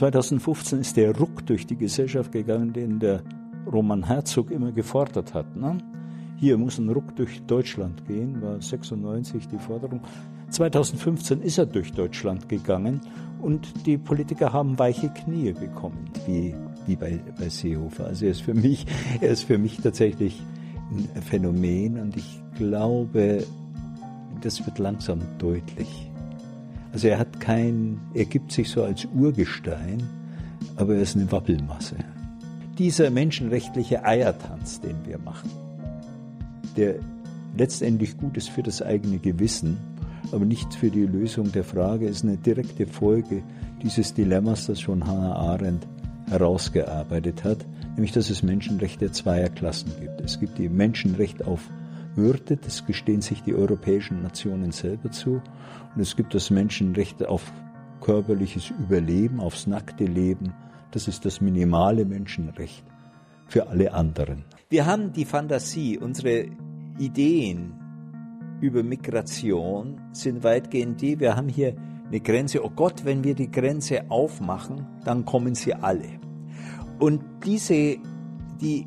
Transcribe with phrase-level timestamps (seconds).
[0.00, 3.22] 2015 ist der Ruck durch die Gesellschaft gegangen, den der
[3.70, 5.54] Roman Herzog immer gefordert hat.
[5.54, 5.76] Ne?
[6.38, 10.00] Hier muss ein Ruck durch Deutschland gehen, war 96 die Forderung.
[10.48, 13.02] 2015 ist er durch Deutschland gegangen
[13.42, 16.54] und die Politiker haben weiche Knie bekommen, wie,
[16.86, 18.06] wie bei, bei Seehofer.
[18.06, 18.86] Also er ist für mich,
[19.20, 20.42] er ist für mich tatsächlich
[21.14, 23.44] ein Phänomen und ich glaube,
[24.40, 26.09] das wird langsam deutlich.
[26.92, 30.02] Also er hat kein, er gibt sich so als Urgestein,
[30.76, 31.96] aber er ist eine Wappelmasse.
[32.78, 35.50] Dieser menschenrechtliche Eiertanz, den wir machen,
[36.76, 36.96] der
[37.56, 39.76] letztendlich gut ist für das eigene Gewissen,
[40.32, 43.42] aber nicht für die Lösung der Frage, ist eine direkte Folge
[43.82, 45.86] dieses Dilemmas, das schon Hannah Arendt
[46.28, 50.20] herausgearbeitet hat, nämlich dass es Menschenrechte zweier Klassen gibt.
[50.20, 51.68] Es gibt die Menschenrecht auf
[52.20, 55.42] Würde, das gestehen sich die europäischen Nationen selber zu,
[55.94, 57.50] und es gibt das Menschenrecht auf
[58.00, 60.52] körperliches Überleben, aufs nackte Leben,
[60.90, 62.84] das ist das minimale Menschenrecht
[63.46, 64.44] für alle anderen.
[64.68, 66.46] Wir haben die Fantasie, unsere
[66.98, 67.72] Ideen
[68.60, 71.74] über Migration sind weitgehend die, wir haben hier
[72.06, 76.20] eine Grenze, oh Gott, wenn wir die Grenze aufmachen, dann kommen sie alle.
[76.98, 77.96] Und diese,
[78.60, 78.86] die,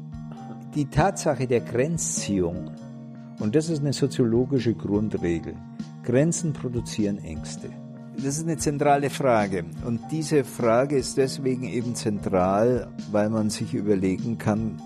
[0.76, 2.72] die Tatsache der Grenzziehung,
[3.39, 5.56] und das ist eine soziologische Grundregel,
[6.03, 7.70] Grenzen produzieren Ängste.
[8.16, 9.66] Das ist eine zentrale Frage.
[9.86, 14.80] Und diese Frage ist deswegen eben zentral, weil man sich überlegen kann,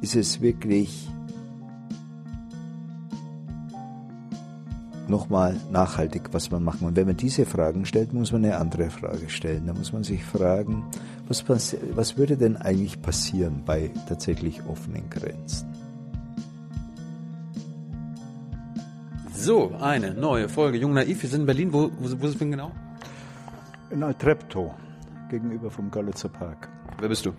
[0.00, 1.08] ist es wirklich
[5.08, 6.86] nochmal nachhaltig, was man machen.
[6.86, 9.66] Und wenn man diese Fragen stellt, muss man eine andere Frage stellen.
[9.66, 10.84] Da muss man sich fragen,
[11.28, 15.81] was, was würde denn eigentlich passieren bei tatsächlich offenen Grenzen?
[19.44, 21.20] So, eine neue Folge Jung Naiv.
[21.20, 21.72] Wir sind in Berlin.
[21.72, 22.70] Wo, wo, wo sind wir genau?
[23.90, 24.72] In Altreptow,
[25.30, 26.68] gegenüber vom Görlitzer Park.
[27.00, 27.32] Wer bist du?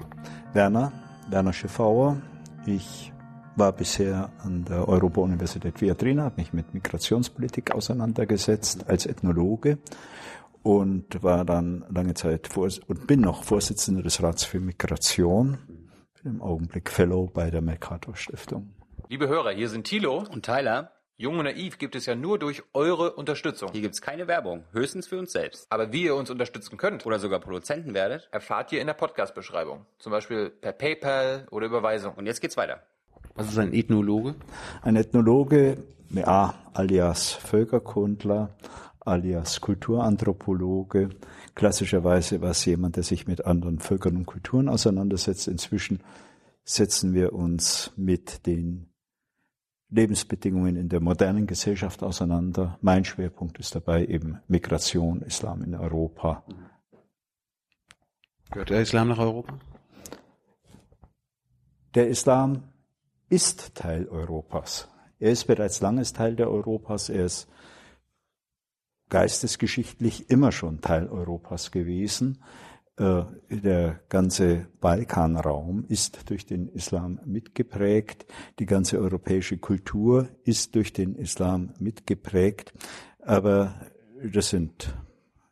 [0.51, 0.91] Werner,
[1.29, 2.17] Werner Schiffauer.
[2.65, 3.13] Ich
[3.55, 9.77] war bisher an der Europa-Universität Viadrina, habe mich mit Migrationspolitik auseinandergesetzt als Ethnologe
[10.61, 15.57] und war dann lange Zeit vor, und bin noch Vorsitzender des Rats für Migration,
[16.21, 18.73] bin im Augenblick Fellow bei der Mercator Stiftung.
[19.07, 20.91] Liebe Hörer, hier sind Thilo und Tyler.
[21.23, 23.69] Jung und Naiv gibt es ja nur durch eure Unterstützung.
[23.71, 25.65] Hier gibt es keine Werbung, höchstens für uns selbst.
[25.69, 29.85] Aber wie ihr uns unterstützen könnt oder sogar Produzenten werdet, erfahrt ihr in der Podcast-Beschreibung.
[29.99, 32.15] Zum Beispiel per PayPal oder Überweisung.
[32.15, 32.83] Und jetzt geht's weiter.
[33.35, 34.35] Was ist ein Ethnologe?
[34.81, 35.77] Ein Ethnologe,
[36.09, 38.57] ja, alias Völkerkundler,
[38.99, 41.07] alias Kulturanthropologe.
[41.55, 45.47] Klassischerweise war es jemand, der sich mit anderen Völkern und Kulturen auseinandersetzt.
[45.47, 46.03] Inzwischen
[46.65, 48.92] setzen wir uns mit den
[49.93, 52.79] Lebensbedingungen in der modernen Gesellschaft auseinander.
[52.81, 56.43] Mein Schwerpunkt ist dabei eben Migration, Islam in Europa.
[58.49, 59.59] Gehört der Islam nach Europa?
[61.93, 62.63] Der Islam
[63.29, 64.89] ist Teil Europas.
[65.19, 67.09] Er ist bereits langes Teil der Europas.
[67.09, 67.47] Er ist
[69.09, 72.43] geistesgeschichtlich immer schon Teil Europas gewesen.
[72.97, 78.25] Äh, der ganze Balkanraum ist durch den Islam mitgeprägt.
[78.59, 82.73] Die ganze europäische Kultur ist durch den Islam mitgeprägt.
[83.19, 83.73] Aber
[84.23, 84.93] das sind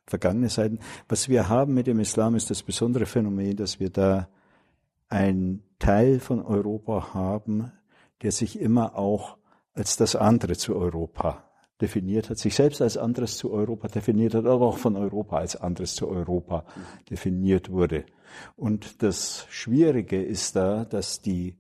[0.05, 0.79] vergangene Seiten.
[1.07, 4.29] Was wir haben mit dem Islam ist das besondere Phänomen, dass wir da
[5.09, 7.71] ein Teil von Europa haben,
[8.21, 9.37] der sich immer auch
[9.73, 11.50] als das andere zu Europa
[11.81, 15.55] definiert hat, sich selbst als anderes zu Europa definiert hat, aber auch von Europa als
[15.55, 16.65] anderes zu Europa
[17.09, 18.05] definiert wurde.
[18.55, 21.55] Und das Schwierige ist da, dass die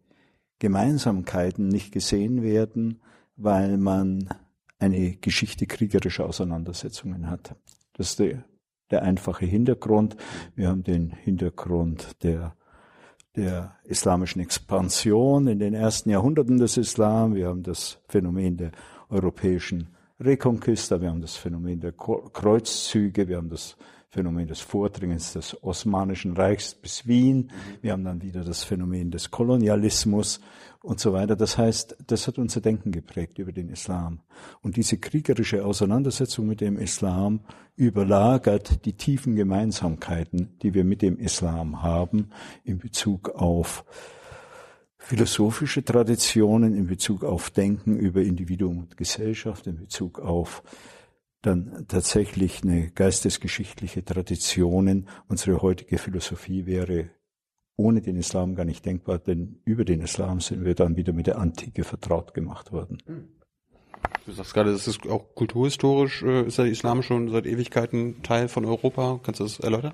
[0.59, 3.01] Gemeinsamkeiten nicht gesehen werden,
[3.35, 4.29] weil man
[4.79, 7.55] eine Geschichte kriegerischer Auseinandersetzungen hat.
[7.93, 8.43] Das ist der,
[8.91, 10.15] der einfache Hintergrund.
[10.55, 12.55] Wir haben den Hintergrund der
[13.35, 17.33] der islamischen Expansion in den ersten Jahrhunderten des Islam.
[17.35, 18.71] Wir haben das Phänomen der
[19.09, 19.89] europäischen
[20.23, 23.75] Reconquista, wir haben das Phänomen der Kreuzzüge, wir haben das
[24.09, 27.49] Phänomen des Vordringens des Osmanischen Reichs bis Wien.
[27.81, 30.41] Wir haben dann wieder das Phänomen des Kolonialismus
[30.83, 31.37] und so weiter.
[31.37, 34.19] Das heißt, das hat unser Denken geprägt über den Islam.
[34.61, 37.39] Und diese kriegerische Auseinandersetzung mit dem Islam
[37.77, 42.31] überlagert die tiefen Gemeinsamkeiten, die wir mit dem Islam haben
[42.63, 43.85] in Bezug auf
[45.01, 50.63] philosophische Traditionen, in Bezug auf Denken über Individuum und Gesellschaft, in Bezug auf
[51.41, 55.07] dann tatsächlich eine geistesgeschichtliche Traditionen.
[55.27, 57.09] Unsere heutige Philosophie wäre
[57.75, 61.25] ohne den Islam gar nicht denkbar, denn über den Islam sind wir dann wieder mit
[61.25, 62.99] der Antike vertraut gemacht worden.
[64.25, 68.47] Du sagst gerade, das ist auch kulturhistorisch, äh, ist der Islam schon seit Ewigkeiten Teil
[68.47, 69.19] von Europa.
[69.23, 69.93] Kannst du das erläutern?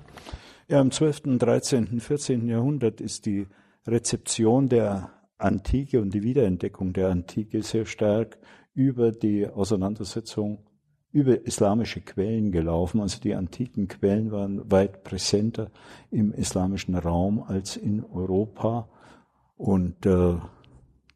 [0.66, 2.46] Ja, im 12., 13., 14.
[2.46, 3.46] Jahrhundert ist die
[3.88, 8.38] Rezeption der Antike und die Wiederentdeckung der Antike sehr stark
[8.74, 10.58] über die Auseinandersetzung
[11.10, 13.00] über islamische Quellen gelaufen.
[13.00, 15.70] Also die antiken Quellen waren weit präsenter
[16.10, 18.88] im islamischen Raum als in Europa
[19.56, 20.34] und äh,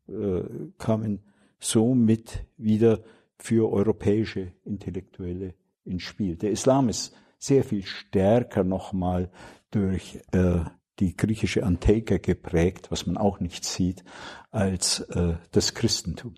[0.08, 0.44] äh,
[0.78, 1.20] kamen
[1.58, 3.00] somit wieder
[3.36, 5.54] für europäische Intellektuelle
[5.84, 6.36] ins Spiel.
[6.36, 9.30] Der Islam ist sehr viel stärker nochmal
[9.70, 10.60] durch äh,
[11.00, 14.05] die griechische Antike geprägt, was man auch nicht sieht,
[14.50, 16.35] als äh, das Christentum.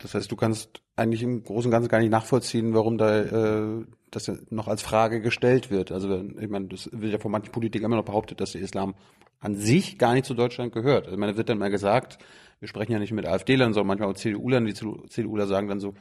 [0.00, 3.84] Das heißt, du kannst eigentlich im Großen und Ganzen gar nicht nachvollziehen, warum da äh,
[4.10, 5.92] das noch als Frage gestellt wird.
[5.92, 8.94] Also ich meine, das wird ja von manchen Politikern immer noch behauptet, dass der Islam
[9.40, 11.04] an sich gar nicht zu Deutschland gehört.
[11.04, 12.18] Also ich meine, wird dann mal gesagt,
[12.60, 15.94] wir sprechen ja nicht mit AfD-Lern, sondern manchmal auch CDU-Lern, die CDUler sagen dann so,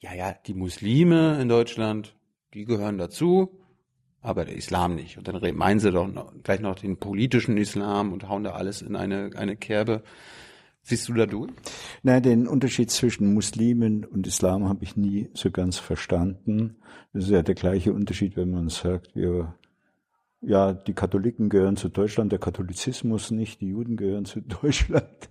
[0.00, 2.16] ja, ja, die Muslime in Deutschland,
[2.54, 3.59] die gehören dazu,
[4.22, 5.18] aber der Islam nicht.
[5.18, 8.82] Und dann meinen sie doch noch, gleich noch den politischen Islam und hauen da alles
[8.82, 10.02] in eine, eine Kerbe.
[10.82, 11.50] Siehst du da durch?
[12.02, 16.76] Nein, den Unterschied zwischen Muslimen und Islam habe ich nie so ganz verstanden.
[17.12, 19.54] Das ist ja der gleiche Unterschied, wenn man sagt, wir,
[20.40, 25.30] ja, die Katholiken gehören zu Deutschland, der Katholizismus nicht, die Juden gehören zu Deutschland,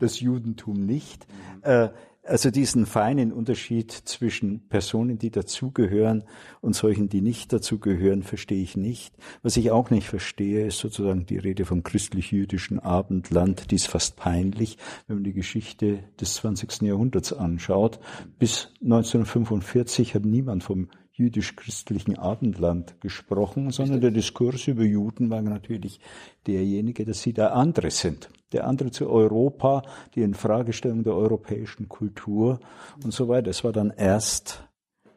[0.00, 1.26] das Judentum nicht.
[1.28, 1.62] Mhm.
[1.62, 1.88] Äh,
[2.24, 6.24] also diesen feinen Unterschied zwischen Personen, die dazugehören
[6.60, 9.14] und solchen, die nicht dazugehören, verstehe ich nicht.
[9.42, 13.70] Was ich auch nicht verstehe, ist sozusagen die Rede vom christlich-jüdischen Abendland.
[13.70, 16.82] Die ist fast peinlich, wenn man die Geschichte des 20.
[16.82, 17.98] Jahrhunderts anschaut.
[18.38, 26.00] Bis 1945 hat niemand vom jüdisch-christlichen Abendland gesprochen, sondern der Diskurs über Juden war natürlich
[26.46, 28.30] derjenige, dass sie der andere sind.
[28.52, 29.82] Der andere zu Europa,
[30.14, 32.60] die Infragestellung der europäischen Kultur
[33.02, 33.50] und so weiter.
[33.50, 34.68] Es war dann erst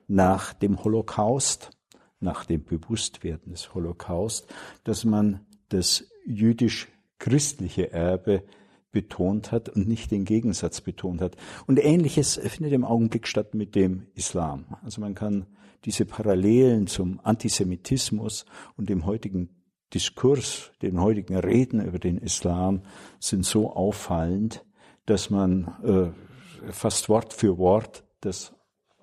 [0.07, 1.71] nach dem Holocaust,
[2.19, 4.47] nach dem Bewusstwerden des Holocaust,
[4.83, 8.43] dass man das jüdisch-christliche Erbe
[8.91, 11.35] betont hat und nicht den Gegensatz betont hat.
[11.67, 14.77] Und ähnliches findet im Augenblick statt mit dem Islam.
[14.83, 15.47] Also man kann
[15.83, 18.45] diese Parallelen zum Antisemitismus
[18.77, 19.49] und dem heutigen
[19.93, 22.81] Diskurs, den heutigen Reden über den Islam
[23.19, 24.65] sind so auffallend,
[25.05, 28.53] dass man äh, fast Wort für Wort das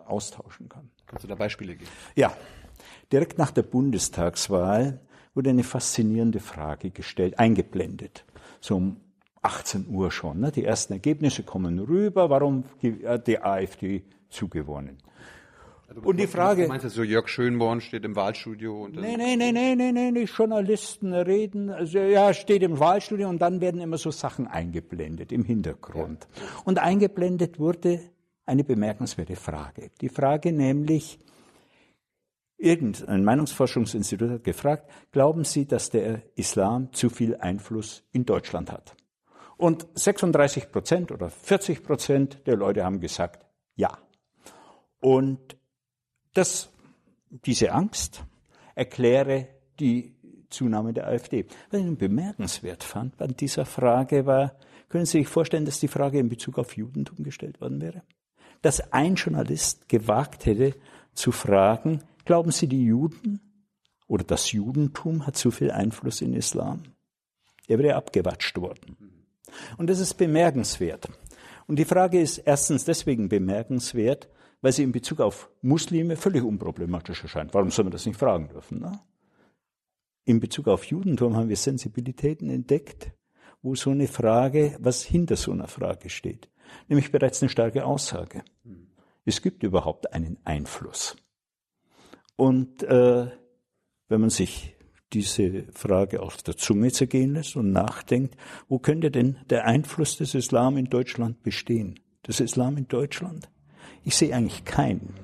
[0.05, 0.91] austauschen kann.
[1.07, 1.91] Kannst du da Beispiele geben?
[2.15, 2.37] Ja.
[3.13, 5.01] Direkt nach der Bundestagswahl
[5.35, 8.25] wurde eine faszinierende Frage gestellt, eingeblendet.
[8.61, 9.01] So um
[9.43, 10.41] 18 Uhr schon.
[10.41, 10.53] Ne?
[10.53, 12.31] Die ersten Ergebnisse kommen rüber.
[12.31, 12.65] Warum
[13.05, 14.99] hat die AfD zugewonnen?
[15.95, 16.63] Also und die Frage.
[16.63, 20.11] Du meinst, so Jörg Schönborn steht im Wahlstudio und Nee, nee, nee, nee, nee, nee,
[20.11, 25.33] nee, Journalisten reden, also ja, steht im Wahlstudio und dann werden immer so Sachen eingeblendet
[25.33, 26.27] im Hintergrund.
[26.35, 26.43] Ja.
[26.65, 28.01] Und eingeblendet wurde
[28.47, 29.91] eine bemerkenswerte Frage.
[30.01, 31.19] Die Frage nämlich,
[32.57, 38.97] irgendein Meinungsforschungsinstitut hat gefragt, glauben Sie, dass der Islam zu viel Einfluss in Deutschland hat?
[39.57, 43.47] Und 36 Prozent oder 40 Prozent der Leute haben gesagt,
[43.77, 43.99] ja.
[45.01, 45.57] Und
[46.35, 46.71] das,
[47.31, 48.25] diese Angst
[48.75, 49.49] erkläre
[49.79, 50.15] die
[50.51, 51.47] Zunahme der AfD.
[51.71, 54.57] Was ich bemerkenswert fand an dieser Frage war,
[54.89, 58.03] können Sie sich vorstellen, dass die Frage in Bezug auf Judentum gestellt worden wäre?
[58.61, 60.75] Dass ein Journalist gewagt hätte
[61.15, 63.41] zu fragen, glauben Sie, die Juden
[64.07, 66.83] oder das Judentum hat zu viel Einfluss in Islam?
[67.67, 68.97] Er wäre abgewatscht worden.
[69.79, 71.09] Und das ist bemerkenswert.
[71.67, 74.29] Und die Frage ist erstens deswegen bemerkenswert,
[74.63, 77.53] weil sie in Bezug auf Muslime völlig unproblematisch erscheint.
[77.53, 78.81] Warum soll man das nicht fragen dürfen?
[78.81, 78.99] Ne?
[80.25, 83.13] In Bezug auf Judentum haben wir Sensibilitäten entdeckt,
[83.61, 86.49] wo so eine Frage, was hinter so einer Frage steht.
[86.89, 88.45] Nämlich bereits eine starke Aussage.
[89.25, 91.17] Es gibt überhaupt einen Einfluss.
[92.37, 93.27] Und äh,
[94.09, 94.77] wenn man sich
[95.13, 98.37] diese Frage auf der Zunge zergehen lässt und nachdenkt,
[98.69, 102.01] wo könnte denn der Einfluss des Islam in Deutschland bestehen?
[102.23, 103.52] Das Islam in Deutschland?
[104.05, 105.15] Ich sehe eigentlich keinen.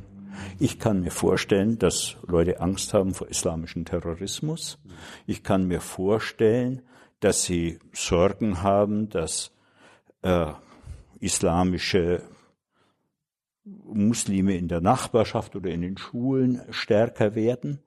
[0.59, 4.79] Ich kann mir vorstellen, dass Leute Angst haben vor islamischem Terrorismus.
[5.27, 6.83] Ich kann mir vorstellen,
[7.21, 9.53] dass sie Sorgen haben, dass
[10.23, 10.53] äh,
[11.21, 12.23] islamische
[13.65, 17.81] Muslime in der Nachbarschaft oder in den Schulen stärker werden.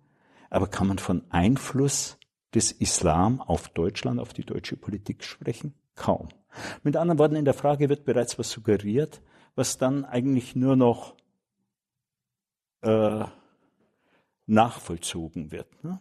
[0.49, 2.17] Aber kann man von Einfluss
[2.53, 5.73] des Islam auf Deutschland, auf die deutsche Politik sprechen?
[5.95, 6.29] Kaum.
[6.83, 9.21] Mit anderen Worten, in der Frage wird bereits was suggeriert,
[9.55, 11.15] was dann eigentlich nur noch
[12.81, 13.25] äh,
[14.45, 15.83] nachvollzogen wird.
[15.83, 15.99] Ne?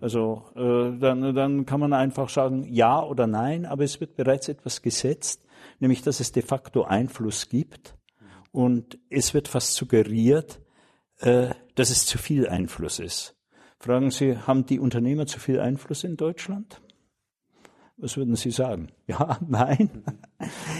[0.00, 4.48] Also äh, dann, dann kann man einfach sagen ja oder nein, aber es wird bereits
[4.48, 5.44] etwas gesetzt,
[5.80, 7.96] nämlich dass es de facto Einfluss gibt
[8.52, 10.60] und es wird fast suggeriert,
[11.18, 13.36] äh, dass es zu viel Einfluss ist.
[13.80, 16.80] Fragen Sie, haben die Unternehmer zu viel Einfluss in Deutschland?
[17.98, 18.88] Was würden Sie sagen?
[19.06, 20.04] Ja, nein.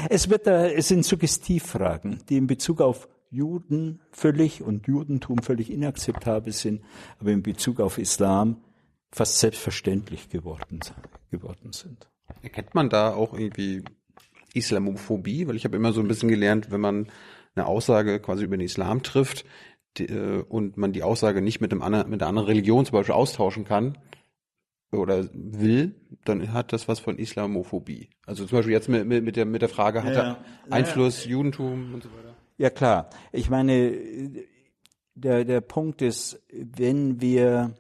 [0.09, 5.71] Es, wird da, es sind Suggestivfragen, die in Bezug auf Juden völlig und Judentum völlig
[5.71, 6.83] inakzeptabel sind,
[7.19, 8.63] aber in Bezug auf Islam
[9.11, 10.81] fast selbstverständlich geworden,
[11.31, 12.09] geworden sind.
[12.43, 13.83] Erkennt man da auch irgendwie
[14.55, 15.49] Islamophobie?
[15.49, 17.11] Weil ich habe immer so ein bisschen gelernt, wenn man
[17.55, 19.45] eine Aussage quasi über den Islam trifft
[19.97, 22.93] die, äh, und man die Aussage nicht mit, einem anderen, mit einer anderen Religion zum
[22.93, 23.99] Beispiel austauschen kann
[24.91, 28.09] oder will, dann hat das was von Islamophobie.
[28.27, 31.33] Also zum Beispiel jetzt mit, mit, der, mit der Frage, hat ja, er Einfluss, ja.
[31.33, 32.37] Judentum und so weiter?
[32.57, 33.11] Ja klar.
[33.33, 33.93] Ich meine,
[35.15, 37.75] der, der Punkt ist, wenn wir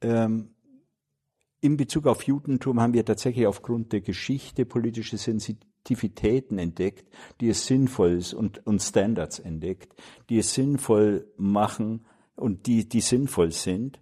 [0.00, 0.50] ähm,
[1.60, 7.08] in Bezug auf Judentum haben wir tatsächlich aufgrund der Geschichte politische Sensitivitäten entdeckt,
[7.40, 9.94] die es sinnvoll ist und, und Standards entdeckt,
[10.28, 12.04] die es sinnvoll machen
[12.34, 14.01] und die, die sinnvoll sind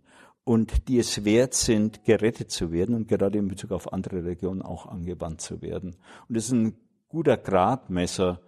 [0.51, 4.63] und die es wert sind, gerettet zu werden und gerade in Bezug auf andere Regionen
[4.63, 5.95] auch angewandt zu werden.
[6.29, 6.75] Und das ist ein
[7.09, 8.41] guter Gradmesser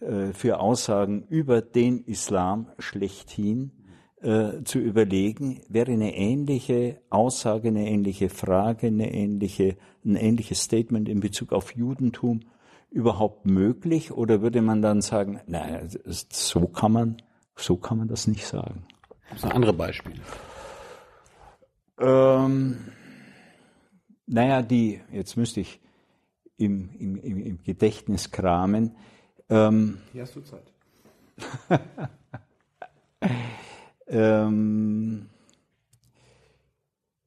[0.00, 3.70] äh, für Aussagen über den Islam schlechthin
[4.22, 11.06] äh, zu überlegen, wäre eine ähnliche Aussage, eine ähnliche Frage, eine ähnliche, ein ähnliches Statement
[11.06, 12.40] in Bezug auf Judentum
[12.88, 17.16] überhaupt möglich oder würde man dann sagen, naja, so kann man,
[17.56, 18.86] so kann man das nicht sagen.
[19.28, 20.22] Gibt es noch andere Beispiele?
[22.02, 22.78] Ähm,
[24.26, 25.80] naja, die, jetzt müsste ich
[26.56, 28.96] im, im, im Gedächtnis kramen.
[29.48, 30.72] Ähm, Hier hast du Zeit.
[34.08, 35.28] ähm,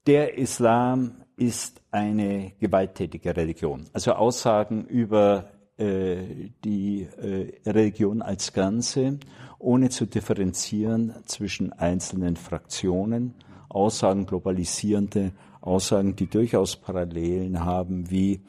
[0.07, 3.85] der Islam ist eine gewalttätige Religion.
[3.93, 9.19] Also Aussagen über äh, die äh, Religion als Ganze,
[9.57, 13.35] ohne zu differenzieren zwischen einzelnen Fraktionen,
[13.75, 18.41] Aussagen globalisierende Aussagen, die durchaus Parallelen haben, wie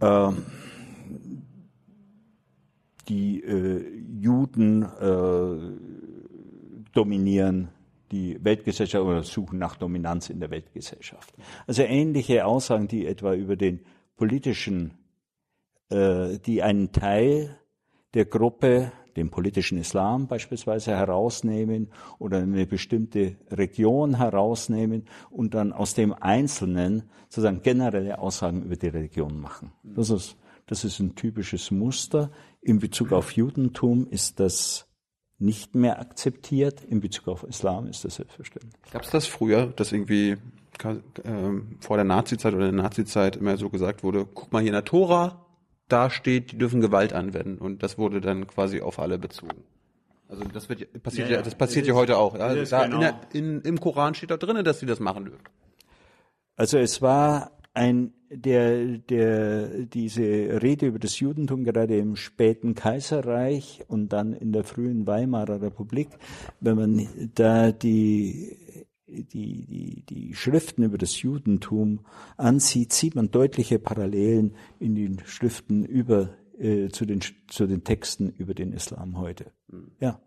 [0.00, 0.30] äh,
[3.08, 3.84] die äh,
[4.20, 5.56] Juden äh,
[6.92, 7.68] dominieren
[8.12, 11.34] die Weltgesellschaft oder suchen nach Dominanz in der Weltgesellschaft.
[11.66, 13.80] Also ähnliche Aussagen, die etwa über den
[14.16, 14.94] politischen,
[15.90, 17.58] äh, die einen Teil
[18.14, 25.94] der Gruppe den politischen Islam beispielsweise herausnehmen oder eine bestimmte Region herausnehmen und dann aus
[25.94, 29.72] dem Einzelnen sozusagen generelle Aussagen über die Religion machen.
[29.82, 32.30] Das ist, das ist ein typisches Muster.
[32.60, 34.86] In Bezug auf Judentum ist das
[35.38, 36.82] nicht mehr akzeptiert.
[36.84, 38.74] In Bezug auf Islam ist das selbstverständlich.
[38.90, 40.36] Gab es das früher, dass irgendwie
[40.82, 40.96] äh,
[41.80, 44.84] vor der Nazizeit oder der Nazizeit immer so gesagt wurde, guck mal hier in der
[44.84, 45.45] Tora,
[45.88, 49.64] da steht, die dürfen Gewalt anwenden und das wurde dann quasi auf alle bezogen.
[50.28, 52.36] Also das wird passiert ja, ja das passiert ja heute auch.
[52.36, 52.54] Ja?
[52.54, 52.96] Da genau.
[52.96, 55.44] in der, in, Im Koran steht da drinnen, dass sie das machen dürfen.
[56.56, 60.22] Also es war ein der der diese
[60.62, 66.08] Rede über das Judentum gerade im späten Kaiserreich und dann in der frühen Weimarer Republik,
[66.60, 68.56] wenn man da die
[69.06, 72.00] die, die, die Schriften über das Judentum
[72.36, 78.30] ansieht, sieht man deutliche Parallelen in den Schriften über, äh, zu, den, zu den Texten
[78.30, 79.52] über den Islam heute.
[80.00, 80.20] Ja.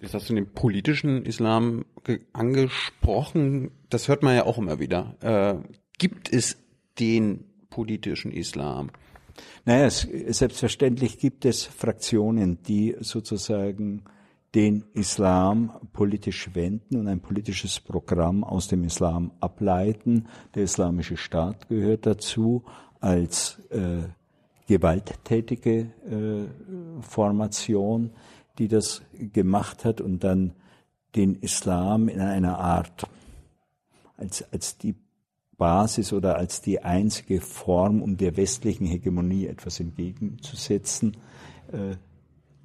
[0.00, 1.84] Jetzt hast du den politischen Islam
[2.32, 3.70] angesprochen.
[3.88, 5.16] Das hört man ja auch immer wieder.
[5.20, 5.68] Äh,
[5.98, 6.58] gibt es
[6.98, 8.90] den politischen Islam?
[9.64, 14.04] Naja, es, selbstverständlich gibt es Fraktionen, die sozusagen
[14.54, 20.26] den Islam politisch wenden und ein politisches Programm aus dem Islam ableiten.
[20.54, 22.64] Der islamische Staat gehört dazu
[23.00, 24.02] als äh,
[24.66, 28.10] gewalttätige äh, Formation,
[28.58, 30.52] die das gemacht hat und dann
[31.16, 33.06] den Islam in einer Art
[34.16, 34.94] als, als die
[35.56, 41.16] Basis oder als die einzige Form, um der westlichen Hegemonie etwas entgegenzusetzen,
[41.72, 41.96] äh,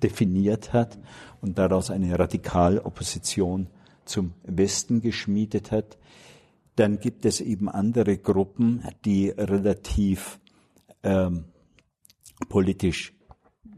[0.03, 0.97] definiert hat
[1.41, 3.67] und daraus eine Radikalopposition
[4.05, 5.97] zum Westen geschmiedet hat.
[6.75, 10.39] Dann gibt es eben andere Gruppen, die relativ
[11.03, 11.45] ähm,
[12.49, 13.13] politisch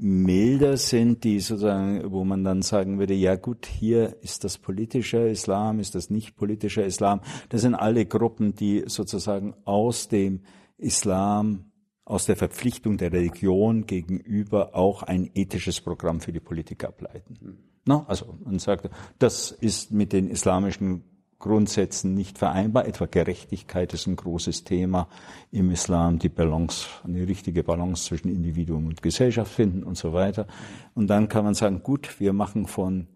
[0.01, 5.27] milder sind, die sozusagen, wo man dann sagen würde, ja gut, hier ist das politischer
[5.27, 7.21] Islam, ist das nicht politischer Islam.
[7.49, 10.41] Das sind alle Gruppen, die sozusagen aus dem
[10.77, 11.68] Islam
[12.09, 17.59] aus der Verpflichtung der Religion gegenüber auch ein ethisches Programm für die Politik ableiten.
[17.85, 18.89] No, also man sagt,
[19.19, 21.03] das ist mit den islamischen
[21.37, 22.87] Grundsätzen nicht vereinbar.
[22.87, 25.07] Etwa Gerechtigkeit ist ein großes Thema
[25.51, 30.47] im Islam, die Balance, eine richtige Balance zwischen Individuum und Gesellschaft finden und so weiter.
[30.95, 33.07] Und dann kann man sagen, gut, wir machen von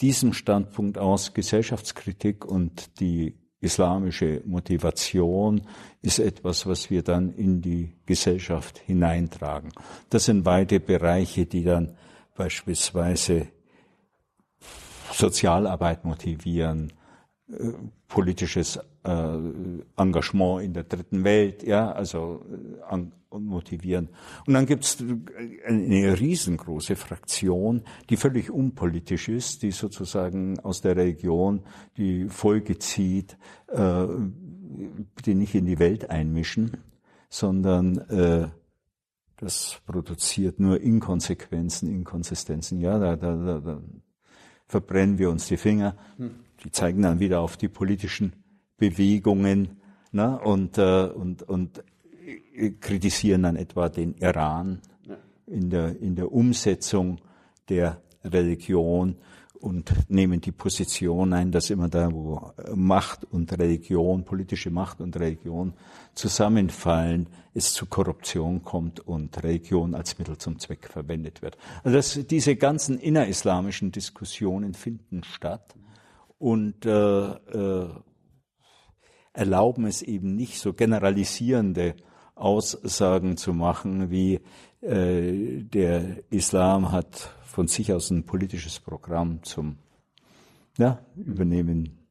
[0.00, 5.62] diesem Standpunkt aus Gesellschaftskritik und die islamische Motivation
[6.02, 9.72] ist etwas, was wir dann in die Gesellschaft hineintragen.
[10.10, 11.96] Das sind beide Bereiche, die dann
[12.34, 13.48] beispielsweise
[15.12, 16.92] Sozialarbeit motivieren,
[17.48, 17.72] äh,
[18.08, 19.38] politisches äh,
[19.96, 22.44] Engagement in der dritten Welt, ja, also
[22.90, 22.94] äh,
[23.38, 24.08] motivieren.
[24.46, 24.98] Und dann gibt es
[25.66, 31.62] eine riesengroße Fraktion, die völlig unpolitisch ist, die sozusagen aus der Region
[31.96, 33.36] die Folge zieht,
[33.68, 34.06] äh,
[35.24, 36.78] die nicht in die Welt einmischen,
[37.28, 38.48] sondern äh,
[39.36, 42.80] das produziert nur Inkonsequenzen, Inkonsistenzen.
[42.80, 43.82] Ja, da, da, da, da
[44.66, 45.96] verbrennen wir uns die Finger.
[46.64, 48.36] Die zeigen dann wieder auf die politischen
[48.76, 49.80] Bewegungen
[50.12, 51.84] ne, und, äh, und, und
[52.80, 54.80] kritisieren dann etwa den Iran
[55.46, 57.20] in der, in der Umsetzung
[57.68, 59.16] der Religion
[59.62, 65.16] und nehmen die Position ein, dass immer da, wo Macht und Religion, politische Macht und
[65.16, 65.74] Religion
[66.14, 71.56] zusammenfallen, es zu Korruption kommt und Religion als Mittel zum Zweck verwendet wird.
[71.84, 75.76] Also das, diese ganzen innerislamischen Diskussionen finden statt
[76.38, 77.88] und äh, äh,
[79.32, 81.94] erlauben es eben nicht so generalisierende
[82.34, 84.40] Aussagen zu machen, wie
[84.80, 89.76] äh, der Islam hat von sich aus ein politisches Programm zum
[90.78, 92.06] ja, Übernehmen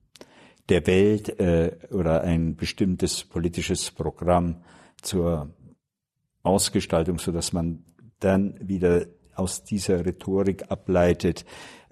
[0.70, 4.64] der Welt äh, oder ein bestimmtes politisches Programm
[5.02, 5.50] zur
[6.44, 7.84] Ausgestaltung, so dass man
[8.20, 11.46] dann wieder aus dieser Rhetorik ableitet,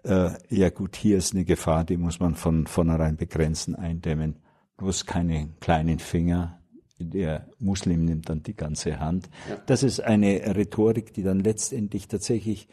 [0.03, 4.37] äh, ja gut, hier ist eine Gefahr, die muss man von vornherein begrenzen, eindämmen.
[4.77, 6.58] Bloß keine kleinen Finger,
[7.05, 9.29] der Muslim nimmt dann die ganze Hand.
[9.65, 12.67] Das ist eine Rhetorik, die dann letztendlich tatsächlich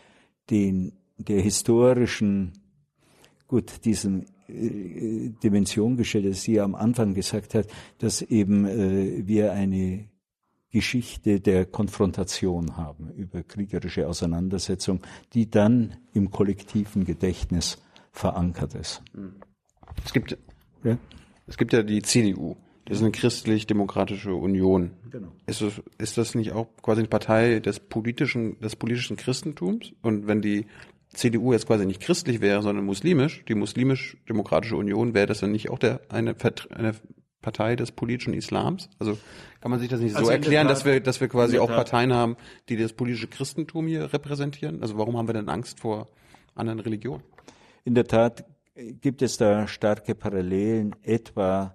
[0.50, 2.52] den, der historischen,
[3.48, 7.66] gut, diesen äh, Dimension gestellt, dass sie am Anfang gesagt hat,
[7.98, 10.08] dass eben äh, wir eine
[10.70, 15.00] Geschichte der Konfrontation haben über kriegerische Auseinandersetzung,
[15.32, 17.78] die dann im kollektiven Gedächtnis
[18.12, 19.02] verankert ist.
[20.04, 20.36] Es gibt,
[20.84, 20.98] ja?
[21.46, 22.56] es gibt ja die CDU,
[22.86, 24.92] das ist eine christlich-demokratische Union.
[25.10, 25.32] Genau.
[25.46, 29.92] Ist das, ist das nicht auch quasi eine Partei des politischen, des politischen Christentums?
[30.02, 30.66] Und wenn die
[31.08, 35.68] CDU jetzt quasi nicht christlich wäre, sondern muslimisch, die muslimisch-demokratische Union, wäre das dann nicht
[35.68, 36.36] auch der, eine,
[36.70, 36.94] eine
[37.42, 38.88] Partei des politischen Islams?
[39.00, 39.18] Also
[39.60, 41.68] kann man sich das nicht also so erklären, Tat, dass wir, dass wir quasi auch
[41.68, 42.36] Parteien haben,
[42.68, 44.80] die das politische Christentum hier repräsentieren?
[44.80, 46.06] Also warum haben wir denn Angst vor
[46.54, 47.24] anderen Religionen?
[47.84, 48.44] In der Tat
[49.00, 51.74] gibt es da starke Parallelen, etwa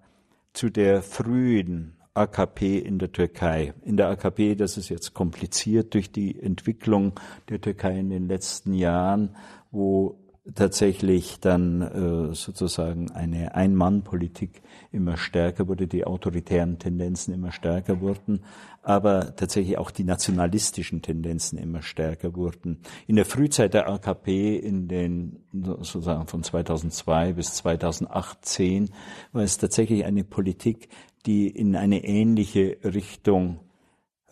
[0.54, 3.74] zu der frühen AKP in der Türkei.
[3.84, 8.74] In der AKP, das ist jetzt kompliziert durch die Entwicklung der Türkei in den letzten
[8.74, 9.36] Jahren,
[9.72, 10.21] wo
[10.56, 18.44] tatsächlich dann äh, sozusagen eine Ein-Mann-Politik immer stärker wurde, die autoritären Tendenzen immer stärker wurden,
[18.82, 22.80] aber tatsächlich auch die nationalistischen Tendenzen immer stärker wurden.
[23.06, 28.90] In der Frühzeit der AKP in den sozusagen von 2002 bis 2018
[29.34, 30.90] war es tatsächlich eine Politik,
[31.28, 33.60] die in eine ähnliche Richtung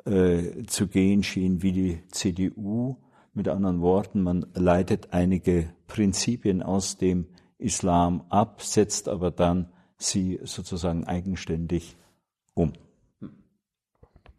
[0.06, 2.98] äh, zu gehen schien wie die CDU
[3.34, 10.40] mit anderen Worten, man leitet einige Prinzipien aus dem Islam ab, setzt aber dann sie
[10.44, 11.98] sozusagen eigenständig
[12.54, 12.74] um.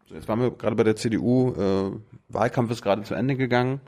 [0.07, 1.53] Jetzt waren wir gerade bei der CDU.
[1.53, 1.91] Äh,
[2.27, 3.79] Wahlkampf ist gerade zu Ende gegangen.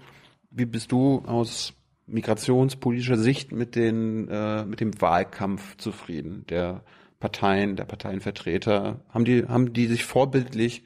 [0.51, 1.73] Wie bist du aus
[2.05, 6.45] migrationspolitischer Sicht mit, den, äh, mit dem Wahlkampf zufrieden?
[6.47, 6.83] Der
[7.19, 10.83] Parteien, der Parteienvertreter, haben die, haben die sich vorbildlich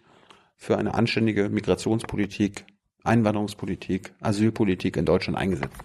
[0.56, 2.66] für eine anständige Migrationspolitik
[3.08, 5.78] Einwanderungspolitik, Asylpolitik in Deutschland eingesetzt?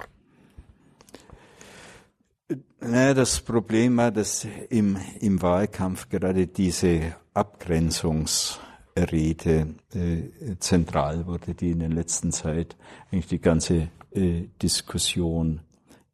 [2.80, 11.78] Das Problem war, dass im, im Wahlkampf gerade diese Abgrenzungsrede äh, zentral wurde, die in
[11.78, 12.76] der letzten Zeit
[13.10, 15.60] eigentlich die ganze äh, Diskussion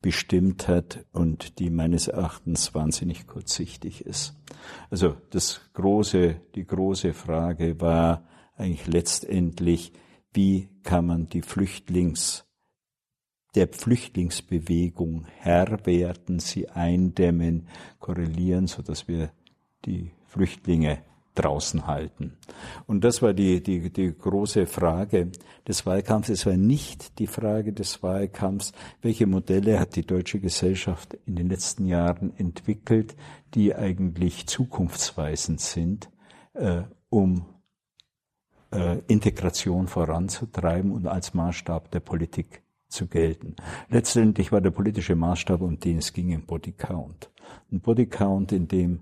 [0.00, 4.34] bestimmt hat und die meines Erachtens wahnsinnig kurzsichtig ist.
[4.90, 8.22] Also das große, die große Frage war
[8.56, 9.92] eigentlich letztendlich,
[10.38, 12.44] wie kann man die Flüchtlings,
[13.56, 17.66] der Flüchtlingsbewegung Herr werden, sie eindämmen,
[17.98, 19.32] korrelieren, so dass wir
[19.84, 21.02] die Flüchtlinge
[21.34, 22.36] draußen halten.
[22.86, 25.32] Und das war die, die, die große Frage
[25.66, 26.28] des Wahlkampfs.
[26.28, 28.70] Es war nicht die Frage des Wahlkampfs,
[29.02, 33.16] welche Modelle hat die deutsche Gesellschaft in den letzten Jahren entwickelt,
[33.54, 36.08] die eigentlich zukunftsweisend sind,
[36.54, 37.57] äh, um
[38.72, 43.56] äh, Integration voranzutreiben und als Maßstab der Politik zu gelten.
[43.88, 47.30] Letztendlich war der politische Maßstab, um den es ging, ein Bodycount.
[47.70, 49.00] Ein Bodycount, in dem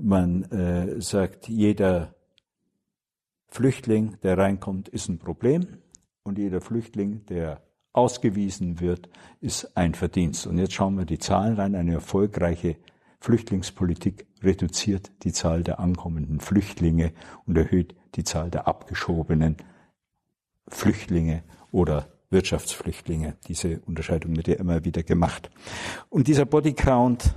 [0.00, 2.14] man äh, sagt, jeder
[3.48, 5.66] Flüchtling, der reinkommt, ist ein Problem
[6.22, 7.62] und jeder Flüchtling, der
[7.92, 9.08] ausgewiesen wird,
[9.40, 10.46] ist ein Verdienst.
[10.46, 11.74] Und jetzt schauen wir die Zahlen rein.
[11.74, 12.76] Eine erfolgreiche
[13.20, 17.12] Flüchtlingspolitik reduziert die Zahl der ankommenden Flüchtlinge
[17.46, 19.56] und erhöht die Zahl der abgeschobenen
[20.68, 23.36] Flüchtlinge oder Wirtschaftsflüchtlinge.
[23.46, 25.50] Diese Unterscheidung wird ja immer wieder gemacht.
[26.08, 27.34] Und dieser Bodycount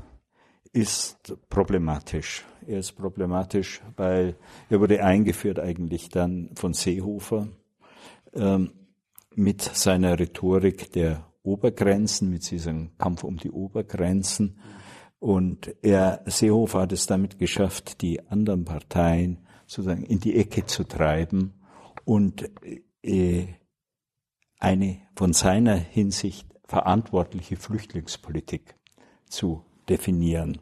[0.71, 2.45] ist problematisch.
[2.67, 4.35] Er ist problematisch, weil
[4.69, 7.47] er wurde eingeführt eigentlich dann von Seehofer
[8.33, 8.71] ähm,
[9.35, 14.59] mit seiner Rhetorik der Obergrenzen, mit diesem Kampf um die Obergrenzen.
[15.19, 19.39] Und er, Seehofer hat es damit geschafft, die anderen Parteien
[19.69, 21.53] sozusagen in die Ecke zu treiben
[22.03, 22.49] und
[23.03, 23.47] äh,
[24.60, 28.75] eine von seiner Hinsicht verantwortliche Flüchtlingspolitik
[29.29, 30.58] zu definieren.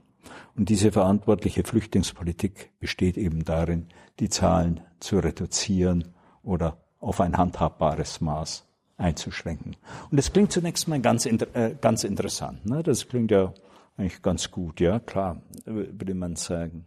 [0.56, 3.88] Und diese verantwortliche Flüchtlingspolitik besteht eben darin,
[4.20, 8.65] die Zahlen zu reduzieren oder auf ein handhabbares Maß
[8.98, 9.78] einzuschränken.
[10.12, 12.65] Und das klingt zunächst mal ganz, äh, ganz interessant.
[12.65, 12.84] Ne?
[12.84, 13.54] Das klingt ja
[13.97, 16.86] eigentlich ganz gut, ja, klar, würde man sagen.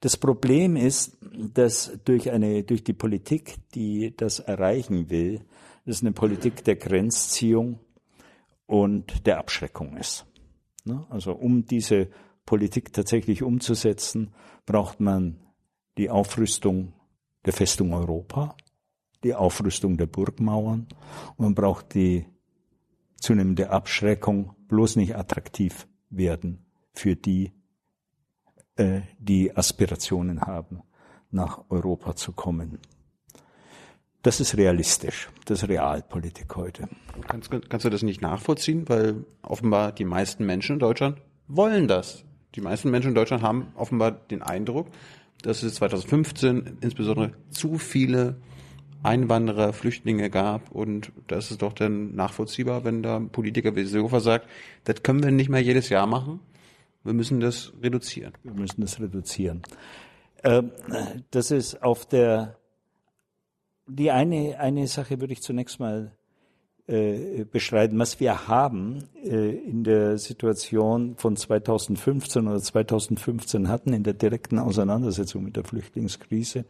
[0.00, 1.16] Das Problem ist,
[1.54, 5.40] dass durch eine, durch die Politik, die das erreichen will,
[5.86, 7.80] das eine Politik der Grenzziehung
[8.66, 10.26] und der Abschreckung ist.
[10.84, 11.06] Ne?
[11.08, 12.08] Also um diese
[12.44, 14.34] Politik tatsächlich umzusetzen,
[14.66, 15.38] braucht man
[15.96, 16.92] die Aufrüstung
[17.44, 18.56] der Festung Europa,
[19.24, 20.86] die Aufrüstung der Burgmauern
[21.36, 22.26] und man braucht die
[23.16, 27.52] zunehmende Abschreckung, bloß nicht attraktiv werden für die,
[28.76, 30.82] äh, die Aspirationen haben,
[31.30, 32.78] nach Europa zu kommen.
[34.22, 36.88] Das ist realistisch, das ist Realpolitik heute.
[37.26, 38.88] Kannst, kannst du das nicht nachvollziehen?
[38.88, 42.24] Weil offenbar die meisten Menschen in Deutschland wollen das.
[42.54, 44.88] Die meisten Menschen in Deutschland haben offenbar den Eindruck,
[45.42, 48.36] dass es 2015 insbesondere zu viele
[49.02, 54.48] Einwanderer, Flüchtlinge gab und das ist doch dann nachvollziehbar, wenn da Politiker wie Seehofer sagt,
[54.84, 56.40] das können wir nicht mehr jedes Jahr machen,
[57.04, 58.32] wir müssen das reduzieren.
[58.44, 59.62] Wir müssen das reduzieren.
[60.44, 60.70] Ähm,
[61.30, 62.56] das ist auf der
[63.86, 66.12] die eine, eine Sache würde ich zunächst mal
[66.88, 67.98] äh, beschreiben.
[68.00, 74.58] Was wir haben äh, in der Situation von 2015 oder 2015 hatten in der direkten
[74.58, 76.64] Auseinandersetzung mit der Flüchtlingskrise,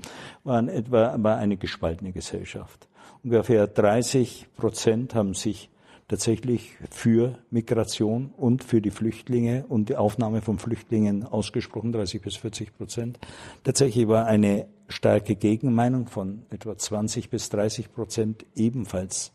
[0.44, 2.88] waren etwa war eine gespaltene Gesellschaft.
[3.24, 5.70] Ungefähr 30 Prozent haben sich
[6.08, 12.36] tatsächlich für Migration und für die Flüchtlinge und die Aufnahme von Flüchtlingen ausgesprochen, 30 bis
[12.36, 13.18] 40 Prozent.
[13.64, 19.32] Tatsächlich war eine starke Gegenmeinung von etwa 20 bis 30 Prozent ebenfalls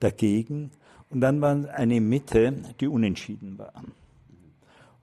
[0.00, 0.70] dagegen.
[1.10, 3.72] Und dann war eine Mitte, die unentschieden war.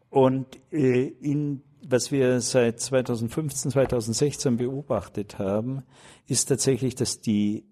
[0.10, 5.84] Und äh, in, was wir seit 2015, 2016 beobachtet haben,
[6.27, 7.63] ist tatsächlich, dass die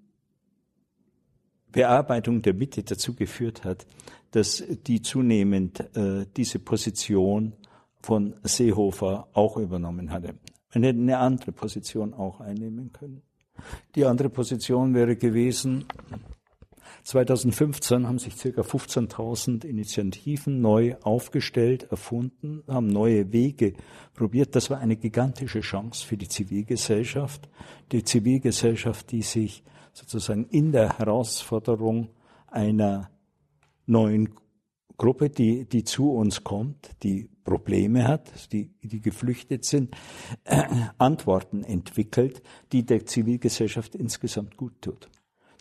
[1.72, 3.86] Bearbeitung der Mitte dazu geführt hat,
[4.32, 7.54] dass die zunehmend äh, diese Position
[8.02, 10.36] von Seehofer auch übernommen hatte.
[10.74, 13.22] Man hätte eine andere Position auch einnehmen können.
[13.96, 15.86] Die andere Position wäre gewesen,
[17.04, 23.74] 2015 haben sich circa 15.000 Initiativen neu aufgestellt, erfunden, haben neue Wege
[24.14, 24.56] probiert.
[24.56, 27.50] Das war eine gigantische Chance für die Zivilgesellschaft.
[27.92, 32.10] Die Zivilgesellschaft, die sich sozusagen in der Herausforderung
[32.48, 33.10] einer
[33.86, 34.30] neuen
[34.98, 39.96] Gruppe, die, die zu uns kommt, die Probleme hat, die, die geflüchtet sind,
[40.44, 40.64] äh,
[41.00, 45.10] Antworten entwickelt, die der Zivilgesellschaft insgesamt gut tut.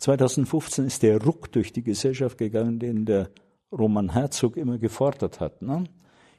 [0.01, 3.29] 2015 ist der Ruck durch die Gesellschaft gegangen, den der
[3.71, 5.61] Roman Herzog immer gefordert hat.
[5.61, 5.85] Ne?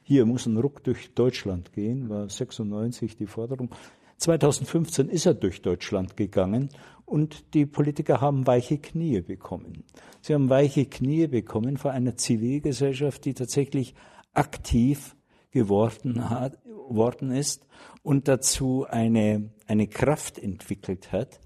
[0.02, 3.70] Hier muss ein Ruck durch Deutschland gehen, war 96 die Forderung.
[4.18, 6.70] 2015 ist er durch Deutschland gegangen
[7.06, 9.84] und die Politiker haben weiche Knie bekommen.
[10.20, 13.94] Sie haben weiche Knie bekommen vor einer Zivilgesellschaft, die tatsächlich
[14.32, 15.16] aktiv
[15.52, 17.66] geworden hat, worden ist
[18.02, 21.40] und dazu eine, eine Kraft entwickelt hat,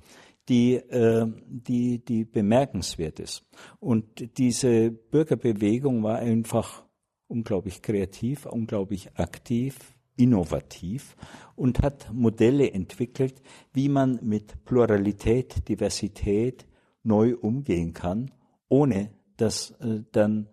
[0.48, 3.44] die, äh, die, die bemerkenswert ist.
[3.80, 6.85] Und diese Bürgerbewegung war einfach
[7.28, 11.16] unglaublich kreativ, unglaublich aktiv, innovativ
[11.54, 16.66] und hat Modelle entwickelt, wie man mit Pluralität, Diversität
[17.02, 18.30] neu umgehen kann,
[18.68, 20.48] ohne dass äh, dann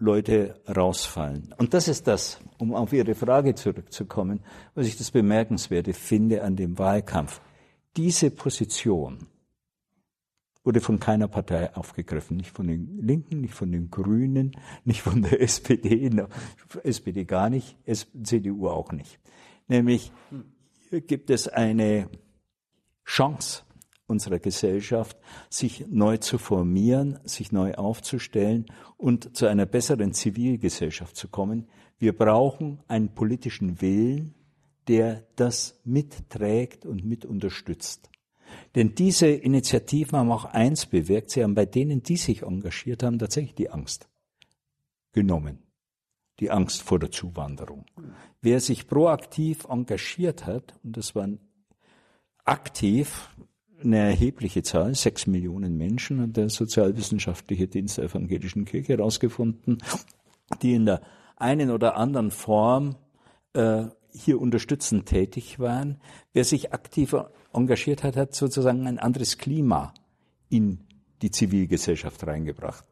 [0.00, 1.54] Leute rausfallen.
[1.58, 4.40] Und das ist das, um auf Ihre Frage zurückzukommen,
[4.74, 7.40] was ich das Bemerkenswerte finde an dem Wahlkampf.
[7.96, 9.26] Diese Position
[10.64, 12.36] wurde von keiner Partei aufgegriffen.
[12.36, 14.52] Nicht von den Linken, nicht von den Grünen,
[14.84, 16.10] nicht von der SPD,
[16.84, 17.76] SPD gar nicht,
[18.22, 19.18] CDU auch nicht.
[19.66, 20.12] Nämlich,
[20.90, 22.08] gibt es eine
[23.04, 23.62] Chance
[24.06, 25.16] unserer Gesellschaft,
[25.50, 31.68] sich neu zu formieren, sich neu aufzustellen und zu einer besseren Zivilgesellschaft zu kommen.
[31.98, 34.34] Wir brauchen einen politischen Willen,
[34.88, 38.10] der das mitträgt und mit unterstützt.
[38.74, 43.18] Denn diese Initiativen haben auch eins bewirkt, sie haben bei denen, die sich engagiert haben,
[43.18, 44.08] tatsächlich die Angst
[45.12, 45.58] genommen.
[46.40, 47.84] Die Angst vor der Zuwanderung.
[48.40, 51.40] Wer sich proaktiv engagiert hat, und das waren
[52.44, 53.30] aktiv
[53.82, 59.78] eine erhebliche Zahl, sechs Millionen Menschen, hat der Sozialwissenschaftliche Dienst der Evangelischen Kirche herausgefunden,
[60.62, 61.02] die in der
[61.36, 62.96] einen oder anderen Form
[63.52, 66.00] äh, hier unterstützend tätig waren.
[66.32, 69.94] Wer sich aktiver engagiert hat, hat sozusagen ein anderes Klima
[70.48, 70.80] in
[71.22, 72.84] die Zivilgesellschaft reingebracht.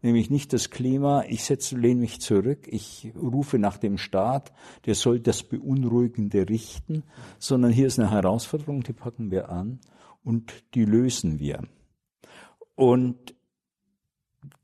[0.00, 4.52] Nämlich nicht das Klima, ich setze, lehne mich zurück, ich rufe nach dem Staat,
[4.86, 7.02] der soll das Beunruhigende richten,
[7.40, 9.80] sondern hier ist eine Herausforderung, die packen wir an
[10.22, 11.62] und die lösen wir.
[12.76, 13.34] Und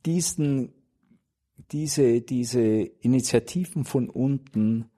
[0.07, 0.73] diesen,
[1.73, 4.89] diese, diese Initiativen von unten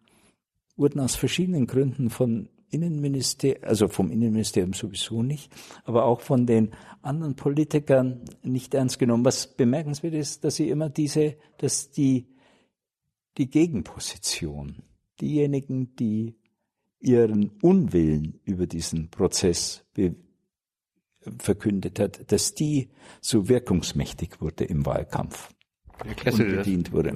[0.76, 5.52] wurden aus verschiedenen Gründen von Innenministerium, also vom Innenministerium sowieso nicht,
[5.84, 9.24] aber auch von den anderen Politikern nicht ernst genommen.
[9.24, 12.26] Was bemerkenswert ist, dass sie immer diese, dass die,
[13.38, 14.82] die Gegenposition,
[15.20, 16.34] diejenigen, die
[16.98, 19.84] ihren Unwillen über diesen Prozess
[21.38, 25.50] verkündet hat, dass die so wirkungsmächtig wurde im Wahlkampf
[26.04, 27.14] und bedient wurde.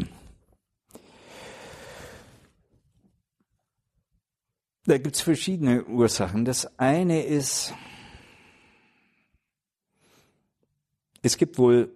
[4.86, 6.44] Da gibt es verschiedene Ursachen.
[6.44, 7.74] Das eine ist,
[11.20, 11.92] es gibt wohl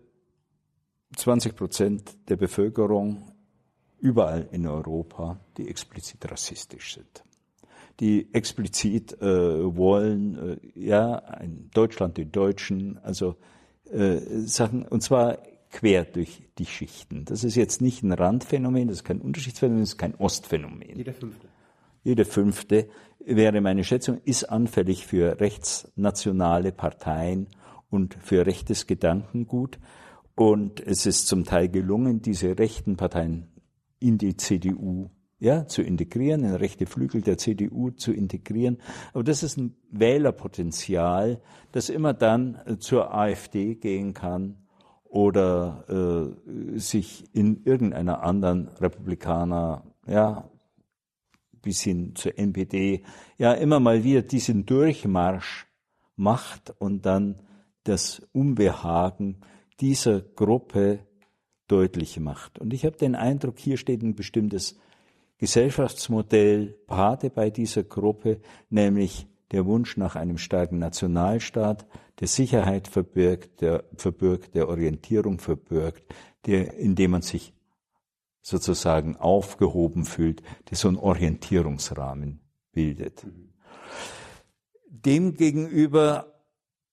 [1.17, 3.33] 20 Prozent der Bevölkerung
[4.01, 7.25] überall in Europa, die explizit rassistisch sind.
[8.01, 13.37] Die explizit äh, wollen, äh, ja, in Deutschland die Deutschen, also
[13.91, 15.39] äh, Sachen, und zwar
[15.71, 17.25] quer durch die Schichten.
[17.25, 20.97] Das ist jetzt nicht ein Randphänomen, das ist kein Unterschiedsphänomen, das ist kein Ostphänomen.
[20.97, 21.54] Jeder Fünfte
[22.05, 22.89] jede fünfte,
[23.19, 27.49] wäre meine Schätzung, ist anfällig für rechtsnationale Parteien
[27.91, 29.79] und für rechtes Gedankengut.
[30.37, 33.49] Und es ist zum Teil gelungen, diese rechten Parteien
[33.99, 38.79] in die CDU ja, zu integrieren, in rechte Flügel der CDU zu integrieren.
[39.13, 41.41] Aber das ist ein Wählerpotenzial,
[41.73, 44.57] das immer dann zur AfD gehen kann
[45.05, 45.85] oder
[46.75, 50.51] äh, sich in irgendeiner anderen Republikaner ja,
[51.65, 53.03] bis hin zur NPD
[53.39, 55.67] ja immer mal wieder diesen Durchmarsch
[56.15, 57.43] macht und dann
[57.83, 59.41] das Unbehagen
[59.81, 61.01] dieser Gruppe
[61.67, 62.59] deutlich macht.
[62.59, 64.79] Und ich habe den Eindruck, hier steht ein bestimmtes
[65.39, 71.87] Gesellschaftsmodell Pate bei dieser Gruppe, nämlich der Wunsch nach einem starken Nationalstaat,
[72.21, 76.05] der Sicherheit verbirgt, der verbirgt, der Orientierung verbirgt,
[76.47, 77.55] der, in dem man sich
[78.45, 82.41] sozusagen aufgehoben fühlt, der so einen Orientierungsrahmen
[82.73, 83.27] bildet.
[84.87, 86.35] Demgegenüber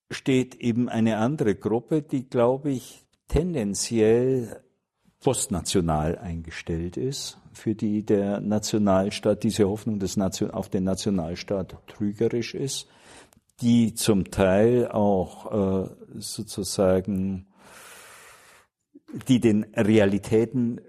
[0.10, 4.64] steht eben eine andere Gruppe, die, glaube ich, tendenziell
[5.20, 12.56] postnational eingestellt ist, für die der Nationalstaat, diese Hoffnung des Nation, auf den Nationalstaat trügerisch
[12.56, 12.88] ist,
[13.60, 17.48] die zum Teil auch äh, sozusagen,
[19.28, 20.80] die den Realitäten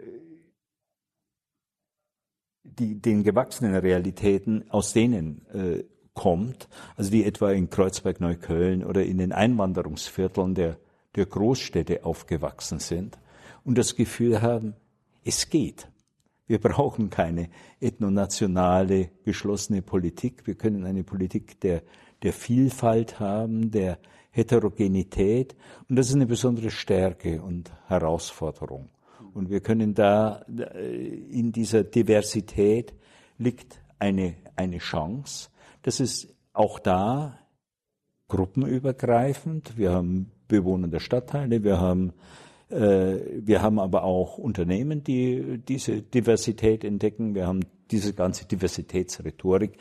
[2.64, 9.18] die, den gewachsenen Realitäten, aus denen äh, kommt, also die etwa in Kreuzberg-Neukölln oder in
[9.18, 10.78] den Einwanderungsvierteln der,
[11.16, 13.18] der Großstädte aufgewachsen sind
[13.64, 14.74] und das Gefühl haben,
[15.24, 15.88] es geht.
[16.46, 17.48] Wir brauchen keine
[17.80, 20.46] ethnonationale, geschlossene Politik.
[20.46, 21.82] Wir können eine Politik der,
[22.22, 23.98] der Vielfalt haben, der
[24.30, 25.56] Heterogenität.
[25.88, 28.90] Und das ist eine besondere Stärke und Herausforderung.
[29.34, 32.94] Und wir können da, äh, in dieser Diversität
[33.38, 35.48] liegt eine, eine Chance.
[35.82, 37.38] Das ist auch da
[38.28, 39.76] gruppenübergreifend.
[39.76, 42.12] Wir haben Bewohner der Stadtteile, wir haben,
[42.68, 47.34] äh, wir haben aber auch Unternehmen, die diese Diversität entdecken.
[47.34, 49.76] Wir haben diese ganze Diversitätsrhetorik,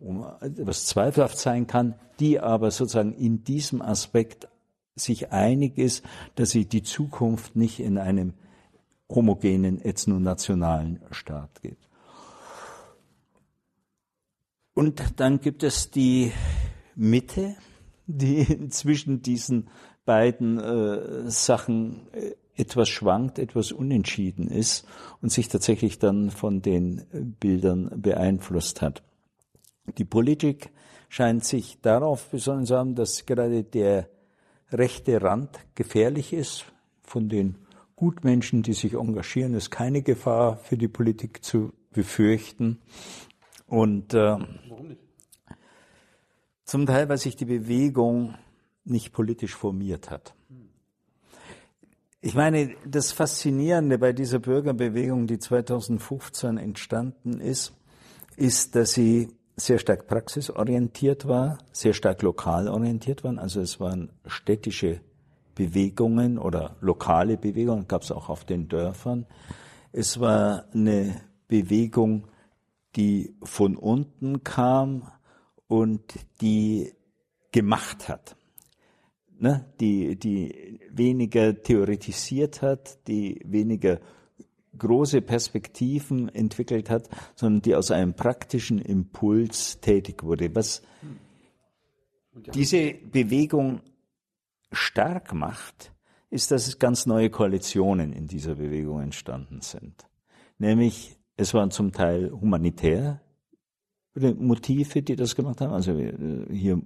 [0.00, 4.48] was zweifelhaft sein kann, die aber sozusagen in diesem Aspekt
[4.94, 8.34] sich einig ist, dass sie die Zukunft nicht in einem
[9.08, 11.78] homogenen ethnonationalen Staat geht.
[14.74, 16.32] Und dann gibt es die
[16.94, 17.56] Mitte,
[18.06, 19.68] die zwischen diesen
[20.04, 24.86] beiden äh, Sachen äh, etwas schwankt, etwas unentschieden ist
[25.22, 27.06] und sich tatsächlich dann von den
[27.38, 29.02] Bildern beeinflusst hat.
[29.96, 30.70] Die Politik
[31.08, 34.08] scheint sich darauf besonnen zu haben, dass gerade der
[34.70, 36.64] rechte Rand gefährlich ist.
[37.02, 37.56] Von den
[37.98, 42.78] Gutmenschen, die sich engagieren, ist keine Gefahr für die Politik zu befürchten.
[43.66, 44.36] Und äh,
[44.68, 45.00] Warum nicht?
[46.64, 48.36] zum Teil, weil sich die Bewegung
[48.84, 50.34] nicht politisch formiert hat.
[52.20, 57.74] Ich meine, das Faszinierende bei dieser Bürgerbewegung, die 2015 entstanden ist,
[58.36, 63.36] ist, dass sie sehr stark praxisorientiert war, sehr stark lokal orientiert war.
[63.38, 65.00] Also es waren städtische
[65.58, 69.26] Bewegungen oder lokale Bewegungen, gab es auch auf den Dörfern.
[69.90, 72.28] Es war eine Bewegung,
[72.94, 75.10] die von unten kam
[75.66, 76.92] und die
[77.50, 78.36] gemacht hat.
[79.40, 79.64] Ne?
[79.80, 83.98] Die, die weniger theoretisiert hat, die weniger
[84.78, 90.54] große Perspektiven entwickelt hat, sondern die aus einem praktischen Impuls tätig wurde.
[90.54, 90.82] Was
[92.54, 93.80] diese Bewegung
[94.72, 95.92] stark macht,
[96.30, 100.06] ist, dass ganz neue Koalitionen in dieser Bewegung entstanden sind.
[100.58, 103.20] Nämlich, es waren zum Teil humanitär
[104.14, 105.72] Motive, die das gemacht haben.
[105.72, 106.82] Also äh, hier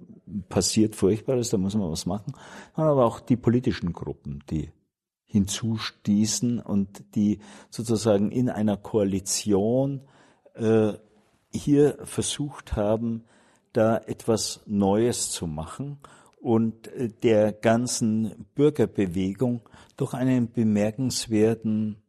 [0.49, 2.33] passiert Furchtbares, da muss man was machen.
[2.73, 4.71] Aber auch die politischen Gruppen, die
[5.25, 10.01] hinzustießen und die sozusagen in einer Koalition
[10.53, 10.93] äh,
[11.51, 13.23] hier versucht haben,
[13.71, 15.97] da etwas Neues zu machen
[16.43, 19.61] und äh, der ganzen Bürgerbewegung
[19.95, 22.03] doch einen bemerkenswerten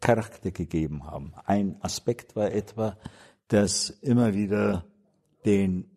[0.00, 1.34] Charakter gegeben haben.
[1.44, 2.96] Ein Aspekt war etwa,
[3.48, 4.86] dass immer wieder
[5.44, 5.90] den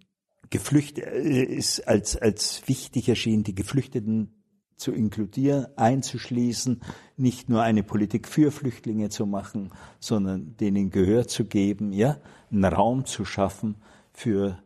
[0.49, 4.33] Geflüchteten äh, als, als wichtig erschien, die Geflüchteten
[4.75, 6.81] zu inkludieren, einzuschließen,
[7.15, 12.17] nicht nur eine Politik für Flüchtlinge zu machen, sondern denen Gehör zu geben, ja,
[12.51, 13.75] einen Raum zu schaffen
[14.11, 14.61] für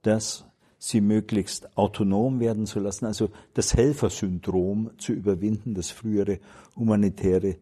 [0.00, 0.46] das,
[0.82, 6.40] sie möglichst autonom werden zu lassen, also das Helfersyndrom zu überwinden, das frühere
[6.74, 7.58] humanitäre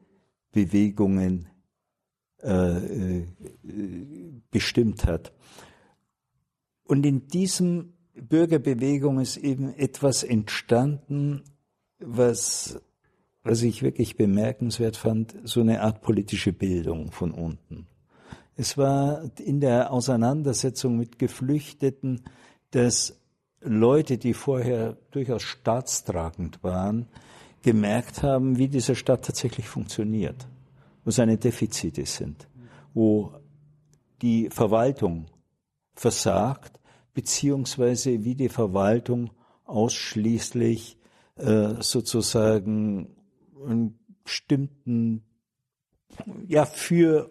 [0.53, 1.47] Bewegungen
[2.43, 3.27] äh, äh,
[4.51, 5.35] bestimmt hat.
[6.85, 11.43] Und in diesem Bürgerbewegung ist eben etwas entstanden,
[11.99, 12.81] was,
[13.43, 17.87] was ich wirklich bemerkenswert fand, so eine Art politische Bildung von unten.
[18.57, 22.23] Es war in der Auseinandersetzung mit Geflüchteten,
[22.71, 23.21] dass
[23.61, 27.09] Leute, die vorher durchaus staatstragend waren,
[27.63, 30.47] gemerkt haben, wie dieser Staat tatsächlich funktioniert,
[31.05, 32.49] wo seine Defizite sind,
[32.95, 33.35] wo
[34.23, 35.27] die Verwaltung
[35.95, 36.81] versagt,
[37.13, 39.31] beziehungsweise wie die Verwaltung
[39.65, 40.97] ausschließlich
[41.37, 43.17] äh, sozusagen
[43.67, 45.23] einen bestimmten,
[46.47, 47.31] ja, für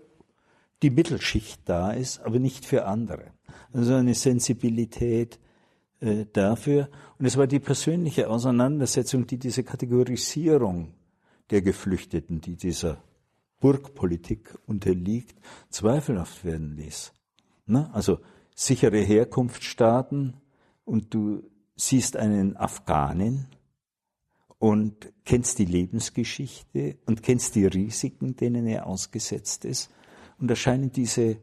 [0.81, 3.31] die Mittelschicht da ist, aber nicht für andere.
[3.73, 5.39] Also eine Sensibilität
[5.99, 6.89] äh, dafür.
[7.17, 10.93] Und es war die persönliche Auseinandersetzung, die diese Kategorisierung
[11.49, 13.03] der Geflüchteten, die dieser
[13.59, 15.35] Burgpolitik unterliegt,
[15.69, 17.11] zweifelhaft werden ließ.
[17.65, 18.19] Na, also
[18.55, 20.37] sichere Herkunftsstaaten
[20.85, 21.43] und du
[21.75, 23.47] siehst einen Afghanen
[24.57, 29.89] und kennst die Lebensgeschichte und kennst die Risiken, denen er ausgesetzt ist.
[30.37, 31.37] Und da scheinen diese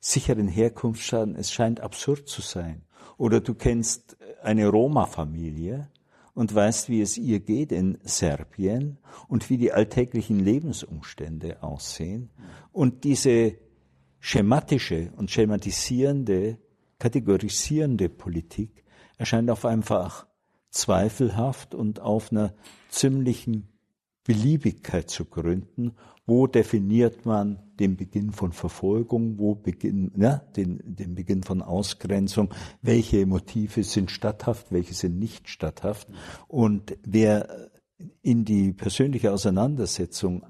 [0.00, 2.82] sicheren Herkunftsschaden, es scheint absurd zu sein.
[3.16, 5.88] Oder du kennst eine Roma-Familie
[6.34, 12.30] und weißt, wie es ihr geht in Serbien und wie die alltäglichen Lebensumstände aussehen.
[12.70, 13.56] Und diese
[14.20, 16.58] schematische und schematisierende,
[16.98, 18.84] kategorisierende Politik
[19.16, 20.26] erscheint auf einfach
[20.70, 22.54] zweifelhaft und auf einer
[22.88, 23.68] ziemlichen
[24.24, 25.96] Beliebigkeit zu gründen.
[26.26, 32.52] Wo definiert man den Beginn von Verfolgung, wo Beginn, ja, den, den Beginn von Ausgrenzung,
[32.82, 36.08] welche Motive sind statthaft, welche sind nicht statthaft.
[36.46, 37.70] Und wer
[38.22, 40.44] in die persönliche Auseinandersetzung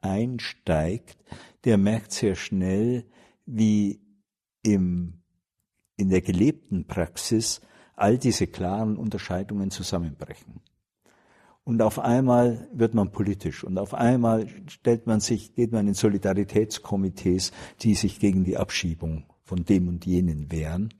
[0.00, 1.18] einsteigt,
[1.64, 3.04] der merkt sehr schnell,
[3.46, 4.00] wie
[4.62, 5.22] im,
[5.96, 7.60] in der gelebten Praxis
[7.96, 10.60] all diese klaren Unterscheidungen zusammenbrechen.
[11.68, 15.92] Und auf einmal wird man politisch und auf einmal stellt man sich, geht man in
[15.92, 17.52] Solidaritätskomitees,
[17.82, 20.94] die sich gegen die Abschiebung von dem und jenen wehren.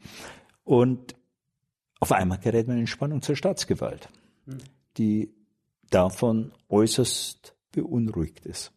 [0.64, 1.14] Und
[2.00, 4.10] auf einmal gerät man in Spannung zur Staatsgewalt,
[4.98, 5.32] die
[5.88, 8.70] davon äußerst beunruhigt ist.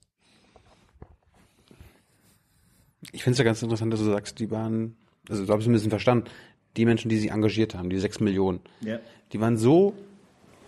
[3.12, 4.96] Ich finde es ja ganz interessant, dass du sagst, die waren,
[5.28, 6.30] also du hast ein bisschen verstanden,
[6.78, 9.00] die Menschen, die sich engagiert haben, die sechs Millionen, ja.
[9.34, 9.94] die waren so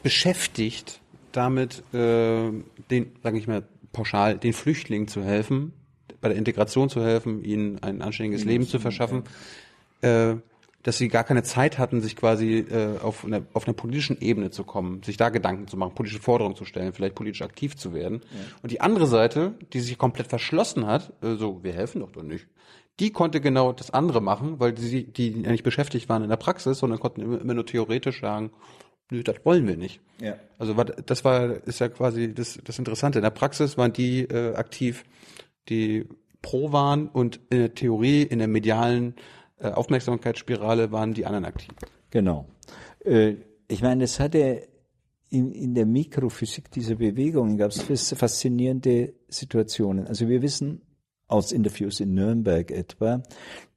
[0.03, 0.99] beschäftigt,
[1.33, 2.51] damit äh,
[2.89, 5.73] den, sage ich mal pauschal, den Flüchtlingen zu helfen,
[6.21, 9.23] bei der Integration zu helfen, ihnen ein anständiges Leben zu verschaffen,
[10.01, 10.35] äh,
[10.83, 14.51] dass sie gar keine Zeit hatten, sich quasi äh, auf, einer, auf einer politischen Ebene
[14.51, 17.93] zu kommen, sich da Gedanken zu machen, politische Forderungen zu stellen, vielleicht politisch aktiv zu
[17.93, 18.21] werden.
[18.31, 18.39] Ja.
[18.61, 22.23] Und die andere Seite, die sich komplett verschlossen hat, äh, so, wir helfen doch doch
[22.23, 22.47] nicht,
[22.99, 26.77] die konnte genau das andere machen, weil die, die nicht beschäftigt waren in der Praxis,
[26.77, 28.51] sondern konnten immer, immer nur theoretisch sagen,
[29.11, 29.99] nö, das wollen wir nicht.
[30.19, 30.35] Ja.
[30.57, 33.19] Also das war, ist ja quasi das, das Interessante.
[33.19, 35.03] In der Praxis waren die äh, aktiv,
[35.69, 36.07] die
[36.41, 39.15] pro waren und in der Theorie, in der medialen
[39.59, 41.73] äh, Aufmerksamkeitsspirale waren die anderen aktiv.
[42.09, 42.47] Genau.
[43.03, 43.35] Äh,
[43.67, 44.67] ich meine, es hatte
[45.29, 50.05] in, in der Mikrophysik dieser Bewegungen gab es faszinierende Situationen.
[50.05, 50.81] Also wir wissen
[51.27, 53.23] aus Interviews in Nürnberg etwa,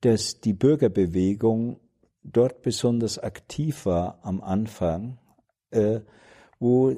[0.02, 1.80] dass die Bürgerbewegung
[2.32, 5.18] dort besonders aktiv war am Anfang,
[5.70, 6.00] äh,
[6.58, 6.96] wo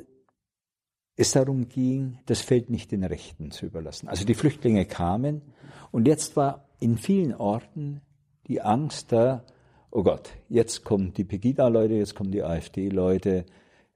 [1.16, 4.08] es darum ging, das Feld nicht den Rechten zu überlassen.
[4.08, 5.42] Also die Flüchtlinge kamen
[5.90, 8.00] und jetzt war in vielen Orten
[8.46, 9.44] die Angst da,
[9.90, 13.44] oh Gott, jetzt kommen die Pegida-Leute, jetzt kommen die AfD-Leute,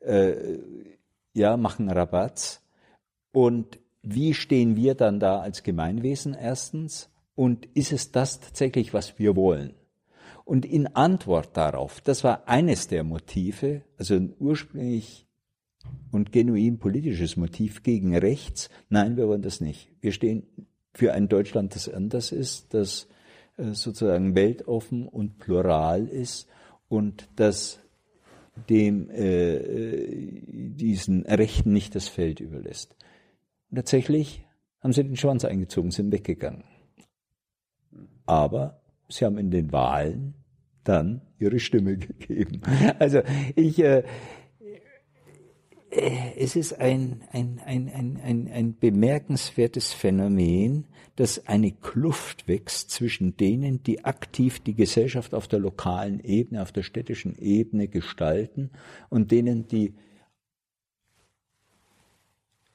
[0.00, 0.58] äh,
[1.32, 2.60] ja, machen Rabatz.
[3.32, 7.08] Und wie stehen wir dann da als Gemeinwesen erstens?
[7.34, 9.74] Und ist es das tatsächlich, was wir wollen?
[10.44, 15.26] Und in Antwort darauf, das war eines der Motive, also ein ursprünglich
[16.10, 19.90] und genuin politisches Motiv gegen rechts, nein, wir wollen das nicht.
[20.00, 20.44] Wir stehen
[20.92, 23.08] für ein Deutschland, das anders ist, das
[23.56, 26.48] äh, sozusagen weltoffen und plural ist
[26.88, 27.78] und das
[28.68, 30.42] dem äh, äh,
[30.74, 32.96] diesen Rechten nicht das Feld überlässt.
[33.74, 34.44] Tatsächlich
[34.80, 36.64] haben sie den Schwanz eingezogen, sind weggegangen.
[38.26, 40.34] Aber sie haben in den Wahlen
[40.84, 42.62] dann ihre Stimme gegeben.
[42.98, 43.22] Also
[43.54, 44.02] ich, äh,
[46.36, 50.86] es ist ein, ein, ein, ein, ein, ein bemerkenswertes Phänomen,
[51.16, 56.72] dass eine Kluft wächst zwischen denen, die aktiv die Gesellschaft auf der lokalen Ebene, auf
[56.72, 58.70] der städtischen Ebene gestalten
[59.10, 59.94] und denen, die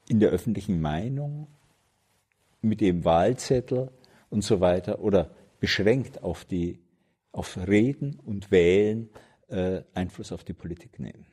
[0.08, 1.48] in der öffentlichen Meinung
[2.62, 3.90] mit dem Wahlzettel
[4.30, 5.30] und so weiter oder
[5.60, 6.78] beschränkt auf die
[7.32, 9.10] auf Reden und Wählen
[9.48, 11.26] äh, Einfluss auf die Politik nehmen.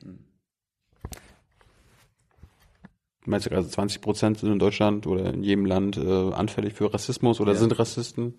[3.24, 6.92] Meinst du also 20 Prozent sind in Deutschland oder in jedem Land äh, anfällig für
[6.94, 7.58] Rassismus oder ja.
[7.58, 8.34] sind Rassisten?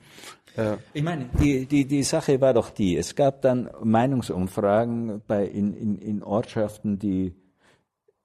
[0.55, 0.77] Äh.
[0.93, 5.73] Ich meine, die, die, die Sache war doch die, es gab dann Meinungsumfragen bei, in,
[5.73, 7.35] in, in Ortschaften, die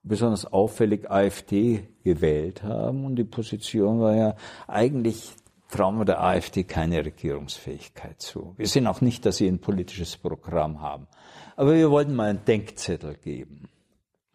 [0.04, 4.36] besonders auffällig AfD gewählt haben und die Position war ja
[4.68, 5.32] eigentlich
[5.72, 8.54] trauen wir der AfD keine Regierungsfähigkeit zu.
[8.58, 11.06] Wir sehen auch nicht, dass sie ein politisches Programm haben.
[11.56, 13.68] Aber wir wollten mal einen Denkzettel geben.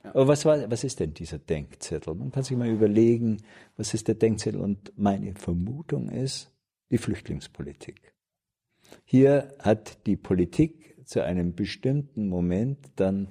[0.03, 2.15] Aber was, war, was ist denn dieser Denkzettel?
[2.15, 3.37] Man kann sich mal überlegen,
[3.75, 4.59] was ist der Denkzettel?
[4.59, 6.51] Und meine Vermutung ist
[6.89, 8.13] die Flüchtlingspolitik.
[9.05, 13.27] Hier hat die Politik zu einem bestimmten Moment dann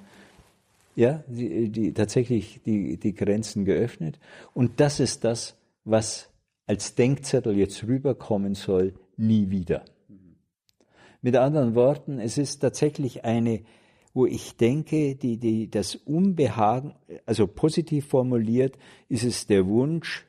[0.95, 4.19] ja, die, die, tatsächlich die, die Grenzen geöffnet.
[4.55, 6.31] Und das ist das, was
[6.67, 9.85] als Denkzettel jetzt rüberkommen soll, nie wieder.
[11.23, 13.63] Mit anderen Worten, es ist tatsächlich eine
[14.17, 16.95] wo ich denke, die, die, das Unbehagen,
[17.27, 18.79] also positiv formuliert,
[19.11, 20.27] ist es der Wunsch,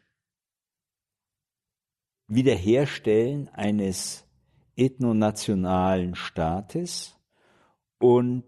[2.28, 4.28] Wiederherstellen eines
[4.76, 7.16] ethnonationalen Staates
[7.98, 8.44] und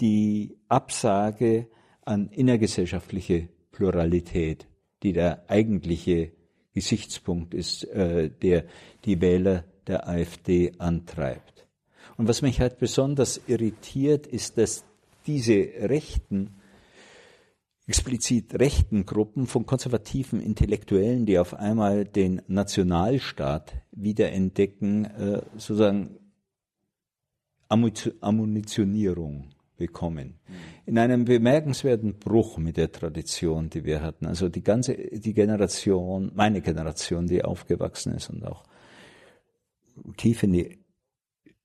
[0.00, 1.68] die Absage
[2.00, 4.66] an innergesellschaftliche Pluralität,
[5.02, 6.32] die der eigentliche
[6.74, 8.64] Gesichtspunkt ist, äh, der
[9.04, 11.66] die Wähler der AfD antreibt.
[12.16, 14.84] Und was mich halt besonders irritiert, ist, dass
[15.26, 16.56] diese rechten,
[17.86, 26.18] explizit rechten Gruppen von konservativen Intellektuellen, die auf einmal den Nationalstaat wiederentdecken, äh, sozusagen
[27.68, 30.38] Ammunitionierung bekommen.
[30.86, 34.26] In einem bemerkenswerten Bruch mit der Tradition, die wir hatten.
[34.26, 38.64] Also die ganze, die Generation, meine Generation, die aufgewachsen ist und auch
[40.16, 40.78] tief in die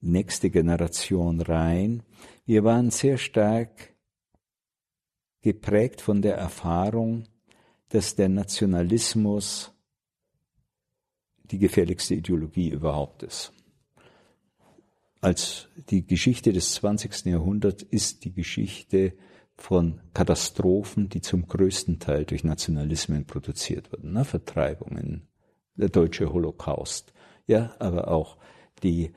[0.02, 2.04] nächste Generation rein.
[2.46, 3.94] Wir waren sehr stark
[5.42, 7.26] geprägt von der Erfahrung,
[7.90, 9.72] dass der Nationalismus
[11.44, 13.52] die gefährlichste Ideologie überhaupt ist.
[15.22, 17.26] Als die Geschichte des 20.
[17.26, 19.14] Jahrhunderts ist die Geschichte
[19.58, 24.14] von Katastrophen, die zum größten Teil durch Nationalismen produziert wurden.
[24.14, 24.24] Ne?
[24.24, 25.28] Vertreibungen,
[25.76, 27.12] der deutsche Holocaust,
[27.48, 28.38] ja, aber auch
[28.84, 29.12] die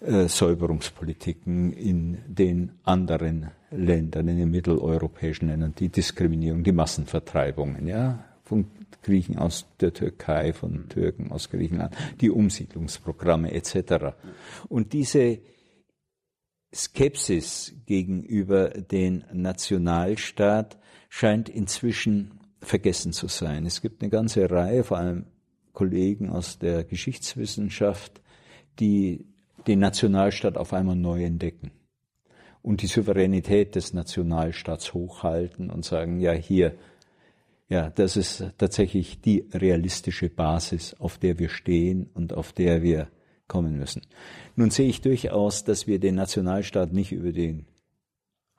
[0.00, 8.24] äh, Säuberungspolitiken in den anderen Ländern, in den mitteleuropäischen Ländern, die Diskriminierung, die Massenvertreibungen, ja,
[8.48, 8.66] von
[9.02, 14.16] Griechen aus der Türkei, von Türken aus Griechenland, die Umsiedlungsprogramme etc.
[14.68, 15.40] Und diese
[16.74, 20.78] Skepsis gegenüber den Nationalstaat
[21.10, 23.66] scheint inzwischen vergessen zu sein.
[23.66, 25.26] Es gibt eine ganze Reihe, vor allem
[25.72, 28.20] Kollegen aus der Geschichtswissenschaft,
[28.80, 29.26] die
[29.66, 31.70] den Nationalstaat auf einmal neu entdecken
[32.62, 36.74] und die Souveränität des Nationalstaats hochhalten und sagen, ja, hier,
[37.68, 43.08] ja, das ist tatsächlich die realistische Basis, auf der wir stehen und auf der wir
[43.46, 44.02] kommen müssen.
[44.56, 47.66] Nun sehe ich durchaus, dass wir den Nationalstaat nicht über den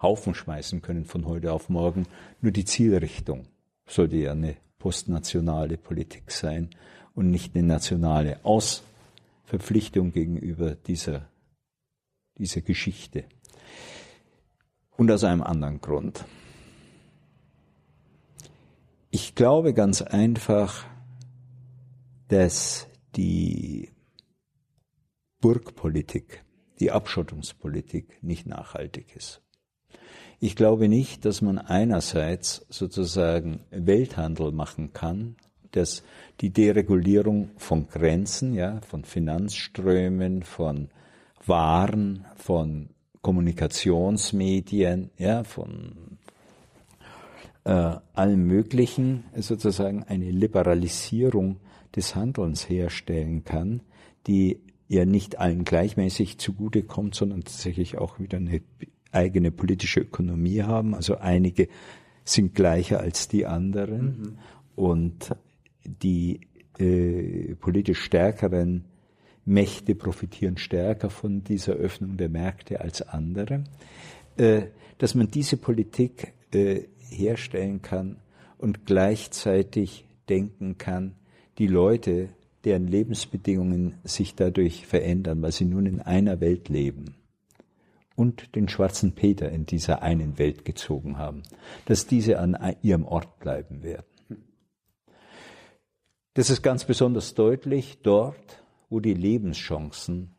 [0.02, 2.08] Haufen schmeißen können von heute auf morgen.
[2.42, 3.48] Nur die Zielrichtung
[3.88, 6.70] sollte ja eine postnationale Politik sein
[7.14, 11.28] und nicht eine nationale Ausverpflichtung gegenüber dieser,
[12.38, 13.26] dieser Geschichte.
[14.96, 16.24] Und aus einem anderen Grund.
[19.12, 20.86] Ich glaube ganz einfach,
[22.28, 23.90] dass die
[25.42, 26.44] Burgpolitik,
[26.80, 29.42] die Abschottungspolitik nicht nachhaltig ist.
[30.40, 35.38] Ich glaube nicht, dass man einerseits sozusagen Welthandel machen kann,
[35.72, 36.04] dass
[36.40, 40.90] die Deregulierung von Grenzen, ja, von Finanzströmen, von
[41.46, 42.90] Waren, von
[43.22, 46.09] Kommunikationsmedien, ja, von
[47.70, 51.58] äh, allem Möglichen sozusagen eine Liberalisierung
[51.96, 53.82] des Handelns herstellen kann,
[54.26, 58.62] die ja nicht allen gleichmäßig zugutekommt, sondern tatsächlich auch wieder eine
[59.12, 60.96] eigene politische Ökonomie haben.
[60.96, 61.68] Also einige
[62.24, 64.38] sind gleicher als die anderen mhm.
[64.76, 65.36] und
[65.86, 66.42] die
[66.80, 68.86] äh, politisch stärkeren
[69.46, 73.64] Mächte profitieren stärker von dieser Öffnung der Märkte als andere.
[74.38, 74.64] Äh,
[74.98, 78.18] dass man diese Politik äh, herstellen kann
[78.58, 81.16] und gleichzeitig denken kann,
[81.58, 82.30] die Leute,
[82.64, 87.16] deren Lebensbedingungen sich dadurch verändern, weil sie nun in einer Welt leben
[88.16, 91.44] und den schwarzen Peter in dieser einen Welt gezogen haben,
[91.86, 94.06] dass diese an ihrem Ort bleiben werden.
[96.34, 100.36] Das ist ganz besonders deutlich dort, wo die Lebenschancen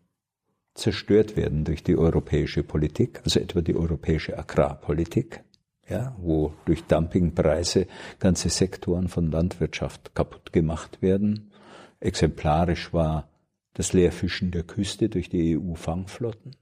[0.75, 5.43] zerstört werden durch die europäische Politik, also etwa die europäische Agrarpolitik,
[5.91, 7.87] ja, wo durch Dumpingpreise
[8.19, 11.51] ganze Sektoren von Landwirtschaft kaputt gemacht werden.
[11.99, 13.29] Exemplarisch war
[13.75, 16.57] das Leerfischen der Küste durch die EU-Fangflotten.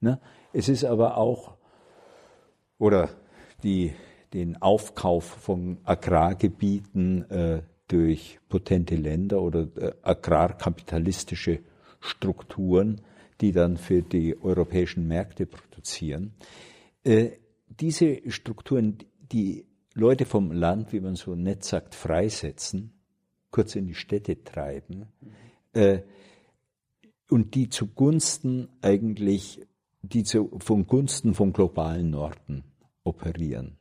[0.00, 0.20] Ne?
[0.52, 1.56] Es ist aber auch,
[2.78, 3.10] oder
[3.62, 3.92] die,
[4.32, 11.60] den Aufkauf von Agrargebieten äh, durch potente Länder oder äh, agrarkapitalistische
[12.00, 13.00] Strukturen,
[13.40, 16.34] die dann für die europäischen Märkte produzieren.
[17.04, 17.30] Äh,
[17.80, 18.98] diese Strukturen,
[19.32, 22.92] die Leute vom Land, wie man so nett sagt, freisetzen,
[23.50, 25.06] kurz in die Städte treiben,
[25.72, 26.00] äh,
[27.28, 29.60] und die zugunsten eigentlich,
[30.02, 32.64] die zu, von Gunsten vom globalen Norden
[33.04, 33.76] operieren.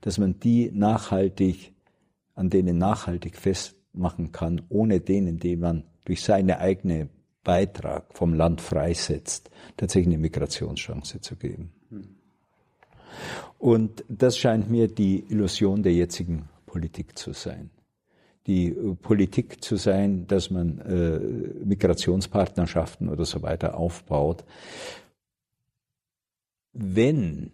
[0.00, 1.74] Dass man die nachhaltig,
[2.34, 7.08] an denen nachhaltig festmachen kann, ohne denen, die man durch seine eigene
[7.42, 11.72] Beitrag vom Land freisetzt, tatsächlich eine Migrationschance zu geben.
[13.58, 17.70] Und das scheint mir die Illusion der jetzigen Politik zu sein.
[18.46, 21.18] Die äh, Politik zu sein, dass man äh,
[21.64, 24.44] Migrationspartnerschaften oder so weiter aufbaut.
[26.72, 27.52] Wenn,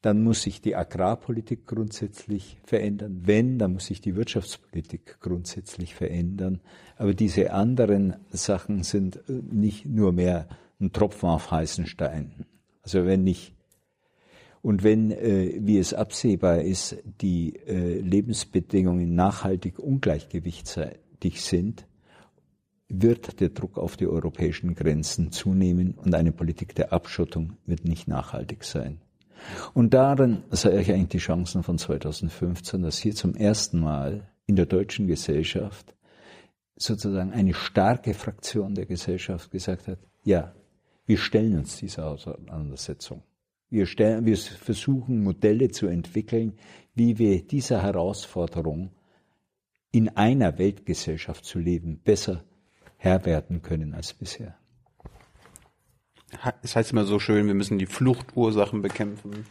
[0.00, 3.22] dann muss sich die Agrarpolitik grundsätzlich verändern.
[3.24, 6.60] Wenn, dann muss sich die Wirtschaftspolitik grundsätzlich verändern.
[6.96, 10.48] Aber diese anderen Sachen sind äh, nicht nur mehr
[10.80, 12.46] ein Tropfen auf heißen Stein.
[12.82, 13.54] Also wenn ich
[14.62, 21.86] und wenn, äh, wie es absehbar ist, die äh, Lebensbedingungen nachhaltig ungleichgewichtseitig sind,
[22.88, 28.08] wird der Druck auf die europäischen Grenzen zunehmen und eine Politik der Abschottung wird nicht
[28.08, 29.00] nachhaltig sein.
[29.72, 34.56] Und darin sehe ich eigentlich die Chancen von 2015, dass hier zum ersten Mal in
[34.56, 35.94] der deutschen Gesellschaft
[36.76, 40.52] sozusagen eine starke Fraktion der Gesellschaft gesagt hat, ja,
[41.06, 43.22] wir stellen uns dieser Auseinandersetzung.
[43.70, 46.54] Wir, stellen, wir versuchen Modelle zu entwickeln,
[46.94, 48.90] wie wir dieser Herausforderung
[49.92, 52.44] in einer Weltgesellschaft zu leben besser
[52.96, 54.56] Herr werden können als bisher.
[56.62, 59.46] Es heißt immer so schön, wir müssen die Fluchtursachen bekämpfen.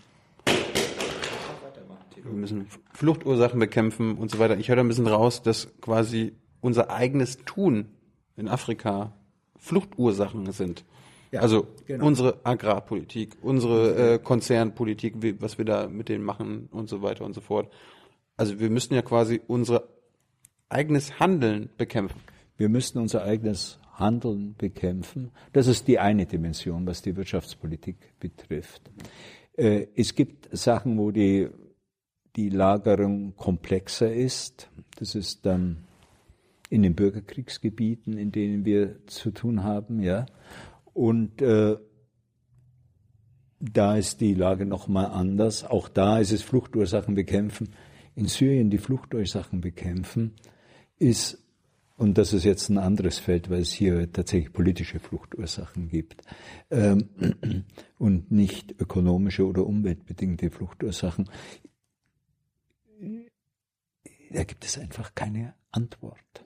[2.24, 4.58] Wir müssen Fluchtursachen bekämpfen und so weiter.
[4.58, 7.90] Ich höre da ein bisschen raus, dass quasi unser eigenes Tun
[8.38, 9.14] in Afrika
[9.58, 10.86] Fluchtursachen sind.
[11.32, 12.08] Ja, also genau.
[12.08, 17.24] unsere Agrarpolitik, unsere äh, Konzernpolitik, wie, was wir da mit denen machen und so weiter
[17.26, 17.72] und so fort.
[18.36, 19.84] Also wir müssen ja quasi unser
[20.70, 22.22] eigenes Handeln bekämpfen.
[22.58, 25.32] Wir müssen unser eigenes Handeln bekämpfen.
[25.54, 28.90] Das ist die eine Dimension, was die Wirtschaftspolitik betrifft.
[29.56, 31.50] Äh, es gibt Sachen, wo die,
[32.36, 34.70] die Lagerung komplexer ist.
[34.98, 35.86] Das ist dann
[36.70, 40.26] in den Bürgerkriegsgebieten, in denen wir zu tun haben, ja.
[40.94, 41.78] Und äh,
[43.60, 45.64] da ist die Lage nochmal anders.
[45.64, 47.70] Auch da ist es Fluchtursachen bekämpfen.
[48.16, 50.34] In Syrien die Fluchtursachen bekämpfen
[50.98, 51.44] ist,
[51.98, 56.22] und das ist jetzt ein anderes Feld, weil es hier tatsächlich politische Fluchtursachen gibt
[56.72, 57.10] ähm,
[57.98, 61.30] und nicht ökonomische oder umweltbedingte Fluchtursachen.
[64.32, 66.44] Da gibt es einfach keine Antwort.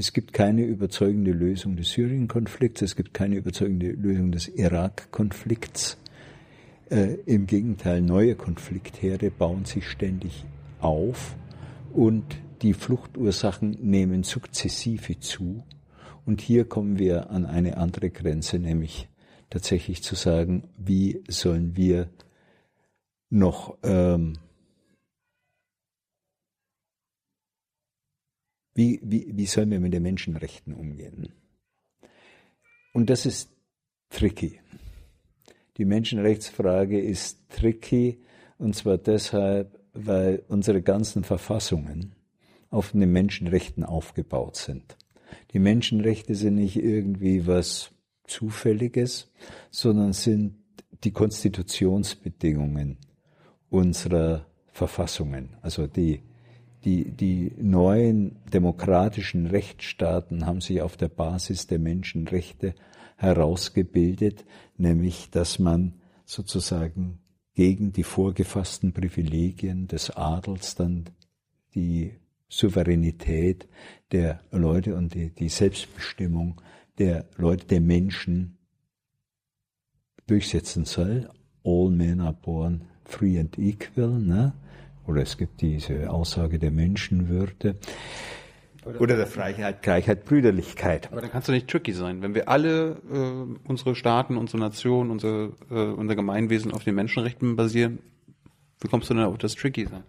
[0.00, 5.98] Es gibt keine überzeugende Lösung des Syrien-Konflikts, es gibt keine überzeugende Lösung des Irak-Konflikts.
[6.88, 10.44] Äh, Im Gegenteil, neue Konfliktherde bauen sich ständig
[10.78, 11.34] auf
[11.92, 12.22] und
[12.62, 15.64] die Fluchtursachen nehmen sukzessive zu.
[16.24, 19.08] Und hier kommen wir an eine andere Grenze, nämlich
[19.50, 22.08] tatsächlich zu sagen, wie sollen wir
[23.30, 24.34] noch ähm,
[28.78, 31.32] Wie, wie, wie sollen wir mit den Menschenrechten umgehen?
[32.92, 33.50] Und das ist
[34.08, 34.60] tricky.
[35.78, 38.20] Die Menschenrechtsfrage ist tricky
[38.56, 42.14] und zwar deshalb, weil unsere ganzen Verfassungen
[42.70, 44.96] auf den Menschenrechten aufgebaut sind.
[45.52, 47.90] Die Menschenrechte sind nicht irgendwie was
[48.28, 49.32] Zufälliges,
[49.72, 50.54] sondern sind
[51.02, 52.96] die Konstitutionsbedingungen
[53.70, 56.22] unserer Verfassungen, also die
[56.84, 62.74] die, die neuen demokratischen Rechtsstaaten haben sich auf der Basis der Menschenrechte
[63.16, 64.44] herausgebildet,
[64.76, 67.18] nämlich dass man sozusagen
[67.54, 71.10] gegen die vorgefassten Privilegien des Adels dann
[71.74, 72.14] die
[72.48, 73.68] Souveränität
[74.12, 76.60] der Leute und die, die Selbstbestimmung
[76.98, 78.58] der Leute, der Menschen
[80.26, 81.28] durchsetzen soll.
[81.64, 84.18] All men are born free and equal.
[84.18, 84.52] Ne?
[85.08, 87.76] Oder es gibt diese Aussage der Menschenwürde.
[89.00, 91.10] Oder der Freiheit, Gleichheit, Brüderlichkeit.
[91.10, 92.20] Aber dann kannst du nicht tricky sein.
[92.22, 97.56] Wenn wir alle äh, unsere Staaten, unsere Nationen, unser, äh, unser Gemeinwesen auf den Menschenrechten
[97.56, 98.00] basieren,
[98.80, 100.04] wie kommst du denn auf das Tricky sein?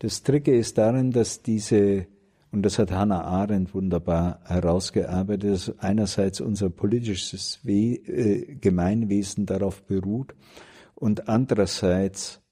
[0.00, 2.06] Das Tricky ist darin, dass diese,
[2.50, 9.82] und das hat Hannah Arendt wunderbar herausgearbeitet, dass einerseits unser politisches We äh, Gemeinwesen darauf
[9.84, 10.34] beruht
[10.94, 12.43] und andererseits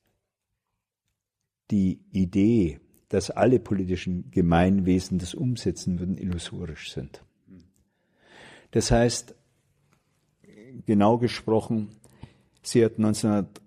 [1.70, 7.22] die Idee, dass alle politischen Gemeinwesen das umsetzen würden, illusorisch sind.
[8.70, 9.34] Das heißt,
[10.86, 11.88] genau gesprochen,
[12.62, 13.60] sie hat 1900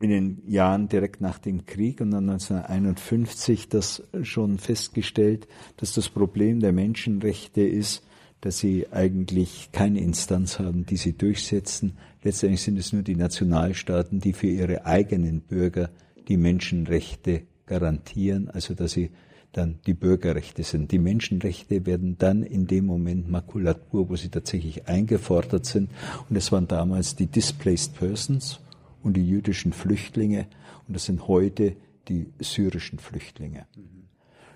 [0.00, 5.48] in den Jahren direkt nach dem Krieg und dann 1951 das schon festgestellt,
[5.78, 8.06] dass das Problem der Menschenrechte ist,
[8.40, 11.96] dass sie eigentlich keine Instanz haben, die sie durchsetzen.
[12.22, 15.88] Letztendlich sind es nur die Nationalstaaten, die für ihre eigenen Bürger
[16.28, 19.10] die Menschenrechte garantieren, also dass sie
[19.52, 20.90] dann die Bürgerrechte sind.
[20.90, 25.90] Die Menschenrechte werden dann in dem Moment Makulatur, wo sie tatsächlich eingefordert sind.
[26.28, 28.60] Und es waren damals die Displaced Persons
[29.02, 30.46] und die jüdischen Flüchtlinge.
[30.86, 31.76] Und das sind heute
[32.08, 33.66] die syrischen Flüchtlinge.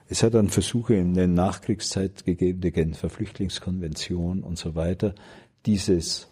[0.09, 5.15] Es hat dann Versuche in der Nachkriegszeit gegeben, die Genfer Flüchtlingskonvention und so weiter,
[5.67, 6.29] dieses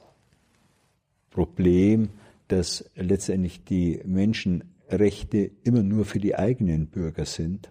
[1.31, 2.09] Problem,
[2.49, 7.71] dass letztendlich die Menschen Rechte immer nur für die eigenen Bürger sind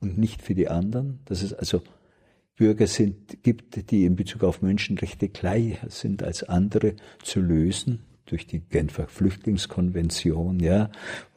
[0.00, 1.82] und nicht für die anderen, dass es also
[2.56, 8.46] Bürger sind, gibt, die in Bezug auf Menschenrechte gleicher sind als andere zu lösen durch
[8.46, 10.90] die Genfer Flüchtlingskonvention, ja,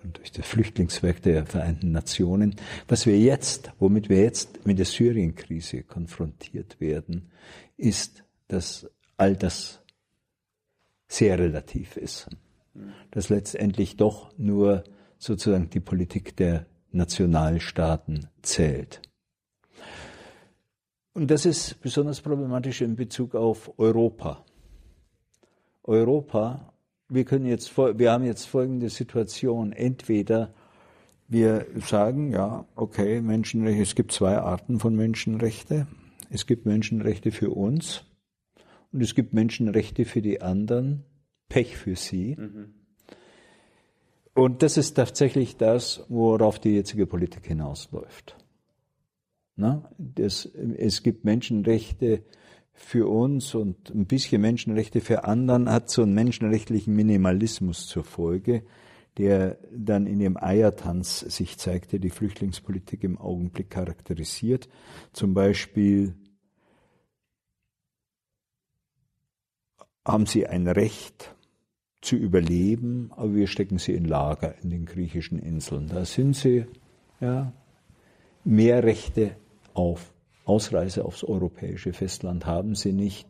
[0.04, 2.56] und durch das Flüchtlingswerk der Vereinten Nationen.
[2.88, 7.32] Was wir jetzt, womit wir jetzt mit der Syrienkrise konfrontiert werden,
[7.76, 9.82] ist, dass all das
[11.08, 12.30] sehr relativ ist.
[13.12, 14.84] Dass letztendlich doch nur
[15.26, 19.02] sozusagen die Politik der Nationalstaaten zählt.
[21.14, 24.44] Und das ist besonders problematisch in Bezug auf Europa.
[25.84, 26.74] Europa,
[27.10, 29.72] wir können jetzt, wir haben jetzt folgende Situation.
[29.72, 30.54] Entweder
[31.28, 35.88] wir sagen, ja, okay, Menschenrechte, es gibt zwei Arten von Menschenrechte.
[36.30, 38.04] Es gibt Menschenrechte für uns
[38.92, 41.04] und es gibt Menschenrechte für die anderen.
[41.48, 42.36] Pech für sie.
[42.36, 42.85] Mhm.
[44.36, 48.36] Und das ist tatsächlich das, worauf die jetzige Politik hinausläuft.
[49.56, 52.22] Na, das, es gibt Menschenrechte
[52.74, 58.64] für uns und ein bisschen Menschenrechte für anderen hat so einen menschenrechtlichen Minimalismus zur Folge,
[59.18, 64.68] der dann in ihrem Eiertanz sich zeigte, die Flüchtlingspolitik im Augenblick charakterisiert.
[65.14, 66.14] Zum Beispiel
[70.06, 71.35] haben sie ein Recht
[72.06, 75.88] zu überleben, aber wir stecken sie in Lager in den griechischen Inseln.
[75.88, 76.66] Da sind sie,
[77.20, 77.52] ja,
[78.44, 79.32] mehr Rechte
[79.74, 80.14] auf
[80.46, 83.28] Ausreise aufs europäische Festland haben sie nicht.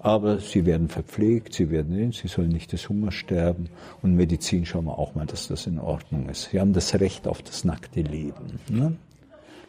[0.00, 3.68] Aber sie werden verpflegt, sie werden, sie sollen nicht des Hunger sterben.
[4.02, 6.50] Und Medizin schauen wir auch mal, dass das in Ordnung ist.
[6.50, 8.60] Sie haben das Recht auf das nackte Leben.
[8.68, 8.96] Ne?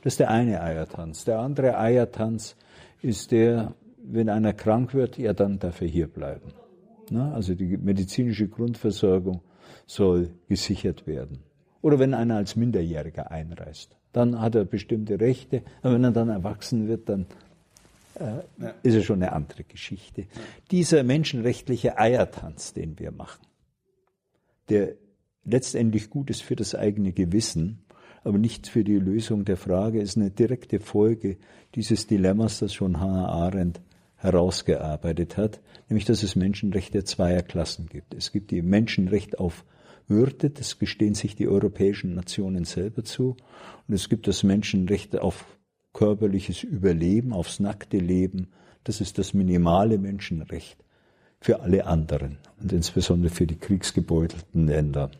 [0.03, 1.25] Das ist der eine Eiertanz.
[1.25, 2.55] Der andere Eiertanz
[3.01, 6.51] ist der, wenn einer krank wird, ja, dann darf er hier bleiben.
[7.11, 7.31] Ne?
[7.33, 9.41] Also die medizinische Grundversorgung
[9.85, 11.39] soll gesichert werden.
[11.81, 15.63] Oder wenn einer als Minderjähriger einreist, dann hat er bestimmte Rechte.
[15.81, 17.25] Aber wenn er dann erwachsen wird, dann
[18.15, 18.73] äh, ja.
[18.83, 20.21] ist es schon eine andere Geschichte.
[20.21, 20.27] Ja.
[20.71, 23.45] Dieser menschenrechtliche Eiertanz, den wir machen,
[24.69, 24.95] der
[25.45, 27.85] letztendlich gut ist für das eigene Gewissen,
[28.23, 31.37] aber nicht für die Lösung der Frage, ist eine direkte Folge
[31.75, 33.81] dieses Dilemmas, das schon Hannah Arendt
[34.17, 38.13] herausgearbeitet hat, nämlich dass es Menschenrechte zweier Klassen gibt.
[38.13, 39.65] Es gibt die Menschenrecht auf
[40.07, 43.35] Würde, das gestehen sich die europäischen Nationen selber zu,
[43.87, 45.45] und es gibt das Menschenrecht auf
[45.93, 48.47] körperliches Überleben, aufs nackte Leben,
[48.83, 50.83] das ist das minimale Menschenrecht
[51.41, 55.11] für alle anderen und insbesondere für die kriegsgebeutelten Länder.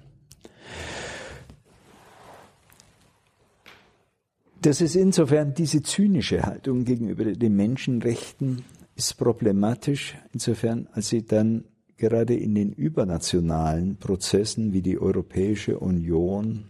[4.62, 8.64] Das ist insofern diese zynische Haltung gegenüber den Menschenrechten
[9.00, 11.64] ist problematisch, insofern als sie dann
[11.98, 16.70] gerade in den übernationalen Prozessen wie die Europäische Union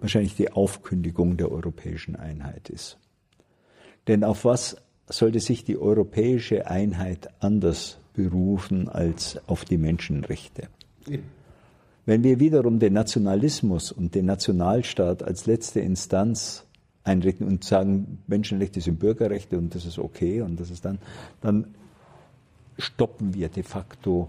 [0.00, 2.98] wahrscheinlich die Aufkündigung der europäischen Einheit ist.
[4.08, 4.76] Denn auf was
[5.08, 10.68] sollte sich die europäische Einheit anders berufen als auf die Menschenrechte?
[12.06, 16.66] Wenn wir wiederum den Nationalismus und den Nationalstaat als letzte Instanz
[17.04, 20.98] einrichten und sagen, Menschenrechte sind Bürgerrechte und das ist okay und das ist dann,
[21.40, 21.74] dann
[22.78, 24.28] stoppen wir de facto,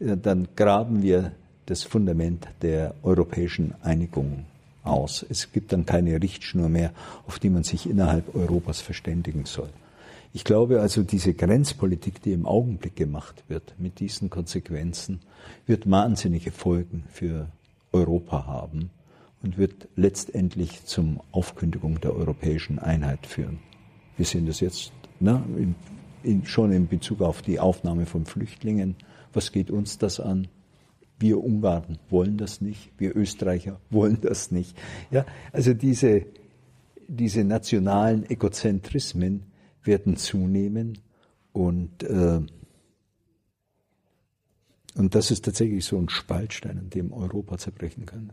[0.00, 1.32] äh, dann graben wir
[1.66, 4.44] das Fundament der europäischen Einigung
[4.82, 5.24] aus.
[5.28, 6.92] Es gibt dann keine Richtschnur mehr,
[7.26, 9.70] auf die man sich innerhalb Europas verständigen soll.
[10.34, 15.20] Ich glaube also, diese Grenzpolitik, die im Augenblick gemacht wird, mit diesen Konsequenzen,
[15.66, 17.48] wird wahnsinnige Folgen für
[17.92, 18.90] Europa haben
[19.42, 23.58] und wird letztendlich zum Aufkündigung der europäischen Einheit führen.
[24.16, 25.74] Wir sehen das jetzt ne, in,
[26.22, 28.96] in, schon in Bezug auf die Aufnahme von Flüchtlingen.
[29.32, 30.48] Was geht uns das an?
[31.18, 34.76] Wir Ungarn wollen das nicht, wir Österreicher wollen das nicht.
[35.10, 36.26] Ja, also diese,
[37.08, 39.44] diese nationalen Egozentrismen
[39.82, 40.98] werden zunehmen
[41.52, 42.40] und, äh,
[44.94, 48.32] und das ist tatsächlich so ein Spaltstein, an dem Europa zerbrechen kann.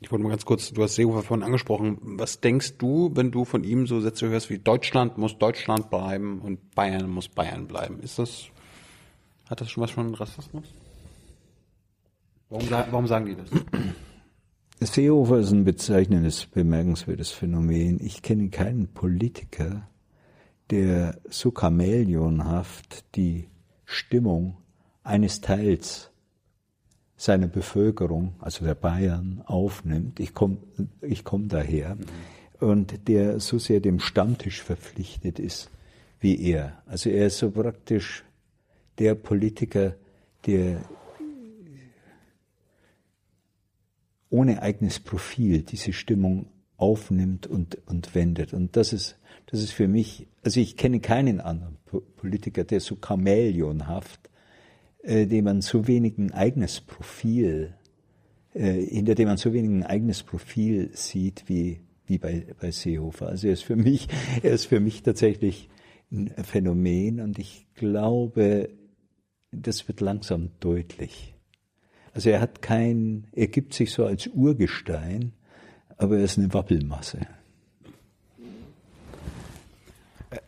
[0.00, 1.98] Ich wollte mal ganz kurz, du hast Seehofer vorhin angesprochen.
[2.02, 6.40] Was denkst du, wenn du von ihm so Sätze hörst wie Deutschland muss Deutschland bleiben
[6.40, 7.98] und Bayern muss Bayern bleiben?
[8.00, 8.50] Ist das
[9.48, 10.64] hat das schon was von Rassismus?
[12.50, 13.48] Warum, warum sagen die das?
[14.92, 17.98] Seehofer ist ein bezeichnendes, bemerkenswertes Phänomen.
[18.00, 19.88] Ich kenne keinen Politiker,
[20.70, 23.48] der so chamäleonhaft die
[23.84, 24.58] Stimmung
[25.02, 26.07] eines Teils
[27.18, 30.20] seiner Bevölkerung, also der Bayern, aufnimmt.
[30.20, 30.58] Ich komme
[31.02, 31.96] ich komm daher.
[31.96, 32.06] Mhm.
[32.66, 35.70] Und der so sehr dem Stammtisch verpflichtet ist
[36.20, 36.82] wie er.
[36.86, 38.24] Also er ist so praktisch
[38.98, 39.94] der Politiker,
[40.46, 40.80] der
[44.30, 46.46] ohne eigenes Profil diese Stimmung
[46.76, 48.52] aufnimmt und, und wendet.
[48.52, 51.76] Und das ist, das ist für mich, also ich kenne keinen anderen
[52.16, 54.28] Politiker, der so chamäleonhaft,
[55.02, 57.74] äh, dem man so wenig ein eigenes Profil,
[58.54, 63.28] äh, hinter dem man so wenig ein eigenes Profil sieht wie, wie bei, bei Seehofer.
[63.28, 64.08] Also er ist für mich,
[64.42, 65.68] er ist für mich tatsächlich
[66.10, 68.70] ein Phänomen und ich glaube,
[69.52, 71.34] das wird langsam deutlich.
[72.12, 75.32] Also er hat kein, er gibt sich so als Urgestein,
[75.96, 77.20] aber er ist eine Wappelmasse.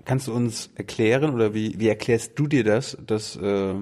[0.05, 3.75] Kannst du uns erklären oder wie, wie erklärst du dir das, dass äh,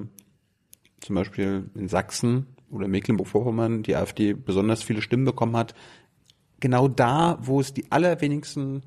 [1.00, 5.74] zum Beispiel in Sachsen oder Mecklenburg-Vorpommern die AfD besonders viele Stimmen bekommen hat,
[6.60, 8.82] genau da, wo es die allerwenigsten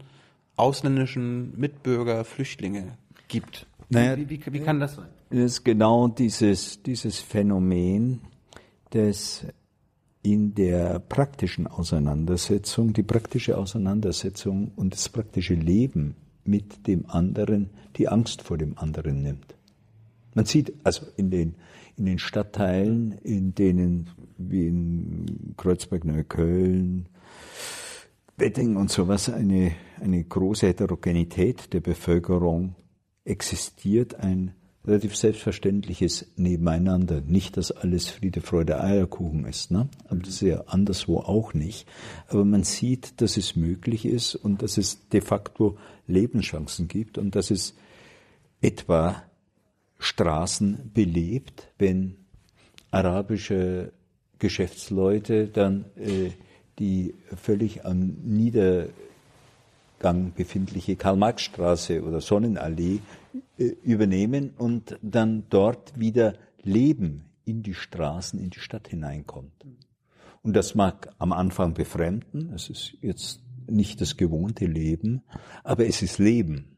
[0.55, 2.97] ausländischen Mitbürger, Flüchtlinge
[3.27, 3.65] gibt?
[3.89, 5.07] Naja, wie, wie, wie kann das sein?
[5.29, 8.21] Das ist genau dieses, dieses Phänomen
[8.93, 9.45] des
[10.23, 18.07] in der praktischen Auseinandersetzung, die praktische Auseinandersetzung und das praktische Leben mit dem anderen die
[18.07, 19.55] Angst vor dem anderen nimmt.
[20.35, 21.55] Man sieht also in den,
[21.97, 27.07] in den Stadtteilen, in denen wie in Kreuzberg, Neukölln,
[28.37, 32.75] Wedding und sowas eine, eine große Heterogenität der Bevölkerung
[33.23, 34.53] existiert, ein
[34.85, 37.21] relativ selbstverständliches Nebeneinander.
[37.21, 39.89] Nicht, dass alles Friede, Freude, Eierkuchen ist, ne?
[40.07, 41.87] aber das ist ja anderswo auch nicht.
[42.27, 45.77] Aber man sieht, dass es möglich ist und dass es de facto
[46.07, 47.75] Lebenschancen gibt und dass es
[48.59, 49.23] etwa
[50.01, 52.15] Straßen belebt, wenn
[52.89, 53.93] arabische
[54.39, 56.31] Geschäftsleute dann äh,
[56.79, 58.93] die völlig am Niedergang
[60.35, 62.99] befindliche Karl-Marx-Straße oder Sonnenallee
[63.59, 66.33] äh, übernehmen und dann dort wieder
[66.63, 69.65] Leben in die Straßen, in die Stadt hineinkommt.
[70.41, 75.21] Und das mag am Anfang befremden, es ist jetzt nicht das gewohnte Leben,
[75.63, 76.77] aber es ist Leben.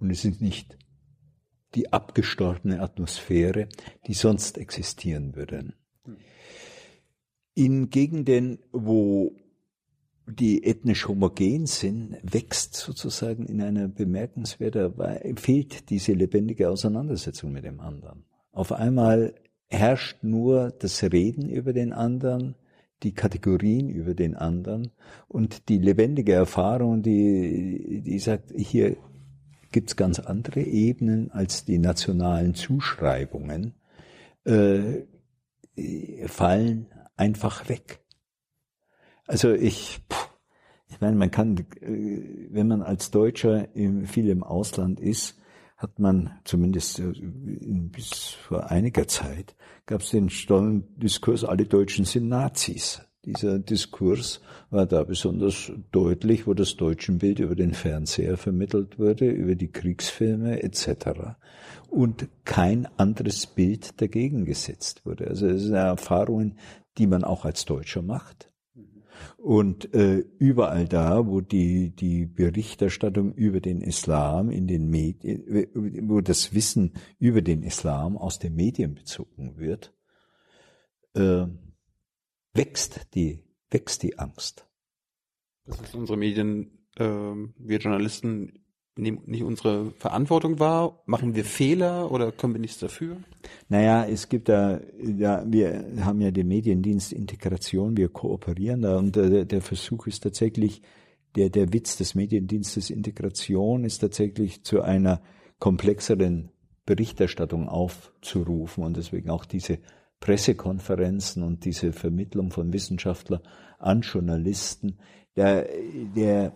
[0.00, 0.76] Und es ist nicht
[1.74, 3.68] die abgestorbene Atmosphäre,
[4.06, 5.72] die sonst existieren würde.
[7.54, 9.36] In Gegenden, wo
[10.26, 17.64] die ethnisch homogen sind, wächst sozusagen in einer bemerkenswerter Weise, fehlt diese lebendige Auseinandersetzung mit
[17.64, 18.24] dem anderen.
[18.52, 19.34] Auf einmal
[19.68, 22.54] herrscht nur das Reden über den anderen,
[23.02, 24.90] die Kategorien über den anderen
[25.28, 28.96] und die lebendige Erfahrung, die, die sagt, hier
[29.70, 33.74] gibt's ganz andere Ebenen als die nationalen Zuschreibungen,
[34.44, 35.02] äh,
[36.26, 38.00] fallen einfach weg.
[39.26, 40.00] Also ich,
[40.88, 43.68] ich meine, man kann, äh, wenn man als Deutscher
[44.04, 45.40] viel im Ausland ist,
[45.76, 49.56] hat man zumindest äh, bis vor einiger Zeit
[49.86, 53.02] gab es den stollen Diskurs, alle Deutschen sind Nazis.
[53.26, 54.40] Dieser Diskurs
[54.70, 60.62] war da besonders deutlich, wo das Deutschenbild über den Fernseher vermittelt wurde, über die Kriegsfilme
[60.62, 61.36] etc.
[61.90, 65.28] Und kein anderes Bild dagegen gesetzt wurde.
[65.28, 66.56] Also es sind Erfahrungen,
[66.96, 68.50] die man auch als Deutscher macht.
[69.36, 75.68] Und äh, überall da, wo die, die Berichterstattung über den Islam in den Medien,
[76.08, 79.92] wo das Wissen über den Islam aus den Medien bezogen wird,
[81.14, 81.46] äh,
[82.54, 84.66] wächst die, wächst die Angst.
[85.66, 88.60] Das ist unsere Medien, äh, wir Journalisten
[88.96, 91.02] nehmen nicht unsere Verantwortung wahr?
[91.06, 93.16] Machen wir Fehler oder können wir nichts dafür?
[93.68, 99.16] Naja, es gibt da, ja, wir haben ja den Mediendienst Integration, wir kooperieren da und
[99.16, 100.82] der, der Versuch ist tatsächlich,
[101.36, 105.22] der, der Witz des Mediendienstes Integration ist tatsächlich zu einer
[105.58, 106.50] komplexeren
[106.86, 109.78] Berichterstattung aufzurufen und deswegen auch diese
[110.20, 113.42] Pressekonferenzen und diese Vermittlung von Wissenschaftlern
[113.78, 114.98] an Journalisten.
[115.36, 115.66] Der,
[116.14, 116.52] der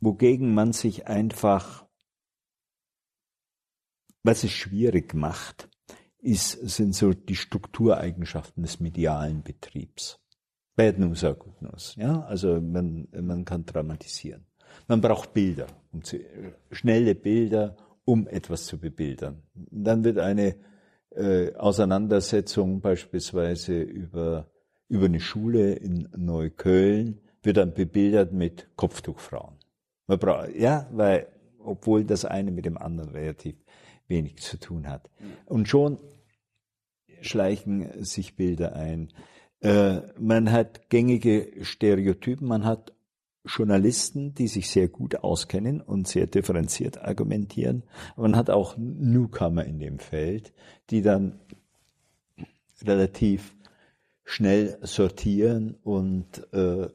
[0.00, 1.86] wogegen man sich einfach,
[4.24, 5.68] was es schwierig macht,
[6.18, 10.18] ist, sind so die Struktureigenschaften des medialen Betriebs.
[10.74, 11.94] Bad News are good news.
[11.96, 14.46] Ja, also man, man kann dramatisieren.
[14.88, 16.18] Man braucht Bilder, um zu,
[16.70, 19.42] schnelle Bilder, um etwas zu bebildern.
[19.54, 20.56] Dann wird eine
[21.16, 24.50] äh, Auseinandersetzung beispielsweise über,
[24.88, 29.56] über eine Schule in Neukölln, wird dann bebildert mit Kopftuchfrauen.
[30.06, 33.56] Man braucht, ja, weil, obwohl das eine mit dem anderen relativ
[34.08, 35.10] wenig zu tun hat.
[35.46, 35.98] Und schon
[37.20, 39.12] schleichen sich Bilder ein.
[39.60, 42.92] Äh, man hat gängige Stereotypen, man hat
[43.44, 47.82] Journalisten, die sich sehr gut auskennen und sehr differenziert argumentieren.
[48.16, 50.52] Man hat auch Newcomer in dem Feld,
[50.90, 51.40] die dann
[52.82, 53.54] relativ
[54.24, 56.88] schnell sortieren und äh,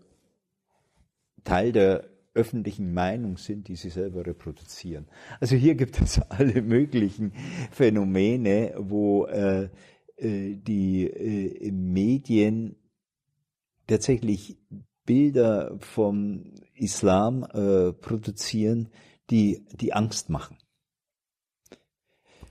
[1.44, 5.08] Teil der öffentlichen Meinung sind, die sie selber reproduzieren.
[5.40, 7.34] Also hier gibt es alle möglichen
[7.72, 9.70] Phänomene, wo äh,
[10.18, 12.76] äh, die äh, Medien
[13.88, 14.58] tatsächlich
[15.08, 18.90] Bilder vom Islam äh, produzieren,
[19.32, 20.58] die die Angst machen.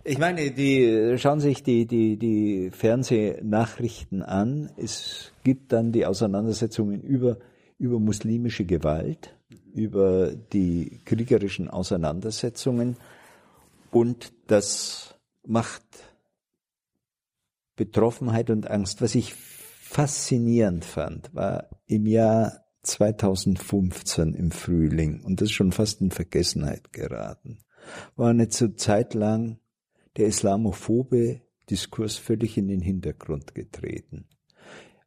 [0.03, 4.73] Ich meine, die schauen sich die, die, die Fernsehnachrichten an.
[4.77, 7.39] Es gibt dann die Auseinandersetzungen über,
[7.79, 9.37] über muslimische Gewalt
[9.77, 12.97] über die kriegerischen Auseinandersetzungen
[13.91, 15.15] und das
[15.47, 15.85] macht
[17.77, 19.03] Betroffenheit und Angst.
[19.03, 19.35] Was ich
[19.89, 26.93] faszinierend fand, war im Jahr 2015 im Frühling, und das ist schon fast in Vergessenheit
[26.93, 27.59] geraten,
[28.17, 29.59] war eine Zeit lang
[30.17, 34.29] der islamophobe Diskurs völlig in den Hintergrund getreten.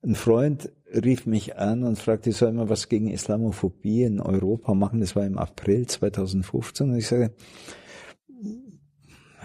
[0.02, 5.02] Ein Freund rief mich an und fragte, soll man was gegen Islamophobie in Europa machen?
[5.02, 6.90] Das war im April 2015.
[6.90, 7.34] Und ich sage,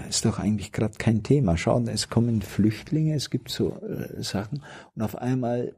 [0.09, 1.57] ist doch eigentlich gerade kein Thema.
[1.57, 4.63] Schauen, es kommen Flüchtlinge, es gibt so äh, Sachen
[4.95, 5.75] und auf einmal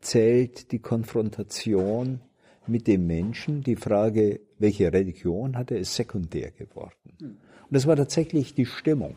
[0.00, 2.20] zählt die Konfrontation
[2.66, 6.96] mit dem Menschen, die Frage, welche Religion hat er, ist sekundär geworden.
[7.20, 7.38] Und
[7.70, 9.14] das war tatsächlich die Stimmung.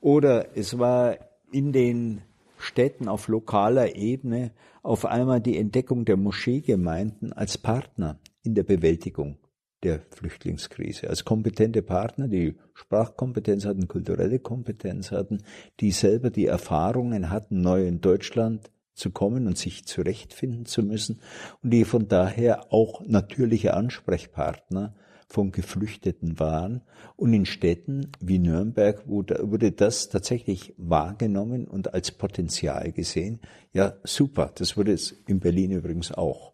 [0.00, 1.16] Oder es war
[1.52, 2.22] in den
[2.58, 4.52] Städten auf lokaler Ebene
[4.82, 9.36] auf einmal die Entdeckung der Moscheegemeinden als Partner in der Bewältigung
[9.82, 11.08] der Flüchtlingskrise.
[11.08, 15.38] Als kompetente Partner, die Sprachkompetenz hatten, kulturelle Kompetenz hatten,
[15.80, 21.20] die selber die Erfahrungen hatten, neu in Deutschland zu kommen und sich zurechtfinden zu müssen
[21.62, 24.94] und die von daher auch natürliche Ansprechpartner
[25.28, 26.82] von Geflüchteten waren.
[27.16, 33.40] Und in Städten wie Nürnberg wurde das tatsächlich wahrgenommen und als Potenzial gesehen.
[33.72, 36.52] Ja, super, das wurde es in Berlin übrigens auch.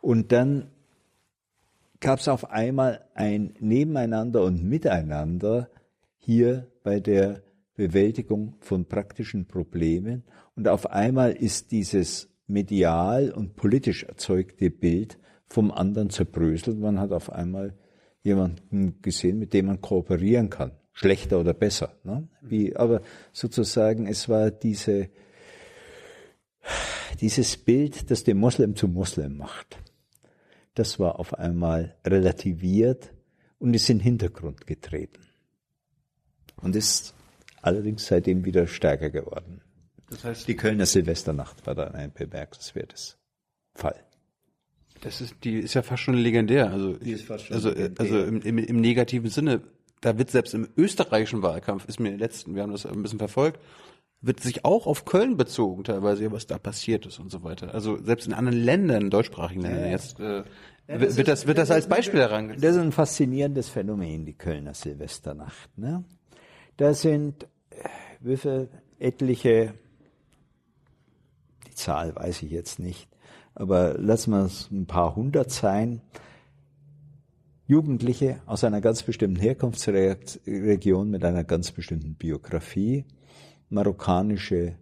[0.00, 0.70] Und dann
[2.04, 5.70] gab es auf einmal ein Nebeneinander und Miteinander
[6.18, 7.42] hier bei der
[7.76, 10.22] Bewältigung von praktischen Problemen.
[10.54, 16.78] Und auf einmal ist dieses medial und politisch erzeugte Bild vom anderen zerbröselt.
[16.78, 17.72] Man hat auf einmal
[18.22, 20.72] jemanden gesehen, mit dem man kooperieren kann.
[20.92, 21.94] Schlechter oder besser.
[22.04, 22.28] Ne?
[22.42, 23.00] Wie, aber
[23.32, 25.08] sozusagen, es war diese,
[27.22, 29.78] dieses Bild, das den Moslem zum Moslem macht.
[30.74, 33.12] Das war auf einmal relativiert
[33.58, 35.20] und ist in den Hintergrund getreten.
[36.60, 37.14] Und ist
[37.62, 39.60] allerdings seitdem wieder stärker geworden.
[40.10, 43.16] Das heißt, die Kölner Silvesternacht war dann ein bemerkenswertes
[43.74, 44.04] Fall.
[45.00, 46.70] Das ist, die ist ja fast schon legendär.
[46.70, 46.98] Also,
[47.50, 47.92] also, legendär.
[47.98, 49.62] also im, im, im negativen Sinne.
[50.00, 53.58] Da wird selbst im österreichischen Wahlkampf, ist mir letzten, wir haben das ein bisschen verfolgt,
[54.26, 57.74] wird sich auch auf Köln bezogen, teilweise, was da passiert ist und so weiter.
[57.74, 60.44] Also selbst in anderen Ländern, deutschsprachigen Ländern, jetzt äh,
[60.86, 62.62] ja, das wird, das, wird das als Beispiel herangezogen.
[62.62, 65.76] Das ist ein faszinierendes Phänomen, die Kölner Silvesternacht.
[65.78, 66.04] Ne?
[66.76, 67.46] Da sind
[68.20, 68.68] wie viele
[68.98, 69.74] etliche,
[71.66, 73.08] die Zahl weiß ich jetzt nicht,
[73.54, 76.00] aber lassen wir es ein paar hundert sein,
[77.66, 83.06] Jugendliche aus einer ganz bestimmten Herkunftsregion mit einer ganz bestimmten Biografie,
[83.68, 84.76] marokkanische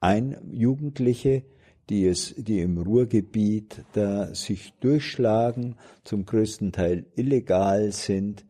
[0.00, 1.44] ein Jugendliche,
[1.88, 8.44] die es, die im Ruhrgebiet da sich durchschlagen, zum größten Teil illegal sind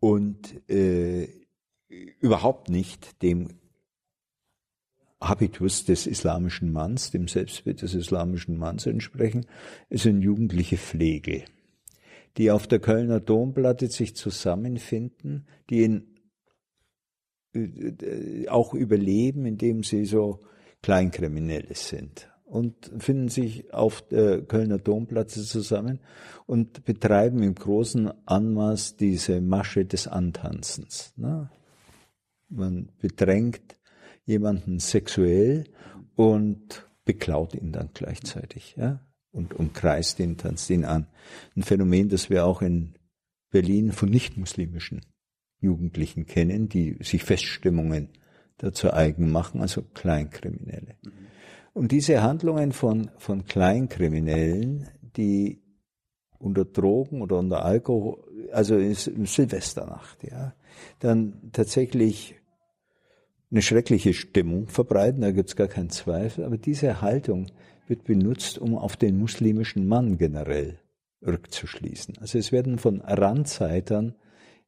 [0.00, 1.28] und äh,
[2.20, 3.48] überhaupt nicht dem
[5.20, 9.46] Habitus des islamischen Manns, dem Selbstbild des islamischen Manns entsprechen.
[9.90, 11.44] Sind jugendliche Pflege,
[12.36, 16.13] die auf der Kölner Domplatte sich zusammenfinden, die in,
[18.48, 20.40] auch überleben, indem sie so
[20.82, 26.00] Kleinkriminelle sind und finden sich auf der Kölner Domplatz zusammen
[26.46, 31.12] und betreiben im großen Anmaß diese Masche des Antanzens.
[31.16, 31.50] Ne?
[32.48, 33.78] Man bedrängt
[34.24, 35.64] jemanden sexuell
[36.16, 39.00] und beklaut ihn dann gleichzeitig, ja,
[39.32, 41.08] und umkreist ihn, tanzt ihn an.
[41.56, 42.94] Ein Phänomen, das wir auch in
[43.50, 45.00] Berlin von nicht-muslimischen
[45.64, 48.10] Jugendlichen kennen, die sich Feststimmungen
[48.58, 50.94] dazu eigen machen, also Kleinkriminelle.
[51.72, 55.60] Und diese Handlungen von, von Kleinkriminellen, die
[56.38, 60.54] unter Drogen oder unter Alkohol, also in Silvesternacht, ja,
[61.00, 62.36] dann tatsächlich
[63.50, 67.46] eine schreckliche Stimmung verbreiten, da gibt es gar keinen Zweifel, aber diese Haltung
[67.86, 70.78] wird benutzt, um auf den muslimischen Mann generell
[71.26, 72.18] rückzuschließen.
[72.20, 74.14] Also es werden von Randzeitern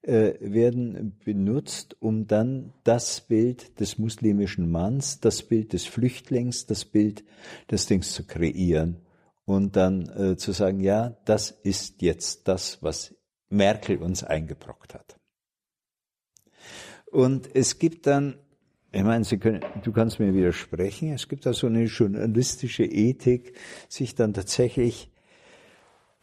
[0.07, 6.84] äh, werden benutzt, um dann das Bild des muslimischen Manns, das Bild des Flüchtlings, das
[6.84, 7.24] Bild
[7.70, 9.00] des Dings zu kreieren
[9.44, 13.14] und dann äh, zu sagen, ja, das ist jetzt das, was
[13.48, 15.18] Merkel uns eingebrockt hat.
[17.11, 18.38] Und es gibt dann,
[18.92, 23.57] ich meine, können, du kannst mir widersprechen, es gibt da so eine journalistische Ethik,
[23.88, 25.11] sich dann tatsächlich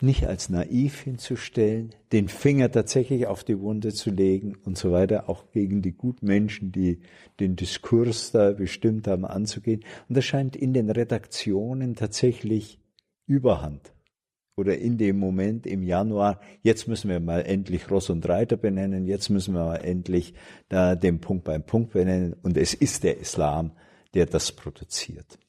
[0.02, 5.30] nicht als naiv hinzustellen, den Finger tatsächlich auf die Wunde zu legen und so weiter,
[5.30, 7.00] auch gegen die Gutmenschen, die
[7.40, 9.84] den Diskurs da bestimmt haben, anzugehen.
[10.10, 12.80] Und das scheint in den Redaktionen tatsächlich
[13.26, 13.94] Überhand
[14.56, 19.08] oder in dem Moment im Januar, jetzt müssen wir mal endlich Ross und Reiter benennen,
[19.08, 20.34] jetzt müssen wir mal endlich
[20.70, 23.72] da den Punkt beim Punkt benennen und es ist der Islam,
[24.14, 25.40] der das produziert.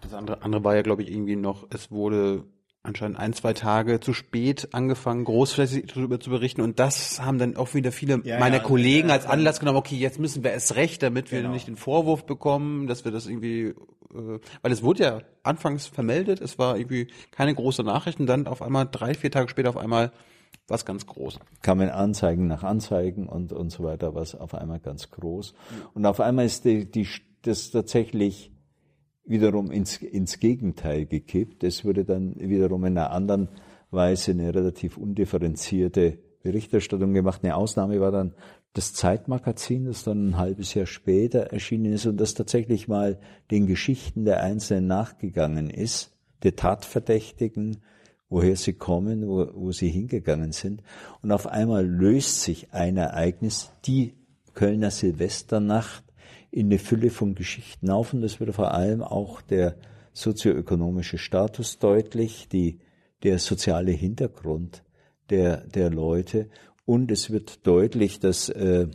[0.00, 2.44] Das andere, andere war ja, glaube ich, irgendwie noch, es wurde
[2.88, 6.60] anscheinend ein, zwei Tage zu spät angefangen, großflächig darüber zu berichten.
[6.60, 9.78] Und das haben dann auch wieder viele ja, meiner ja, Kollegen ja, als Anlass genommen,
[9.78, 11.52] okay, jetzt müssen wir es recht, damit wir genau.
[11.52, 13.74] nicht den Vorwurf bekommen, dass wir das irgendwie
[14.14, 18.46] äh, weil es wurde ja anfangs vermeldet, es war irgendwie keine große Nachricht und dann
[18.46, 20.12] auf einmal drei, vier Tage später auf einmal
[20.66, 21.38] was ganz groß.
[21.62, 25.54] Kamen Anzeigen nach Anzeigen und, und so weiter, was auf einmal ganz groß.
[25.94, 27.08] Und auf einmal ist die, die,
[27.42, 28.50] das tatsächlich
[29.28, 31.62] wiederum ins, ins Gegenteil gekippt.
[31.62, 33.48] Es wurde dann wiederum in einer anderen
[33.90, 37.40] Weise eine relativ undifferenzierte Berichterstattung gemacht.
[37.42, 38.34] Eine Ausnahme war dann
[38.72, 43.18] das Zeitmagazin, das dann ein halbes Jahr später erschienen ist und das tatsächlich mal
[43.50, 46.12] den Geschichten der Einzelnen nachgegangen ist,
[46.42, 47.78] der Tatverdächtigen,
[48.28, 50.82] woher sie kommen, wo, wo sie hingegangen sind.
[51.22, 54.14] Und auf einmal löst sich ein Ereignis, die
[54.54, 56.04] Kölner Silvesternacht,
[56.58, 59.76] in eine Fülle von Geschichten auf und es wird vor allem auch der
[60.12, 62.80] sozioökonomische Status deutlich, die,
[63.22, 64.82] der soziale Hintergrund
[65.30, 66.48] der, der Leute
[66.84, 68.88] und es wird deutlich, dass, äh,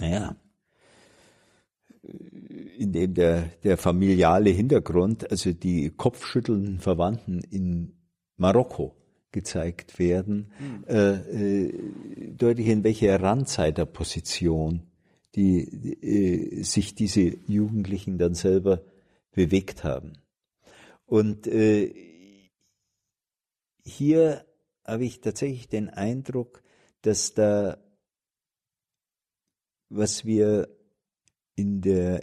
[0.00, 0.34] naja,
[2.76, 7.92] in dem der, der familiale Hintergrund, also die kopfschüttelnden Verwandten in
[8.36, 8.96] Marokko
[9.30, 10.84] gezeigt werden, mhm.
[10.88, 14.89] äh, äh, deutlich in welcher Randzeiterposition
[15.34, 15.60] die,
[16.02, 18.82] äh, sich diese Jugendlichen dann selber
[19.32, 20.14] bewegt haben.
[21.06, 21.92] Und äh,
[23.84, 24.44] hier
[24.84, 26.62] habe ich tatsächlich den Eindruck,
[27.02, 27.78] dass da,
[29.88, 30.68] was wir
[31.54, 32.22] in der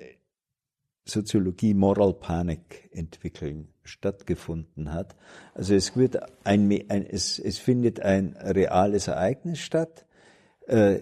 [1.05, 5.15] Soziologie Moral Panic entwickeln, stattgefunden hat.
[5.53, 10.05] Also es wird ein, ein es, es findet ein reales Ereignis statt.
[10.67, 10.99] Äh,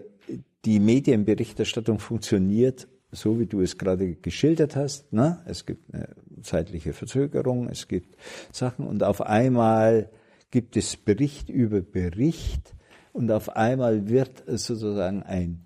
[0.65, 5.13] die Medienberichterstattung funktioniert so, wie du es gerade geschildert hast.
[5.13, 5.41] Ne?
[5.45, 6.09] Es gibt eine
[6.41, 8.17] zeitliche Verzögerung, es gibt
[8.51, 10.09] Sachen und auf einmal
[10.51, 12.75] gibt es Bericht über Bericht
[13.13, 15.65] und auf einmal wird sozusagen ein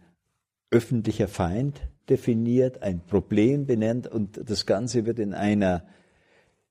[0.72, 5.86] öffentlicher Feind definiert, ein Problem benannt und das Ganze wird in einer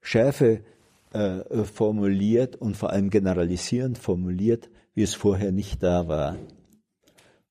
[0.01, 0.61] Schärfe
[1.13, 6.37] äh, formuliert und vor allem generalisierend formuliert, wie es vorher nicht da war.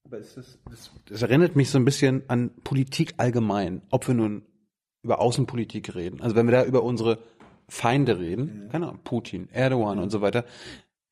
[0.08, 4.16] Aber es ist, das, das erinnert mich so ein bisschen an Politik allgemein, ob wir
[4.16, 4.43] nun
[5.03, 6.22] über Außenpolitik reden.
[6.22, 7.20] Also wenn wir da über unsere
[7.68, 8.70] Feinde reden, ja.
[8.70, 10.03] keine Ahnung, Putin, Erdogan ja.
[10.03, 10.45] und so weiter,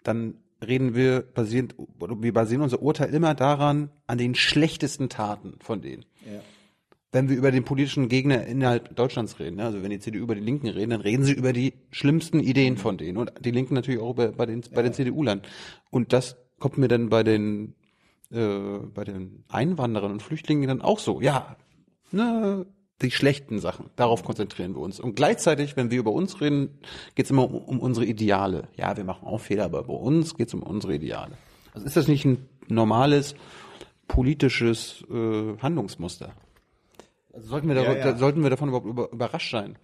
[0.04, 0.36] dann
[0.66, 6.06] reden wir basierend, wir basieren unser Urteil immer daran, an den schlechtesten Taten von denen.
[6.26, 6.40] Ja.
[7.12, 10.42] Wenn wir über den politischen Gegner innerhalb Deutschlands reden, also wenn die CDU über die
[10.42, 14.02] Linken reden, dann reden sie über die schlimmsten Ideen von denen und die Linken natürlich
[14.02, 15.42] auch über, bei den, bei den CDU-Lern.
[15.92, 17.76] Und das kommt mir dann bei den,
[18.32, 21.22] äh, bei den Einwanderern und Flüchtlingen dann auch so.
[21.22, 21.56] Ja,
[22.12, 22.66] ne,
[23.02, 23.90] die schlechten Sachen.
[23.96, 25.00] Darauf konzentrieren wir uns.
[25.00, 26.80] Und gleichzeitig, wenn wir über uns reden,
[27.16, 28.70] geht es immer um, um, unsere Ideale.
[28.76, 31.38] Ja, wir machen auch Fehler, aber bei uns geht es um unsere Ideale.
[31.74, 33.36] Also ist das nicht ein normales
[34.08, 36.34] politisches äh, Handlungsmuster?
[37.34, 38.18] Also sollten wir, ja, ja.
[38.18, 39.78] sollten wir davon überhaupt über, überrascht sein?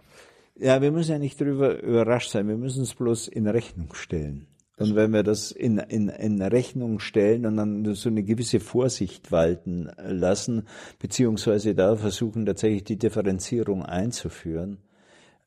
[0.56, 2.48] Ja, wir müssen ja nicht darüber überrascht sein.
[2.48, 4.46] Wir müssen es bloß in Rechnung stellen.
[4.78, 9.30] Und wenn wir das in, in, in Rechnung stellen und dann so eine gewisse Vorsicht
[9.30, 10.66] walten lassen,
[10.98, 14.78] beziehungsweise da versuchen tatsächlich die Differenzierung einzuführen,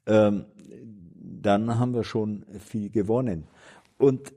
[0.06, 0.46] ähm,
[1.42, 3.48] dann haben wir schon viel gewonnen.
[3.98, 4.34] Und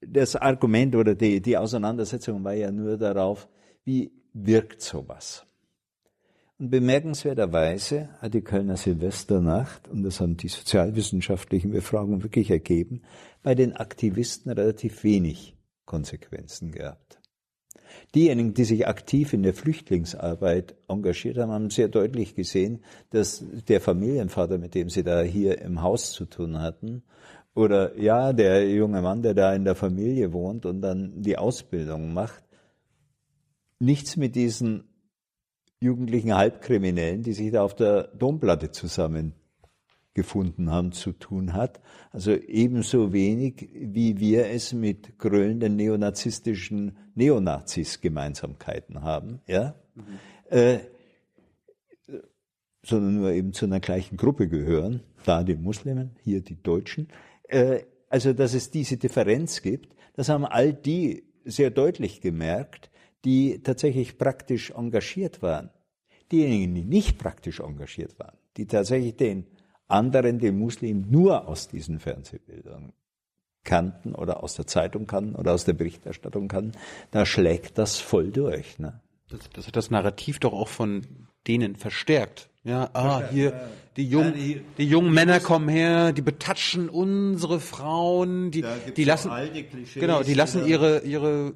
[0.00, 3.48] das Argument oder die, die Auseinandersetzung war ja nur darauf,
[3.84, 5.46] wie wirkt sowas?
[6.58, 13.02] Und bemerkenswerterweise hat die Kölner Silvesternacht, und das haben die sozialwissenschaftlichen Befragungen wirklich ergeben,
[13.46, 17.20] bei den Aktivisten relativ wenig Konsequenzen gehabt.
[18.12, 23.80] Diejenigen, die sich aktiv in der Flüchtlingsarbeit engagiert haben, haben sehr deutlich gesehen, dass der
[23.80, 27.04] Familienvater, mit dem sie da hier im Haus zu tun hatten,
[27.54, 32.12] oder ja, der junge Mann, der da in der Familie wohnt und dann die Ausbildung
[32.12, 32.42] macht,
[33.78, 34.88] nichts mit diesen
[35.78, 38.72] jugendlichen Halbkriminellen, die sich da auf der Domplatte
[40.16, 41.80] zusammengefunden haben, zu tun hat.
[42.12, 49.74] Also ebenso wenig, wie wir es mit grölenden neonazistischen Neonazis Gemeinsamkeiten haben, ja.
[49.94, 50.02] Mhm.
[50.50, 50.78] Äh,
[52.84, 57.08] sondern nur eben zu einer gleichen Gruppe gehören, da die Muslimen, hier die Deutschen.
[57.48, 62.90] Äh, also, dass es diese Differenz gibt, das haben all die sehr deutlich gemerkt,
[63.24, 65.70] die tatsächlich praktisch engagiert waren.
[66.30, 69.46] Diejenigen, die nicht praktisch engagiert waren, die tatsächlich den
[69.88, 72.92] anderen, den Muslim, nur aus diesen Fernsehbildern
[73.64, 76.72] kannten oder aus der Zeitung kannten oder aus der Berichterstattung kannten,
[77.10, 78.78] da schlägt das voll durch.
[78.78, 79.00] Ne?
[79.28, 81.02] Das, das hat das Narrativ doch auch von
[81.46, 82.48] denen verstärkt.
[82.64, 84.34] Ja, ah, hier, die jungen,
[84.76, 88.64] die jungen Männer kommen her, die betatschen unsere Frauen, die,
[88.96, 89.30] die lassen,
[89.94, 91.52] genau, die lassen ihre, ihre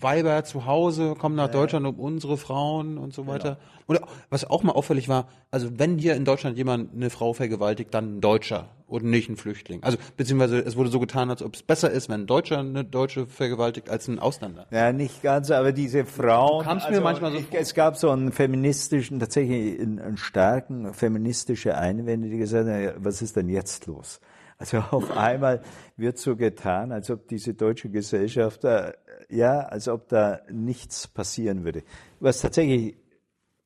[0.00, 3.58] Weiber zu Hause kommen nach Deutschland um unsere Frauen und so weiter.
[3.86, 7.92] Und was auch mal auffällig war, also wenn hier in Deutschland jemand eine Frau vergewaltigt,
[7.92, 9.82] dann ein Deutscher und nicht ein Flüchtling.
[9.82, 12.84] Also beziehungsweise es wurde so getan, als ob es besser ist, wenn ein Deutscher eine
[12.84, 14.66] Deutsche vergewaltigt als ein Ausländer.
[14.70, 16.64] Ja, nicht ganz, aber diese Frauen.
[16.64, 17.46] Kam's mir manchmal so ich.
[17.52, 22.92] Es gab so einen feministischen, tatsächlich einen, einen starken feministische Einwände, die gesagt haben, ja,
[22.98, 24.20] was ist denn jetzt los?
[24.60, 25.62] Also auf einmal
[25.96, 28.92] wird so getan, als ob diese deutsche Gesellschaft, äh,
[29.28, 31.82] ja, als ob da nichts passieren würde.
[32.20, 32.96] Was tatsächlich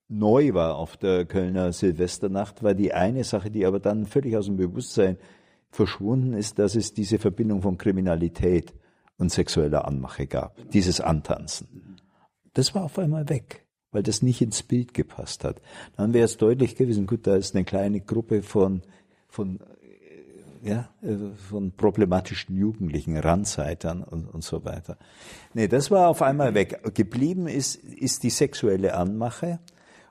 [0.09, 4.47] neu war auf der Kölner Silvesternacht, war die eine Sache, die aber dann völlig aus
[4.47, 5.19] dem Bewusstsein
[5.71, 8.73] verschwunden ist, dass es diese Verbindung von Kriminalität
[9.19, 11.99] und sexueller Anmache gab, dieses Antanzen.
[12.53, 15.61] Das war auf einmal weg, weil das nicht ins Bild gepasst hat.
[15.97, 18.83] Dann wäre es deutlich gewesen, gut, da ist eine kleine Gruppe von,
[19.27, 19.59] von
[20.65, 24.97] ja, äh, von problematischen Jugendlichen, Randseitern und, und so weiter.
[25.53, 26.81] Nee, das war auf einmal weg.
[26.95, 29.61] Geblieben ist, ist die sexuelle Anmache.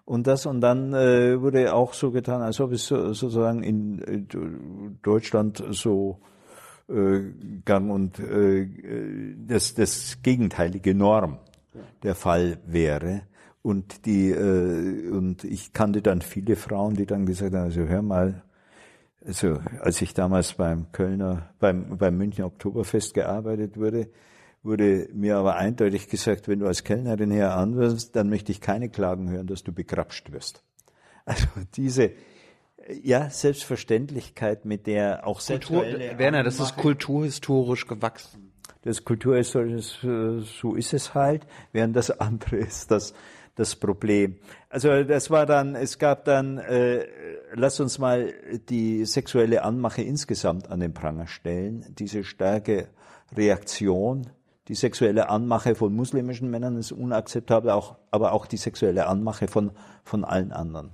[0.05, 4.01] Und das, und dann äh, wurde auch so getan, als ob es so, sozusagen in
[4.01, 6.19] äh, Deutschland so
[6.89, 7.21] äh,
[7.65, 8.67] gang und äh,
[9.47, 11.39] das, das gegenteilige Norm
[12.03, 13.21] der Fall wäre.
[13.61, 18.01] Und die äh, und ich kannte dann viele Frauen, die dann gesagt haben, also hör
[18.01, 18.43] mal,
[19.25, 24.09] also als ich damals beim Kölner, beim, beim München Oktoberfest gearbeitet wurde,
[24.63, 28.89] wurde mir aber eindeutig gesagt, wenn du als Kellnerin hier anwirst, dann möchte ich keine
[28.89, 30.63] Klagen hören, dass du begrapscht wirst.
[31.25, 32.11] Also diese,
[33.01, 35.83] ja, Selbstverständlichkeit, mit der auch Kultur,
[36.17, 38.51] Werner, das ist kulturhistorisch gewachsen.
[38.81, 43.13] das Kulturhistorische, äh, so ist es halt, während das andere ist das,
[43.55, 44.37] das Problem.
[44.69, 47.05] Also das war dann, es gab dann, äh,
[47.53, 48.33] lass uns mal
[48.69, 52.87] die sexuelle Anmache insgesamt an den Pranger stellen, diese starke
[53.35, 54.29] Reaktion,
[54.67, 59.71] die sexuelle Anmache von muslimischen Männern ist unakzeptabel, auch, aber auch die sexuelle Anmache von,
[60.03, 60.91] von allen anderen.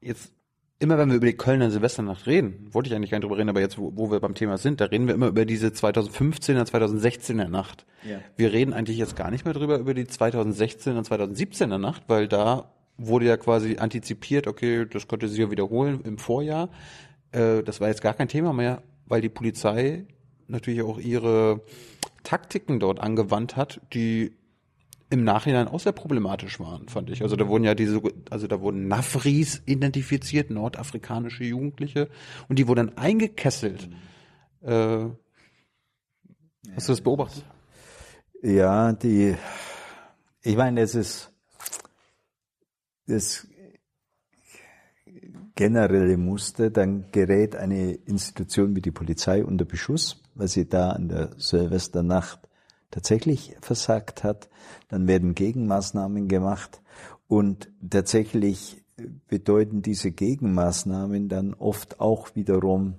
[0.00, 0.32] Jetzt,
[0.82, 3.48] immer wenn wir über die Kölner Silvesternacht reden, wollte ich eigentlich gar nicht drüber reden,
[3.48, 6.68] aber jetzt, wo, wo wir beim Thema sind, da reden wir immer über diese 2015er,
[6.68, 7.86] 2016er Nacht.
[8.08, 8.18] Ja.
[8.36, 12.72] Wir reden eigentlich jetzt gar nicht mehr drüber, über die 2016er, 2017er Nacht, weil da
[12.98, 16.68] wurde ja quasi antizipiert, okay, das könnte sich ja wiederholen im Vorjahr.
[17.30, 20.04] Äh, das war jetzt gar kein Thema mehr, weil die Polizei
[20.48, 21.60] natürlich auch ihre
[22.24, 24.32] Taktiken dort angewandt hat, die
[25.12, 27.22] im Nachhinein auch sehr problematisch waren, fand ich.
[27.22, 32.08] Also da wurden ja diese, also da wurden Nafris identifiziert, nordafrikanische Jugendliche,
[32.48, 33.90] und die wurden eingekesselt.
[34.62, 35.04] Äh,
[36.74, 37.44] hast du das beobachtet?
[38.42, 39.36] Ja, die,
[40.42, 41.30] ich meine, es ist
[43.06, 43.46] das
[45.54, 51.08] generelle Muster, dann gerät eine Institution wie die Polizei unter Beschuss, weil sie da an
[51.08, 52.48] der Silvesternacht
[52.92, 54.48] tatsächlich versagt hat.
[54.88, 56.80] Dann werden Gegenmaßnahmen gemacht
[57.26, 58.84] und tatsächlich
[59.26, 62.94] bedeuten diese Gegenmaßnahmen dann oft auch wiederum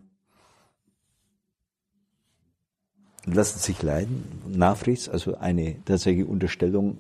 [3.25, 6.99] lassen sich leiden, Nafris, also eine tatsächliche Unterstellung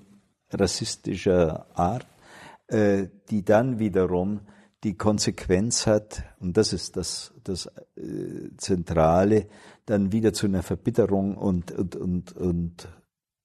[0.51, 2.07] rassistischer Art,
[2.67, 4.39] äh, die dann wiederum
[4.83, 9.47] die Konsequenz hat, und das ist das, das äh, Zentrale,
[9.85, 12.87] dann wieder zu einer Verbitterung und, und, und, und,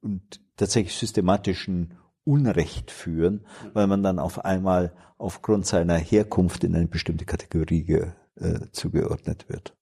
[0.01, 1.95] und tatsächlich systematischen
[2.25, 8.05] Unrecht führen, weil man dann auf einmal aufgrund seiner Herkunft in eine bestimmte Kategorie
[8.37, 9.75] äh, zugeordnet wird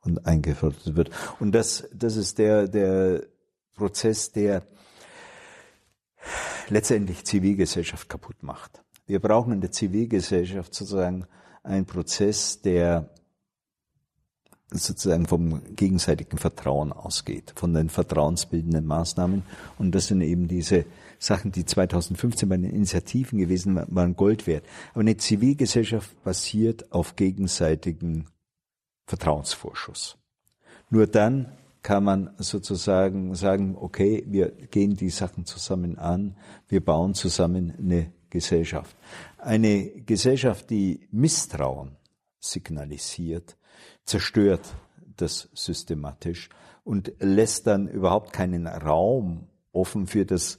[0.00, 1.10] und eingefordert wird.
[1.40, 3.24] Und das, das ist der, der
[3.74, 4.62] Prozess, der
[6.68, 8.82] letztendlich Zivilgesellschaft kaputt macht.
[9.06, 11.26] Wir brauchen in der Zivilgesellschaft sozusagen
[11.62, 13.10] einen Prozess, der
[14.70, 19.42] sozusagen vom gegenseitigen Vertrauen ausgeht, von den vertrauensbildenden Maßnahmen.
[19.78, 20.84] Und das sind eben diese
[21.18, 24.64] Sachen, die 2015 bei den Initiativen gewesen waren, Gold wert.
[24.92, 28.26] Aber eine Zivilgesellschaft basiert auf gegenseitigen
[29.06, 30.18] Vertrauensvorschuss.
[30.90, 36.36] Nur dann kann man sozusagen sagen, okay, wir gehen die Sachen zusammen an,
[36.68, 38.94] wir bauen zusammen eine Gesellschaft.
[39.38, 41.96] Eine Gesellschaft, die Misstrauen
[42.40, 43.56] signalisiert,
[44.04, 44.74] zerstört
[45.16, 46.48] das systematisch
[46.84, 50.58] und lässt dann überhaupt keinen Raum offen für das,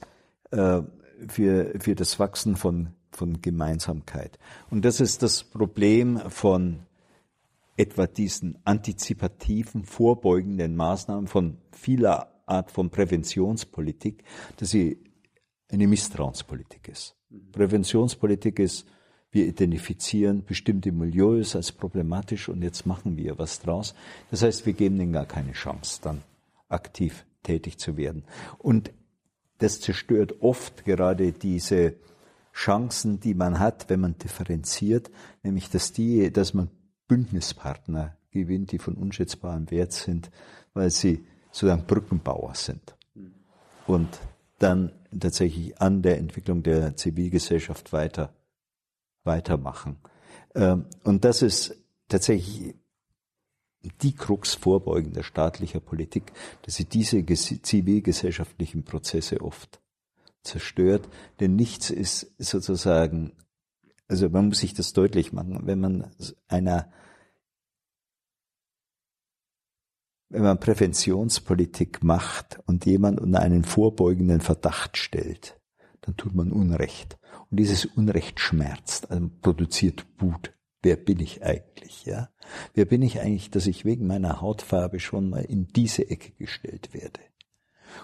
[0.50, 0.82] äh,
[1.28, 4.38] für, für das Wachsen von, von Gemeinsamkeit.
[4.70, 6.80] Und das ist das Problem von
[7.76, 14.24] etwa diesen antizipativen, vorbeugenden Maßnahmen von vieler Art von Präventionspolitik,
[14.58, 14.98] dass sie
[15.68, 17.16] eine Misstrauenspolitik ist.
[17.52, 18.86] Präventionspolitik ist,
[19.30, 23.94] wir identifizieren bestimmte Milieus als problematisch und jetzt machen wir was draus.
[24.30, 26.22] Das heißt, wir geben denen gar keine Chance, dann
[26.68, 28.24] aktiv tätig zu werden.
[28.58, 28.92] Und
[29.58, 31.94] das zerstört oft gerade diese
[32.52, 35.10] Chancen, die man hat, wenn man differenziert,
[35.42, 36.70] nämlich dass die, dass man
[37.06, 40.30] Bündnispartner gewinnt, die von unschätzbarem Wert sind,
[40.74, 42.96] weil sie sozusagen Brückenbauer sind
[43.86, 44.08] und
[44.58, 48.32] dann tatsächlich an der Entwicklung der Zivilgesellschaft weiter
[49.24, 49.98] weitermachen.
[50.54, 51.76] Ähm, und das ist
[52.08, 52.74] tatsächlich
[54.02, 56.32] die Krux vorbeugender staatlicher Politik,
[56.62, 59.80] dass sie diese zivilgesellschaftlichen Prozesse oft
[60.42, 63.32] zerstört, denn nichts ist sozusagen,
[64.08, 66.10] also man muss sich das deutlich machen, wenn man
[66.48, 66.92] einer
[70.30, 75.60] wenn man Präventionspolitik macht und jemand unter einen vorbeugenden Verdacht stellt,
[76.02, 77.18] dann tut man Unrecht.
[77.50, 80.52] Und dieses Unrecht schmerzt, also produziert Wut.
[80.82, 82.30] Wer bin ich eigentlich, ja?
[82.74, 86.94] Wer bin ich eigentlich, dass ich wegen meiner Hautfarbe schon mal in diese Ecke gestellt
[86.94, 87.20] werde?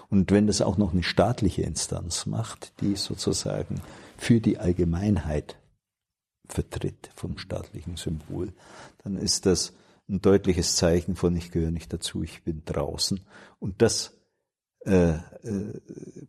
[0.09, 3.81] Und wenn das auch noch eine staatliche Instanz macht, die sozusagen
[4.17, 5.57] für die Allgemeinheit
[6.47, 8.53] vertritt vom staatlichen Symbol,
[9.03, 9.73] dann ist das
[10.09, 13.21] ein deutliches Zeichen von ich gehöre nicht dazu, ich bin draußen.
[13.59, 14.16] Und das
[14.87, 15.73] äh, äh,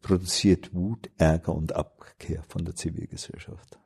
[0.02, 3.78] produziert Wut, Ärger und Abkehr von der Zivilgesellschaft.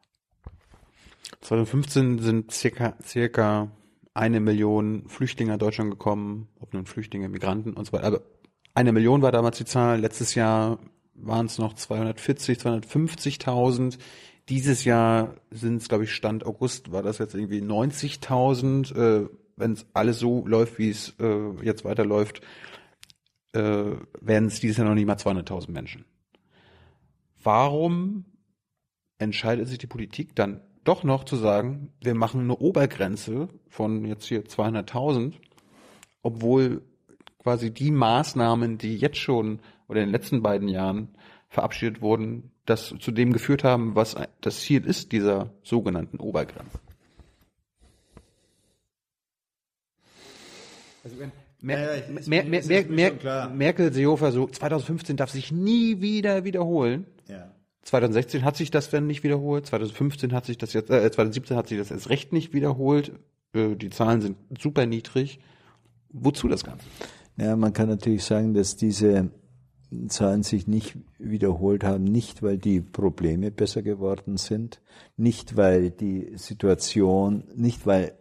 [1.43, 3.71] 2015 sind circa, circa
[4.15, 8.07] eine Million Flüchtlinge nach Deutschland gekommen, ob nun Flüchtlinge, Migranten und so weiter.
[8.07, 8.23] Aber
[8.75, 10.01] eine Million war damals die Zahl.
[10.01, 10.79] Letztes Jahr
[11.15, 13.99] waren es noch 240, 250.000.
[14.49, 18.95] Dieses Jahr sind es, glaube ich, Stand August war das jetzt irgendwie 90.000.
[18.95, 22.41] Äh, Wenn es alles so läuft, wie es äh, jetzt weiterläuft,
[23.53, 23.61] äh,
[24.21, 26.05] werden es dieses Jahr noch nicht mal 200.000 Menschen.
[27.43, 28.25] Warum
[29.19, 34.27] entscheidet sich die Politik dann doch noch zu sagen, wir machen eine Obergrenze von jetzt
[34.27, 35.35] hier 200.000,
[36.23, 36.83] obwohl
[37.39, 41.09] quasi die Maßnahmen, die jetzt schon oder in den letzten beiden Jahren
[41.49, 46.81] verabschiedet wurden, das zu dem geführt haben, was das Ziel ist dieser sogenannten Obergrenze.
[51.05, 56.45] Also wenn Mer ja, Mer Mer Mer Merkel, Seehofer, so 2015 darf sich nie wieder
[56.45, 57.07] wiederholen.
[57.29, 57.53] Ja.
[57.83, 61.69] 2016 hat sich das wenn nicht wiederholt, 2015 hat sich das jetzt, äh, 2017 hat
[61.69, 63.13] sich das erst recht nicht wiederholt.
[63.55, 65.39] Äh, die Zahlen sind super niedrig.
[66.11, 66.85] Wozu das Ganze?
[67.37, 69.31] Ja, man kann natürlich sagen, dass diese
[70.09, 74.81] Zahlen sich nicht wiederholt haben, nicht weil die Probleme besser geworden sind,
[75.17, 78.13] nicht weil die Situation, nicht weil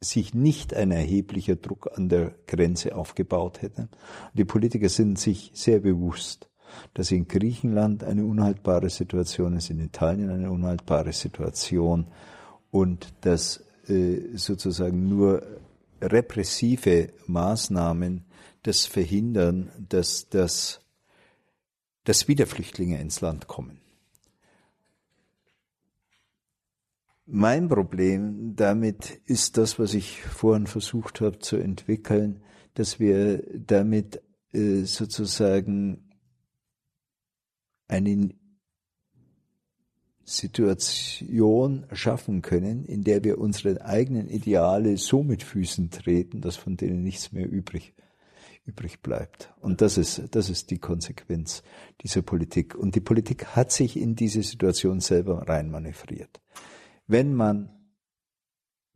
[0.00, 3.88] sich nicht ein erheblicher Druck an der Grenze aufgebaut hätte.
[4.34, 6.48] Die Politiker sind sich sehr bewusst,
[6.94, 12.06] dass in Griechenland eine unhaltbare Situation ist, in Italien eine unhaltbare Situation
[12.70, 15.42] und dass äh, sozusagen nur
[16.00, 18.24] repressive Maßnahmen
[18.62, 20.80] das verhindern, dass, dass,
[22.04, 23.80] dass wieder Flüchtlinge ins Land kommen.
[27.30, 32.42] Mein Problem damit ist das, was ich vorhin versucht habe zu entwickeln,
[32.72, 34.22] dass wir damit
[34.54, 36.08] äh, sozusagen
[37.86, 38.30] eine
[40.24, 46.78] Situation schaffen können, in der wir unsere eigenen Ideale so mit Füßen treten, dass von
[46.78, 47.92] denen nichts mehr übrig,
[48.64, 49.52] übrig bleibt.
[49.60, 51.62] Und das ist, das ist die Konsequenz
[52.00, 52.74] dieser Politik.
[52.74, 56.40] Und die Politik hat sich in diese Situation selber reinmanövriert.
[57.08, 57.70] Wenn man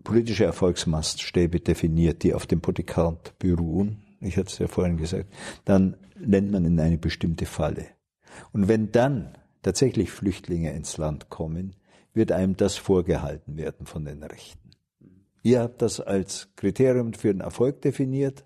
[0.05, 5.33] politische Erfolgsmaßstäbe definiert, die auf dem Podikant beruhen, ich hatte es ja vorhin gesagt,
[5.65, 7.87] dann nennt man in eine bestimmte Falle.
[8.53, 11.75] Und wenn dann tatsächlich Flüchtlinge ins Land kommen,
[12.13, 14.71] wird einem das vorgehalten werden von den Rechten.
[15.43, 18.45] Ihr habt das als Kriterium für den Erfolg definiert.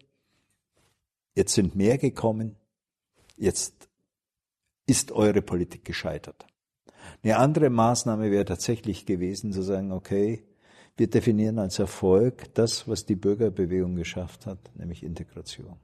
[1.35, 2.57] Jetzt sind mehr gekommen.
[3.37, 3.89] Jetzt
[4.87, 6.47] ist eure Politik gescheitert.
[7.23, 10.45] Eine andere Maßnahme wäre tatsächlich gewesen zu sagen, okay,
[10.97, 15.77] wir definieren als Erfolg das, was die Bürgerbewegung geschafft hat, nämlich Integration.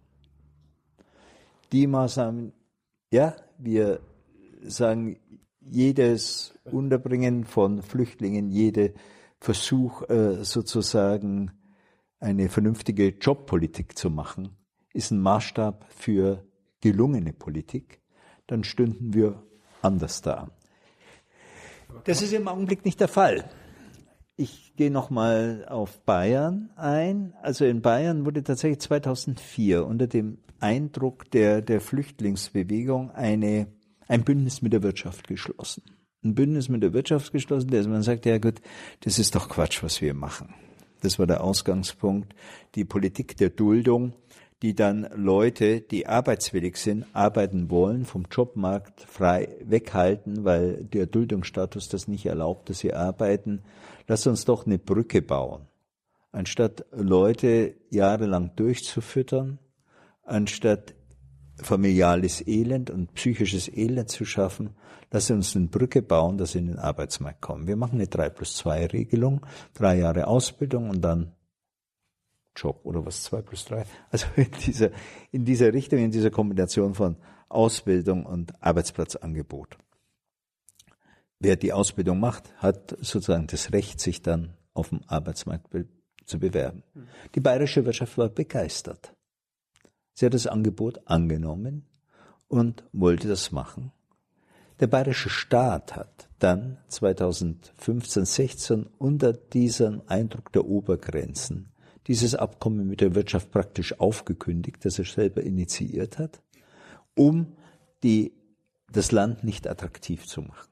[1.70, 2.52] Die Maßnahmen,
[3.12, 4.00] ja, wir
[4.62, 5.18] sagen,
[5.60, 8.94] jedes Unterbringen von Flüchtlingen, jede
[9.38, 11.50] Versuch äh, sozusagen
[12.20, 14.56] eine vernünftige Jobpolitik zu machen,
[14.92, 16.44] ist ein Maßstab für
[16.80, 18.00] gelungene Politik,
[18.46, 19.42] dann stünden wir
[19.82, 20.50] anders da.
[22.04, 23.44] Das ist im Augenblick nicht der Fall.
[24.36, 27.32] Ich gehe nochmal auf Bayern ein.
[27.42, 33.68] Also in Bayern wurde tatsächlich 2004 unter dem Eindruck der, der Flüchtlingsbewegung eine,
[34.08, 35.84] ein Bündnis mit der Wirtschaft geschlossen.
[36.24, 38.60] Ein Bündnis mit der Wirtschaft geschlossen, der man sagt, ja gut,
[39.00, 40.54] das ist doch Quatsch, was wir machen.
[41.02, 42.34] Das war der Ausgangspunkt.
[42.74, 44.14] Die Politik der Duldung,
[44.62, 51.88] die dann Leute, die arbeitswillig sind, arbeiten wollen, vom Jobmarkt frei weghalten, weil der Duldungsstatus
[51.88, 53.62] das nicht erlaubt, dass sie arbeiten.
[54.06, 55.66] Lass uns doch eine Brücke bauen.
[56.30, 59.58] Anstatt Leute jahrelang durchzufüttern,
[60.22, 60.94] anstatt
[61.56, 64.70] familiales Elend und psychisches Elend zu schaffen,
[65.10, 67.66] lass uns eine Brücke bauen, dass sie in den Arbeitsmarkt kommen.
[67.66, 69.44] Wir machen eine 3 plus 2 Regelung,
[69.74, 71.32] drei Jahre Ausbildung und dann
[72.56, 73.84] Job oder was 2 plus 3.
[74.10, 74.90] Also in dieser,
[75.30, 77.16] in dieser Richtung, in dieser Kombination von
[77.48, 79.76] Ausbildung und Arbeitsplatzangebot.
[81.38, 85.86] Wer die Ausbildung macht, hat sozusagen das Recht, sich dann auf dem Arbeitsmarkt be
[86.24, 86.84] zu bewerben.
[87.34, 89.12] Die bayerische Wirtschaft war begeistert.
[90.14, 91.84] Sie hat das Angebot angenommen
[92.46, 93.90] und wollte das machen.
[94.78, 101.71] Der bayerische Staat hat dann 2015, 16 unter diesem Eindruck der Obergrenzen
[102.06, 106.42] dieses Abkommen mit der Wirtschaft praktisch aufgekündigt, das er selber initiiert hat,
[107.14, 107.56] um
[108.02, 108.32] die,
[108.90, 110.68] das Land nicht attraktiv zu machen.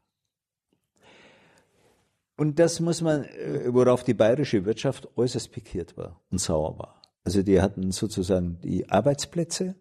[2.36, 7.02] Und das muss man, äh, worauf die bayerische Wirtschaft äußerst pikiert war und sauer war.
[7.22, 9.74] Also die hatten sozusagen die Arbeitsplätze,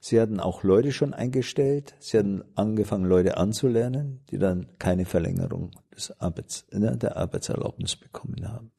[0.00, 5.72] sie hatten auch Leute schon eingestellt, sie hatten angefangen, Leute anzulernen, die dann keine Verlängerung
[5.94, 8.72] des Arbeits, ne, der Arbeitserlaubnis bekommen haben.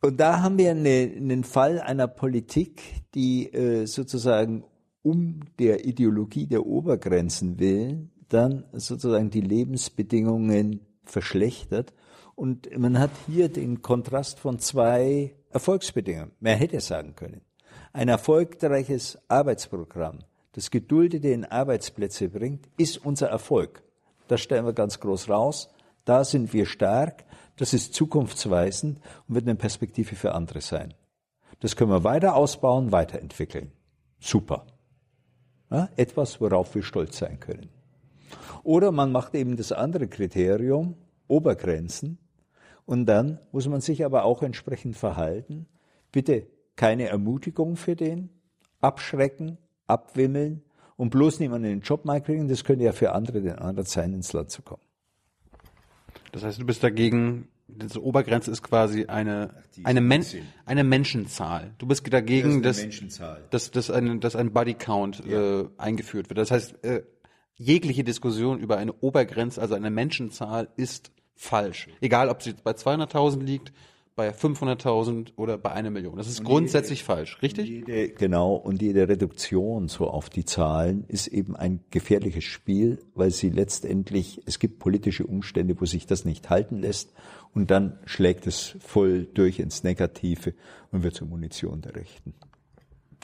[0.00, 2.82] Und da haben wir eine, einen Fall einer Politik,
[3.14, 4.64] die äh, sozusagen
[5.02, 11.94] um der Ideologie der Obergrenzen willen dann sozusagen die Lebensbedingungen verschlechtert.
[12.34, 16.32] Und man hat hier den Kontrast von zwei Erfolgsbedingungen.
[16.40, 17.40] Man hätte sagen können.
[17.92, 20.20] Ein erfolgreiches Arbeitsprogramm,
[20.52, 23.82] das Geduldete in Arbeitsplätze bringt, ist unser Erfolg.
[24.28, 25.70] Das stellen wir ganz groß raus.
[26.04, 27.24] Da sind wir stark.
[27.58, 28.98] Das ist zukunftsweisend
[29.28, 30.94] und wird eine Perspektive für andere sein.
[31.60, 33.72] Das können wir weiter ausbauen, weiterentwickeln.
[34.20, 34.66] Super.
[35.70, 37.68] Ja, etwas, worauf wir stolz sein können.
[38.62, 40.94] Oder man macht eben das andere Kriterium,
[41.26, 42.18] Obergrenzen,
[42.88, 45.66] und dann muss man sich aber auch entsprechend verhalten.
[46.10, 48.30] Bitte keine Ermutigung für den,
[48.80, 50.62] abschrecken, abwimmeln
[50.96, 52.48] und bloß niemanden in den Job mal kriegen.
[52.48, 54.80] Das könnte ja für andere den Ansatz sein, ins Land zu kommen.
[56.32, 59.50] Das heißt, du bist dagegen, diese Obergrenze ist quasi eine,
[59.84, 60.24] eine, Men
[60.64, 61.74] eine Menschenzahl.
[61.78, 63.10] Du bist dagegen, das dass,
[63.50, 65.60] dass, dass, ein, dass ein Bodycount ja.
[65.60, 66.38] äh, eingeführt wird.
[66.38, 67.02] Das heißt, äh,
[67.56, 71.88] jegliche Diskussion über eine Obergrenze, also eine Menschenzahl, ist falsch.
[72.00, 73.72] Egal, ob sie bei 200.000 liegt,
[74.18, 76.16] bei 500.000 oder bei einer Million.
[76.16, 77.68] Das ist und grundsätzlich jede, falsch, richtig?
[77.68, 83.30] Jede, genau, und jede Reduktion so auf die Zahlen ist eben ein gefährliches Spiel, weil
[83.30, 87.12] sie letztendlich, es gibt politische Umstände, wo sich das nicht halten lässt
[87.54, 90.52] und dann schlägt es voll durch ins Negative
[90.90, 92.34] und wird zur Munition der Rechten.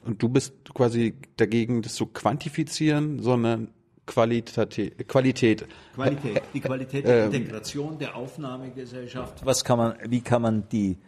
[0.05, 3.73] Und du bist quasi dagegen, das zu quantifizieren, sondern
[4.07, 5.67] Qualität, Qualität.
[5.95, 9.45] Qualität, die Qualität der ähm, Integration der Aufnahmegesellschaft.
[9.45, 10.99] Was kann man, wie kann man die,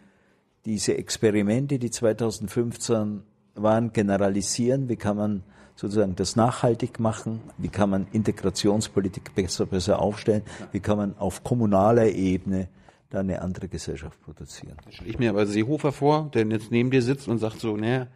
[0.65, 3.23] diese Experimente, die 2015
[3.55, 4.89] waren, generalisieren?
[4.89, 5.43] Wie kann man
[5.75, 7.41] sozusagen das nachhaltig machen?
[7.57, 10.41] Wie kann man Integrationspolitik besser, besser aufstellen?
[10.71, 12.67] Wie kann man auf kommunaler Ebene
[13.11, 14.77] da eine andere Gesellschaft produzieren?
[14.85, 17.77] Da stelle ich mir aber Seehofer vor, der jetzt neben dir sitzt und sagt so,
[17.77, 18.07] naja,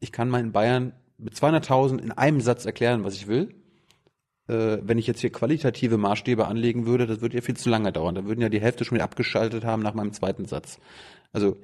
[0.00, 3.54] ich kann meinen Bayern mit 200.000 in einem Satz erklären, was ich will
[4.52, 7.90] äh, wenn ich jetzt hier qualitative Maßstäbe anlegen würde, das würde ja viel zu lange
[7.90, 8.14] dauern.
[8.14, 10.78] Da würden ja die Hälfte schon wieder abgeschaltet haben nach meinem zweiten Satz.
[11.32, 11.56] Also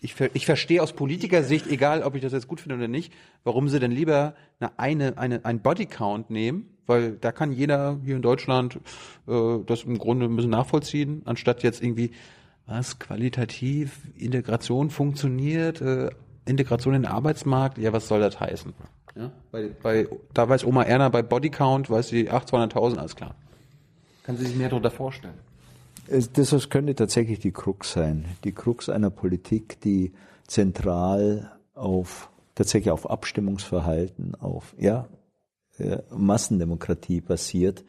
[0.00, 3.12] ich, ich verstehe aus Politikersicht, egal ob ich das jetzt gut finde oder nicht,
[3.42, 8.16] warum sie denn lieber eine, eine, eine, ein Bodycount nehmen, weil da kann jeder hier
[8.16, 8.78] in Deutschland
[9.26, 12.10] äh, das im Grunde ein bisschen nachvollziehen, anstatt jetzt irgendwie,
[12.66, 16.10] was, qualitativ, Integration funktioniert, äh,
[16.46, 18.72] Integration in den Arbeitsmarkt, ja, was soll das heißen?
[19.16, 19.30] Ja?
[19.50, 23.34] Bei, bei, da weiß Oma Erna bei Bodycount, weiß sie 800.000, alles klar.
[24.24, 25.34] Kann sie sich mehr darunter vorstellen?
[26.08, 28.26] Das könnte tatsächlich die Krux sein.
[28.44, 30.12] Die Krux einer Politik, die
[30.46, 35.08] zentral auf, tatsächlich auf Abstimmungsverhalten, auf, ja,
[35.78, 37.84] äh, Massendemokratie basiert.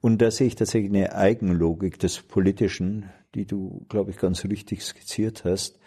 [0.00, 4.84] Und da sehe ich tatsächlich eine Eigenlogik des Politischen, die du, glaube ich, ganz richtig
[4.84, 5.78] skizziert hast.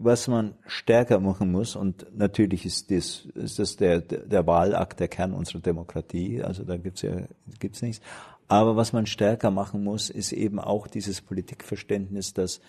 [0.00, 5.08] Was man stärker machen muss, und natürlich ist das, ist das der, der Wahlakt der
[5.08, 7.26] Kern unserer Demokratie, also da gibt's ja
[7.58, 8.00] gibt's nichts.
[8.46, 12.60] Aber was man stärker machen muss, ist eben auch dieses Politikverständnis, dass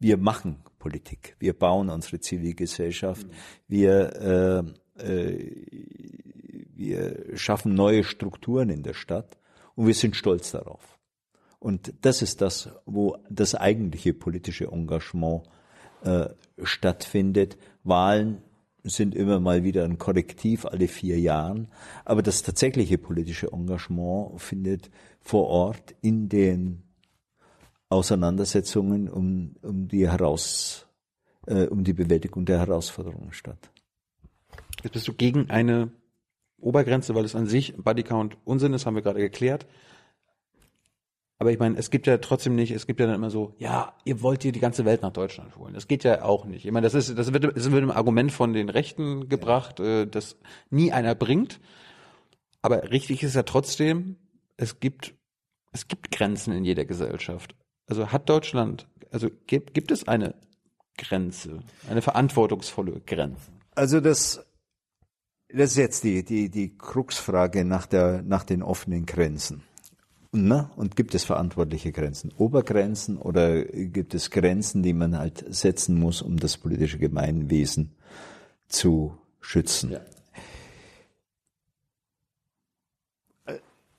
[0.00, 3.28] wir machen Politik, wir bauen unsere Zivilgesellschaft,
[3.68, 4.66] wir,
[4.98, 5.52] äh, äh,
[6.74, 9.38] wir schaffen neue Strukturen in der Stadt
[9.76, 10.98] und wir sind stolz darauf.
[11.60, 15.44] Und das ist das, wo das eigentliche politische Engagement
[16.04, 16.28] äh,
[16.62, 17.56] stattfindet.
[17.84, 18.42] Wahlen
[18.84, 21.68] sind immer mal wieder ein Korrektiv alle vier Jahren,
[22.04, 26.82] aber das tatsächliche politische Engagement findet vor Ort in den
[27.88, 30.86] Auseinandersetzungen um, um die heraus,
[31.46, 33.70] äh, um die Bewältigung der Herausforderungen statt.
[34.82, 35.92] Jetzt bist du gegen eine
[36.58, 39.66] Obergrenze, weil es an sich Bodycount Unsinn ist, haben wir gerade geklärt.
[41.42, 43.96] Aber ich meine, es gibt ja trotzdem nicht, es gibt ja dann immer so, ja,
[44.04, 45.74] ihr wollt hier die ganze Welt nach Deutschland holen.
[45.74, 46.64] Das geht ja auch nicht.
[46.64, 50.06] Ich meine, das ist, das wird, das wird ein Argument von den Rechten gebracht, äh,
[50.06, 50.36] das
[50.70, 51.58] nie einer bringt.
[52.60, 54.18] Aber richtig ist ja trotzdem,
[54.56, 55.16] es gibt,
[55.72, 57.56] es gibt Grenzen in jeder Gesellschaft.
[57.88, 60.36] Also hat Deutschland, also gibt, gibt es eine
[60.96, 61.58] Grenze,
[61.90, 63.50] eine verantwortungsvolle Grenze?
[63.74, 64.46] Also das,
[65.48, 69.64] das ist jetzt die, die, die Kruxfrage nach der, nach den offenen Grenzen.
[70.34, 72.32] Na, und gibt es verantwortliche Grenzen?
[72.38, 77.92] Obergrenzen oder gibt es Grenzen, die man halt setzen muss, um das politische Gemeinwesen
[78.66, 79.92] zu schützen?
[79.92, 80.00] Ja.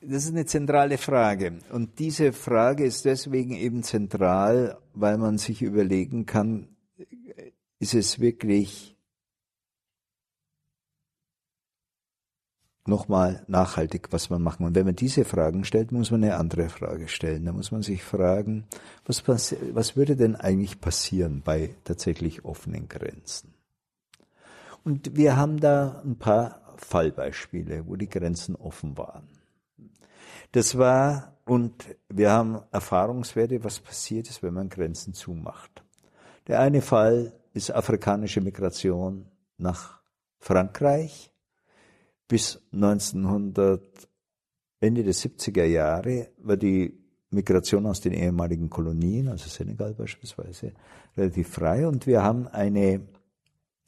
[0.02, 1.60] Das ist eine zentrale Frage.
[1.70, 6.68] Und diese Frage ist deswegen eben zentral, weil man sich überlegen kann,
[7.80, 8.98] ist es wirklich
[12.86, 14.66] nochmal nachhaltig, was man machen.
[14.66, 17.46] Und wenn man diese Fragen stellt, muss man eine andere Frage stellen.
[17.46, 18.66] Da muss man sich fragen,
[19.06, 23.54] was, was würde denn eigentlich passieren bei tatsächlich offenen Grenzen?
[24.84, 29.28] Und wir haben da ein paar Fallbeispiele, wo die Grenzen offen waren.
[30.52, 35.84] Das war, und wir haben Erfahrungswerte, was passiert ist, wenn man Grenzen zumacht.
[36.48, 39.26] Der eine Fall ist afrikanische Migration
[39.58, 40.02] nach
[40.40, 41.33] Frankreich
[42.28, 43.82] bis 1900,
[44.80, 50.74] Ende der 70er Jahre war die Migration aus den ehemaligen Kolonien, also Senegal beispielsweise,
[51.18, 51.88] relativ frei.
[51.88, 53.02] Und wir haben eine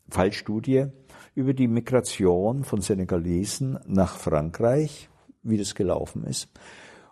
[0.10, 0.88] Fallstudie
[1.36, 5.10] über die Migration von Senegalesen nach Frankreich,
[5.44, 6.49] wie das gelaufen ist.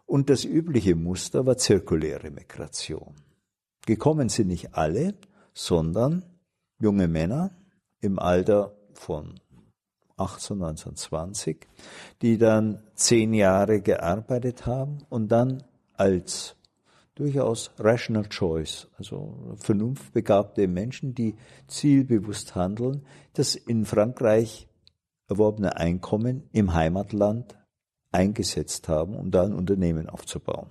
[0.06, 3.16] Und das übliche Muster war zirkuläre Migration.
[3.86, 5.16] Gekommen sind nicht alle,
[5.54, 6.24] sondern
[6.80, 7.52] junge Männer
[8.00, 9.40] im Alter von
[10.18, 11.68] 18, 1920,
[12.22, 15.64] die dann zehn Jahre gearbeitet haben und dann
[15.96, 16.56] als
[17.16, 21.36] durchaus rational choice, also vernunftbegabte Menschen, die
[21.68, 24.68] zielbewusst handeln, das in Frankreich
[25.28, 27.58] erworbene Einkommen im Heimatland
[28.12, 30.70] eingesetzt haben, um da ein Unternehmen aufzubauen.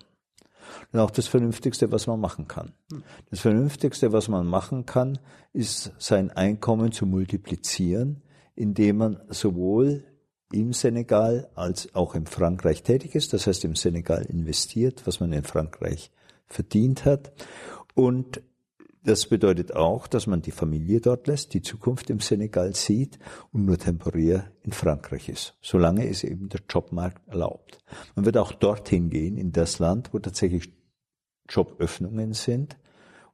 [0.93, 2.73] Und auch das Vernünftigste, was man machen kann.
[3.31, 5.19] Das Vernünftigste, was man machen kann,
[5.52, 8.23] ist sein Einkommen zu multiplizieren,
[8.62, 10.05] indem man sowohl
[10.52, 15.32] im Senegal als auch in Frankreich tätig ist, das heißt im Senegal investiert, was man
[15.32, 16.12] in Frankreich
[16.47, 17.32] verdient hat.
[17.94, 18.40] Und
[19.02, 23.18] das bedeutet auch, dass man die Familie dort lässt, die Zukunft im Senegal sieht
[23.51, 27.78] und nur temporär in Frankreich ist, solange es eben der Jobmarkt erlaubt.
[28.14, 30.72] Man wird auch dorthin gehen, in das Land, wo tatsächlich
[31.48, 32.76] Joböffnungen sind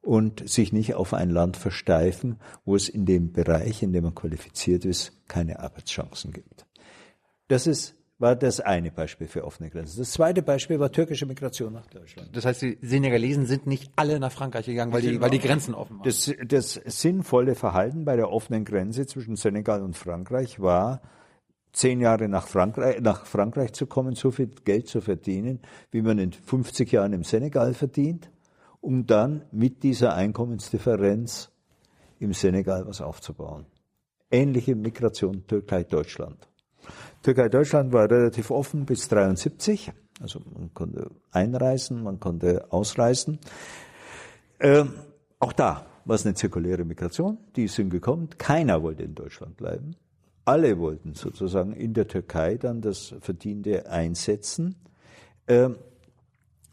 [0.01, 4.15] und sich nicht auf ein Land versteifen, wo es in dem Bereich, in dem man
[4.15, 6.65] qualifiziert ist, keine Arbeitschancen gibt.
[7.47, 9.97] Das ist war das eine Beispiel für offene Grenzen.
[9.97, 12.35] Das zweite Beispiel war türkische Migration nach Deutschland.
[12.35, 15.73] Das heißt, die Senegalesen sind nicht alle nach Frankreich gegangen, weil die, weil die Grenzen
[15.73, 16.03] offen waren.
[16.03, 21.01] Das, das sinnvolle Verhalten bei der offenen Grenze zwischen Senegal und Frankreich war,
[21.71, 25.61] zehn Jahre nach Frankreich, nach Frankreich zu kommen, so viel Geld zu verdienen,
[25.91, 28.29] wie man in 50 Jahren im Senegal verdient
[28.81, 31.51] um dann mit dieser Einkommensdifferenz
[32.19, 33.65] im Senegal was aufzubauen.
[34.31, 36.47] Ähnliche Migration Türkei-Deutschland.
[37.23, 39.91] Türkei-Deutschland war relativ offen bis 73,
[40.21, 43.39] also man konnte einreisen, man konnte ausreisen.
[44.59, 44.93] Ähm,
[45.39, 48.29] auch da war es eine zirkuläre Migration, die sind gekommen.
[48.37, 49.95] Keiner wollte in Deutschland bleiben.
[50.45, 54.75] Alle wollten sozusagen in der Türkei dann das Verdiente einsetzen.
[55.47, 55.77] Ähm,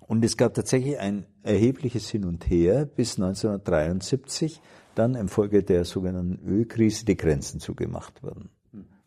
[0.06, 4.60] und es gab tatsächlich ein erhebliches Hin und Her bis 1973,
[4.94, 8.50] dann infolge der sogenannten Ölkrise die Grenzen zugemacht wurden.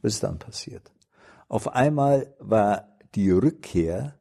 [0.01, 0.91] Was ist dann passiert?
[1.47, 4.19] Auf einmal war die Rückkehr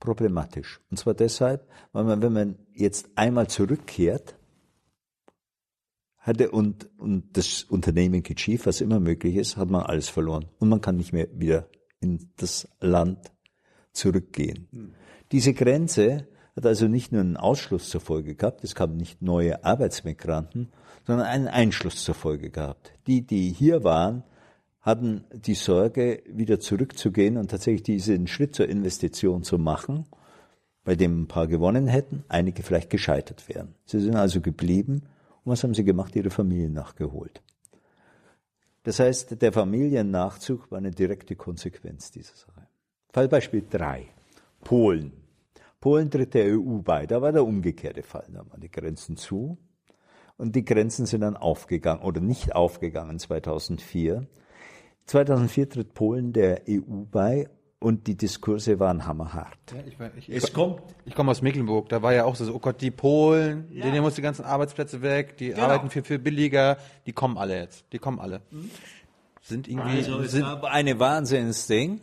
[0.00, 0.80] problematisch.
[0.90, 4.36] Und zwar deshalb, weil man, wenn man jetzt einmal zurückkehrt,
[6.18, 10.46] hatte und, und das Unternehmen geht schief, was immer möglich ist, hat man alles verloren.
[10.58, 11.68] Und man kann nicht mehr wieder
[12.00, 13.30] in das Land
[13.92, 14.68] zurückgehen.
[14.70, 14.94] Hm.
[15.34, 19.64] Diese Grenze hat also nicht nur einen Ausschluss zur Folge gehabt, es kamen nicht neue
[19.64, 20.68] Arbeitsmigranten,
[21.04, 22.92] sondern einen Einschluss zur Folge gehabt.
[23.08, 24.22] Die, die hier waren,
[24.80, 30.06] hatten die Sorge, wieder zurückzugehen und tatsächlich diesen Schritt zur Investition zu machen,
[30.84, 33.74] bei dem ein paar gewonnen hätten, einige vielleicht gescheitert wären.
[33.86, 35.02] Sie sind also geblieben
[35.42, 36.14] Und was haben sie gemacht?
[36.14, 37.42] Ihre Familien nachgeholt.
[38.84, 42.68] Das heißt, der Familiennachzug war eine direkte Konsequenz dieser Sache.
[43.12, 44.06] Fallbeispiel 3.
[44.62, 45.23] Polen.
[45.84, 47.06] Polen tritt der EU bei.
[47.06, 48.24] Da war der umgekehrte Fall.
[48.32, 49.58] Da waren die Grenzen zu
[50.38, 54.26] und die Grenzen sind dann aufgegangen oder nicht aufgegangen 2004.
[55.04, 57.50] 2004 tritt Polen der EU bei
[57.80, 59.58] und die Diskurse waren hammerhart.
[59.74, 60.80] Ja, ich, ich, ich, es kommt.
[61.04, 63.84] Ich komme aus Mecklenburg, da war ja auch so, oh Gott, die Polen, ja.
[63.84, 65.64] denen muss die ganzen Arbeitsplätze weg, die genau.
[65.64, 68.40] arbeiten viel, viel billiger, die kommen alle jetzt, die kommen alle.
[68.50, 68.70] Mhm.
[69.42, 69.98] Sind irgendwie.
[69.98, 72.00] Also es sind eine Wahnsinnsding,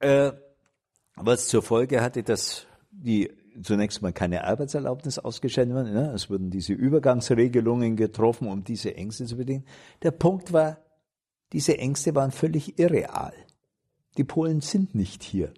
[0.00, 0.32] äh,
[1.20, 3.30] was zur Folge hatte, dass die
[3.62, 5.92] zunächst mal keine Arbeitserlaubnis ausgestellt wurden.
[5.92, 6.12] Ne?
[6.14, 9.64] Es wurden diese Übergangsregelungen getroffen, um diese Ängste zu bedingen.
[10.02, 10.78] Der Punkt war,
[11.52, 13.32] diese Ängste waren völlig irreal.
[14.16, 15.52] Die Polen sind nicht hier.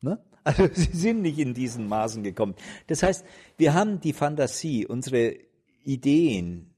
[0.00, 0.22] Ne?
[0.44, 2.56] Also sie sind nicht in diesen Maßen gekommen.
[2.88, 3.24] Das heißt,
[3.58, 5.36] wir haben die Fantasie, unsere
[5.84, 6.74] Ideen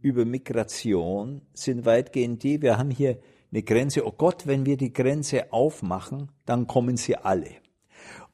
[0.00, 3.18] über Migration sind weitgehend die, wir haben hier
[3.52, 7.50] eine Grenze, oh Gott, wenn wir die Grenze aufmachen, dann kommen sie alle.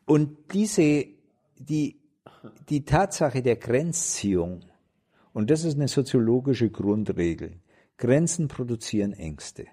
[0.04, 1.06] Und diese,
[1.58, 2.00] die,
[2.68, 4.64] die Tatsache der Grenzziehung,
[5.32, 7.60] und das ist eine soziologische Grundregel,
[7.96, 9.66] Grenzen produzieren Ängste.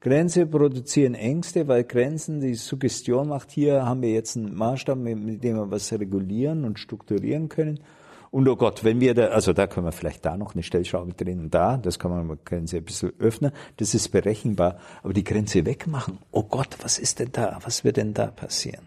[0.00, 5.42] Grenze produzieren Ängste, weil Grenzen die Suggestion macht, hier haben wir jetzt einen Maßstab, mit
[5.42, 7.80] dem wir was regulieren und strukturieren können.
[8.30, 11.14] Und oh Gott, wenn wir da, also da können wir vielleicht da noch eine Stellschraube
[11.14, 15.24] drehen und da, das kann man Grenze ein bisschen öffnen, das ist berechenbar, aber die
[15.24, 18.86] Grenze wegmachen, oh Gott, was ist denn da, was wird denn da passieren?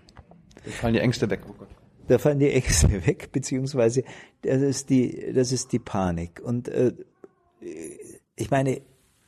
[0.63, 1.69] Da fallen die Ängste weg, oh Gott.
[2.07, 4.03] Da fallen die Ängste weg, beziehungsweise
[4.41, 6.41] das ist die, das ist die Panik.
[6.43, 6.93] Und äh,
[8.35, 8.81] ich meine,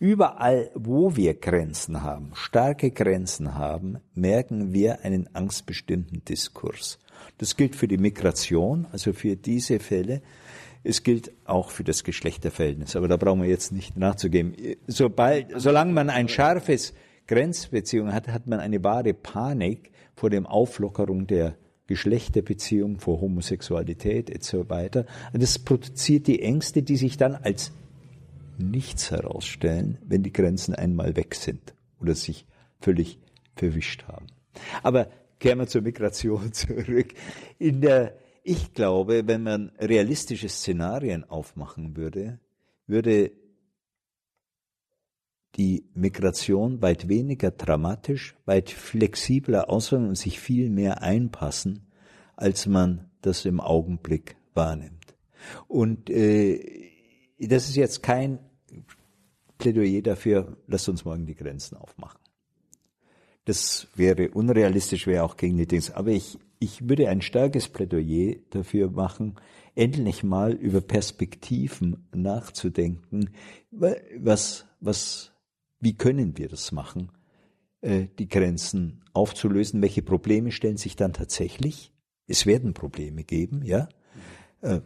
[0.03, 6.99] Überall, wo wir Grenzen haben, starke Grenzen haben, merken wir einen angstbestimmten Diskurs.
[7.37, 10.21] Das gilt für die Migration, also für diese Fälle.
[10.83, 14.53] Es gilt auch für das Geschlechterverhältnis, aber da brauchen wir jetzt nicht nachzugeben.
[14.87, 16.93] Sobald, solange man ein scharfes
[17.27, 21.55] Grenzbeziehung hat, hat man eine wahre Panik vor dem Auflockerung der
[21.87, 25.05] Geschlechterbeziehung, vor Homosexualität etc.
[25.33, 27.71] Das produziert die Ängste, die sich dann als
[28.57, 32.45] nichts herausstellen, wenn die Grenzen einmal weg sind oder sich
[32.79, 33.19] völlig
[33.55, 34.27] verwischt haben.
[34.81, 35.07] Aber
[35.43, 37.13] kehren wir zur Migration zurück.
[37.59, 42.39] In der, ich glaube, wenn man realistische Szenarien aufmachen würde,
[42.87, 43.31] würde
[45.55, 51.87] die Migration weit weniger dramatisch, weit flexibler auswirken und sich viel mehr einpassen,
[52.37, 55.13] als man das im Augenblick wahrnimmt.
[55.67, 56.89] Und äh,
[57.37, 58.39] das ist jetzt kein
[59.57, 62.22] Plädoyer dafür, lasst uns morgen die Grenzen aufmachen.
[63.45, 65.91] Das wäre unrealistisch, wäre auch gegen die Dings.
[65.91, 69.35] Aber ich, ich würde ein starkes Plädoyer dafür machen,
[69.75, 73.31] endlich mal über Perspektiven nachzudenken.
[73.71, 75.31] Was, was,
[75.79, 77.11] wie können wir das machen,
[77.81, 79.81] äh, die Grenzen aufzulösen?
[79.81, 81.91] Welche Probleme stellen sich dann tatsächlich?
[82.27, 83.89] Es werden Probleme geben, ja.
[84.61, 84.79] Äh,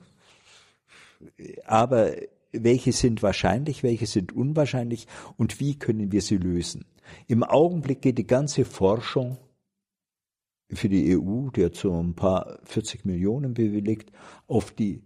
[1.66, 2.14] aber
[2.52, 6.86] welche sind wahrscheinlich, welche sind unwahrscheinlich und wie können wir sie lösen.
[7.28, 9.38] Im Augenblick geht die ganze Forschung
[10.72, 14.12] für die EU, die hat so ein paar 40 Millionen bewilligt,
[14.48, 15.02] auf die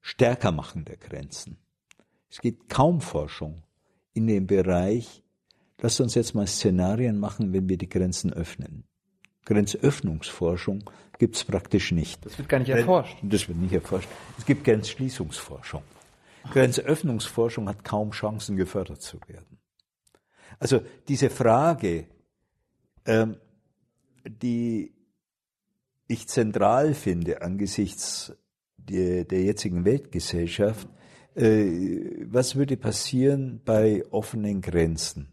[0.00, 1.58] Stärkermachen der Grenzen.
[2.28, 3.62] Es gibt kaum Forschung
[4.12, 5.22] in dem Bereich,
[5.80, 8.84] lasst uns jetzt mal Szenarien machen, wenn wir die Grenzen öffnen.
[9.44, 12.24] Grenzöffnungsforschung gibt es praktisch nicht.
[12.24, 13.16] Das wird gar nicht erforscht.
[13.22, 14.08] Das wird nicht erforscht.
[14.38, 15.82] Es gibt Grenzschließungsforschung.
[16.50, 19.53] Grenzöffnungsforschung hat kaum Chancen, gefördert zu werden.
[20.58, 22.06] Also diese Frage,
[23.06, 23.36] ähm,
[24.26, 24.94] die
[26.06, 28.32] ich zentral finde angesichts
[28.76, 30.88] der, der jetzigen Weltgesellschaft,
[31.34, 35.32] äh, was würde passieren bei offenen Grenzen,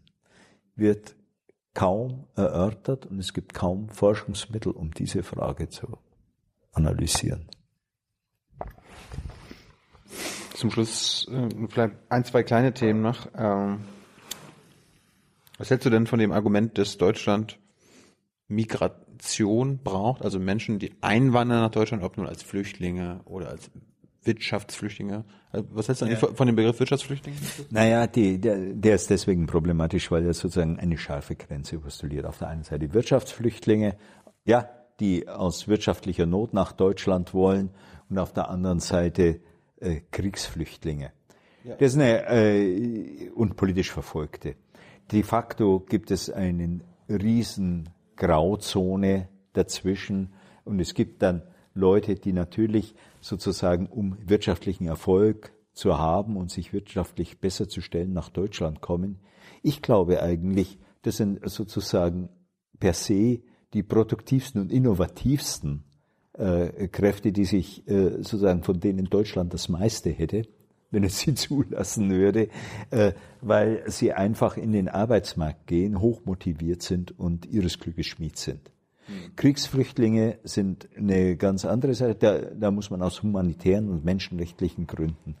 [0.74, 1.14] wird
[1.74, 5.98] kaum erörtert und es gibt kaum Forschungsmittel, um diese Frage zu
[6.72, 7.48] analysieren
[10.62, 13.26] zum Schluss äh, vielleicht ein, zwei kleine Themen noch.
[13.36, 13.80] Ähm,
[15.62, 17.60] was hältst du denn von dem Argument, dass Deutschland
[18.48, 23.70] Migration braucht, also Menschen, die einwandern nach Deutschland, ob nun als Flüchtlinge oder als
[24.24, 25.24] Wirtschaftsflüchtlinge.
[25.52, 27.36] Also, was hältst du eigentlich von dem Begriff Wirtschaftsflüchtling?
[27.70, 32.26] Naja, die, der, der ist deswegen problematisch, weil er sozusagen eine scharfe Grenze postuliert.
[32.26, 33.96] Auf der einen Seite Wirtschaftsflüchtlinge,
[34.44, 34.68] ja,
[34.98, 37.70] die aus wirtschaftlicher Not nach Deutschland wollen
[38.10, 39.38] und auf der anderen Seite
[39.78, 41.12] äh, Kriegsflüchtlinge.
[41.62, 41.76] Ja.
[41.76, 44.56] Das ist eine, äh, und politisch Verfolgte.
[45.10, 50.32] De facto gibt es eine riesen Grauzone dazwischen
[50.64, 51.42] und es gibt dann
[51.74, 58.12] Leute, die natürlich sozusagen, um wirtschaftlichen Erfolg zu haben und sich wirtschaftlich besser zu stellen,
[58.12, 59.20] nach Deutschland kommen.
[59.62, 62.28] Ich glaube eigentlich, das sind sozusagen
[62.78, 63.40] per se
[63.72, 65.84] die produktivsten und innovativsten
[66.34, 70.46] äh, Kräfte, die sich äh, sozusagen von denen Deutschland das meiste hätte,
[70.92, 72.48] wenn es sie zulassen würde,
[72.90, 78.70] äh, weil sie einfach in den Arbeitsmarkt gehen, hochmotiviert sind und ihres Glückes Schmied sind.
[79.08, 79.34] Mhm.
[79.34, 82.14] Kriegsflüchtlinge sind eine ganz andere Sache.
[82.14, 85.36] Da, da muss man aus humanitären und menschenrechtlichen Gründen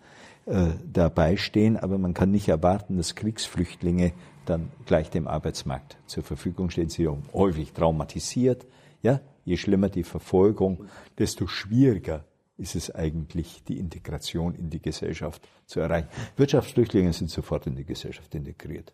[0.46, 4.12] äh, dabei stehen, aber man kann nicht erwarten, dass Kriegsflüchtlinge
[4.44, 6.88] dann gleich dem Arbeitsmarkt zur Verfügung stehen.
[6.88, 8.66] Sie sind häufig traumatisiert.
[9.02, 10.86] Ja, je schlimmer die Verfolgung,
[11.18, 12.24] desto schwieriger
[12.56, 16.08] ist es eigentlich, die Integration in die Gesellschaft zu erreichen.
[16.36, 18.92] Wirtschaftsflüchtlinge sind sofort in die Gesellschaft integriert.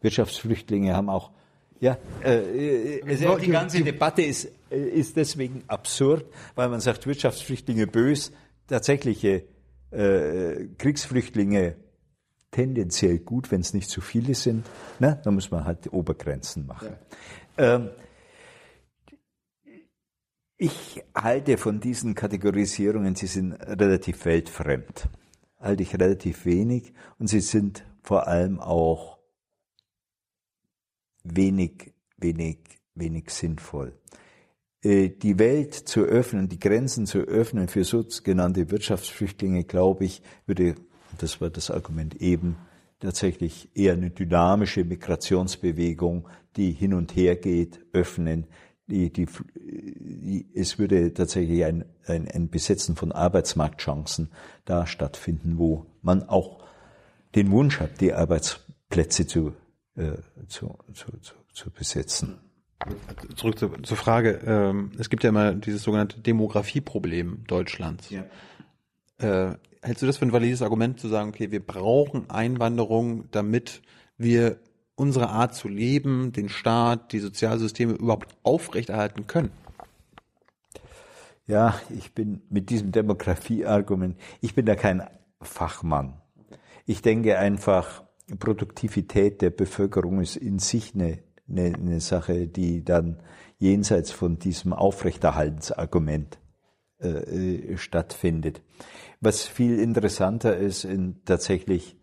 [0.00, 1.30] Wirtschaftsflüchtlinge haben auch
[1.80, 6.24] ja, äh, äh, die ganze Debatte ist, äh, ist deswegen absurd,
[6.54, 8.32] weil man sagt, Wirtschaftsflüchtlinge bös,
[8.68, 9.44] tatsächliche
[9.90, 11.76] äh, Kriegsflüchtlinge
[12.50, 14.64] tendenziell gut, wenn es nicht zu viele sind.
[15.00, 15.20] Ne?
[15.24, 16.94] Da muss man halt Obergrenzen machen.
[17.58, 17.74] Ja.
[17.76, 17.90] Ähm,
[20.56, 25.08] ich halte von diesen Kategorisierungen, sie sind relativ weltfremd.
[25.58, 29.18] Halte ich relativ wenig und sie sind vor allem auch
[31.24, 32.58] wenig, wenig,
[32.94, 33.98] wenig sinnvoll.
[34.82, 40.74] Äh, die Welt zu öffnen, die Grenzen zu öffnen für sogenannte Wirtschaftsflüchtlinge, glaube ich, würde,
[41.18, 42.56] das war das Argument eben,
[43.00, 48.46] tatsächlich eher eine dynamische Migrationsbewegung, die hin und her geht, öffnen.
[48.86, 54.30] Die, die, die, es würde tatsächlich ein, ein, ein Besetzen von Arbeitsmarktchancen
[54.66, 56.64] da stattfinden, wo man auch
[57.34, 59.54] den Wunsch hat, die Arbeitsplätze zu,
[59.96, 62.38] äh, zu, zu, zu, zu besetzen.
[63.36, 64.40] Zurück zur, zur Frage.
[64.44, 68.10] Ähm, es gibt ja immer dieses sogenannte Demografieproblem Deutschlands.
[68.10, 68.24] Ja.
[69.18, 73.82] Äh, hältst du das für ein valides Argument zu sagen, okay, wir brauchen Einwanderung, damit
[74.18, 74.58] wir
[74.96, 79.50] unsere Art zu leben, den Staat, die Sozialsysteme überhaupt aufrechterhalten können?
[81.46, 85.02] Ja, ich bin mit diesem Demografieargument, ich bin da kein
[85.42, 86.14] Fachmann.
[86.86, 88.04] Ich denke einfach,
[88.38, 91.18] Produktivität der Bevölkerung ist in sich eine
[91.48, 93.20] eine, eine Sache, die dann
[93.58, 96.38] jenseits von diesem Aufrechterhaltensargument
[97.00, 98.62] äh, äh, stattfindet.
[99.20, 101.96] Was viel interessanter ist, in tatsächlich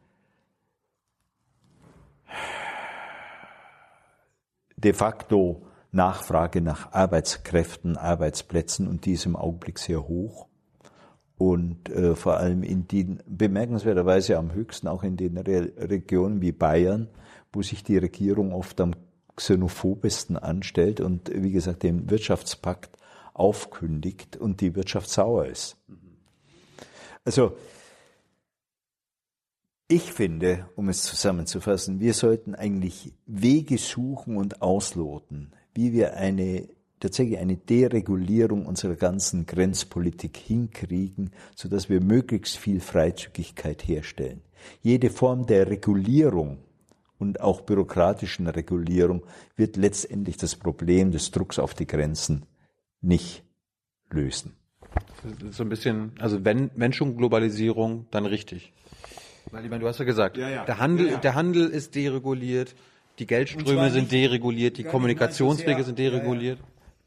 [4.83, 10.47] de facto Nachfrage nach Arbeitskräften, Arbeitsplätzen und die ist im Augenblick sehr hoch.
[11.37, 16.51] Und äh, vor allem in den, bemerkenswerterweise am höchsten auch in den Re Regionen wie
[16.51, 17.09] Bayern,
[17.51, 18.93] wo sich die Regierung oft am
[19.35, 22.95] xenophobesten anstellt und wie gesagt den Wirtschaftspakt
[23.33, 25.77] aufkündigt und die Wirtschaft sauer ist.
[27.25, 27.57] Also
[29.91, 36.69] ich finde, um es zusammenzufassen, wir sollten eigentlich Wege suchen und ausloten, wie wir eine
[37.01, 44.41] tatsächlich eine Deregulierung unserer ganzen Grenzpolitik hinkriegen, so dass wir möglichst viel Freizügigkeit herstellen.
[44.81, 46.59] Jede Form der Regulierung
[47.17, 49.23] und auch bürokratischen Regulierung
[49.55, 52.45] wird letztendlich das Problem des Drucks auf die Grenzen
[53.01, 53.43] nicht
[54.09, 54.55] lösen.
[55.51, 58.73] So ein bisschen, also wenn, wenn schon Globalisierung, dann richtig.
[59.49, 60.65] Weil ich meine, du hast ja gesagt, ja, ja.
[60.65, 62.75] Der, Handel, ja, der Handel ist dereguliert,
[63.19, 66.59] die Geldströme sind dereguliert, die Kommunikationswege so sind dereguliert.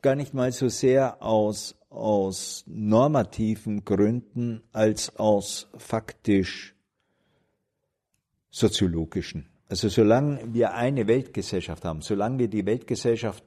[0.03, 6.75] Gar nicht mal so sehr aus, aus normativen Gründen als aus faktisch
[8.51, 9.49] soziologischen.
[9.69, 13.43] Also solange wir eine Weltgesellschaft haben, solange wir die Weltgesellschaft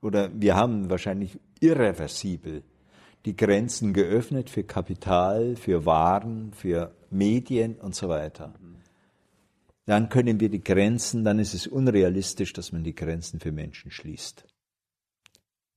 [0.00, 2.62] oder wir haben wahrscheinlich irreversibel
[3.24, 8.54] die Grenzen geöffnet für Kapital, für Waren, für Medien und so weiter.
[9.86, 13.90] Dann können wir die Grenzen, dann ist es unrealistisch, dass man die Grenzen für Menschen
[13.90, 14.44] schließt.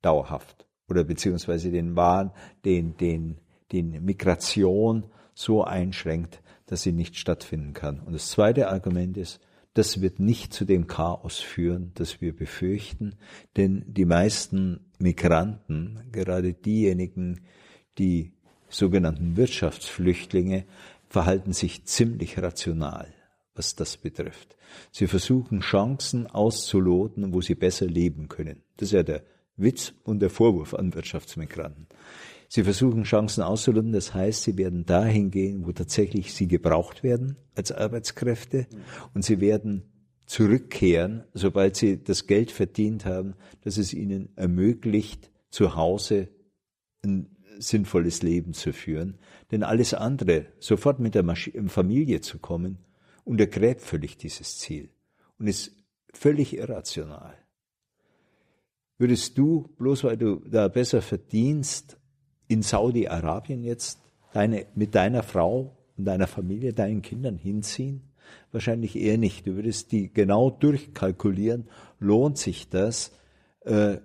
[0.01, 0.67] Dauerhaft.
[0.89, 2.31] Oder beziehungsweise den Waren,
[2.65, 3.37] den, den,
[3.71, 8.01] den Migration so einschränkt, dass sie nicht stattfinden kann.
[8.01, 9.39] Und das zweite Argument ist,
[9.73, 13.15] das wird nicht zu dem Chaos führen, das wir befürchten,
[13.55, 17.41] denn die meisten Migranten, gerade diejenigen,
[17.97, 18.33] die
[18.69, 20.65] sogenannten Wirtschaftsflüchtlinge,
[21.07, 23.13] verhalten sich ziemlich rational,
[23.55, 24.55] was das betrifft.
[24.91, 28.63] Sie versuchen Chancen auszuloten, wo sie besser leben können.
[28.77, 29.23] Das ist ja der
[29.57, 31.87] Witz und der Vorwurf an Wirtschaftsmigranten.
[32.53, 37.37] Sie versuchen Chancen auszuloten, das heißt, sie werden dahin gehen, wo tatsächlich sie gebraucht werden
[37.55, 38.67] als Arbeitskräfte
[39.13, 39.83] und sie werden
[40.25, 46.27] zurückkehren, sobald sie das Geld verdient haben, dass es ihnen ermöglicht, zu Hause
[47.01, 49.17] ein sinnvolles Leben zu führen.
[49.51, 52.79] Denn alles andere, sofort mit der Masch Familie zu kommen,
[53.23, 54.89] untergräbt völlig dieses Ziel
[55.39, 55.71] und ist
[56.13, 57.33] völlig irrational.
[58.97, 61.97] Würdest du, bloß weil du da besser verdienst,
[62.51, 63.99] in Saudi-Arabien jetzt
[64.33, 68.01] deine, mit deiner Frau und deiner Familie, deinen Kindern hinziehen?
[68.51, 69.47] Wahrscheinlich eher nicht.
[69.47, 71.69] Du würdest die genau durchkalkulieren,
[71.99, 73.11] lohnt sich das,
[73.61, 73.97] äh,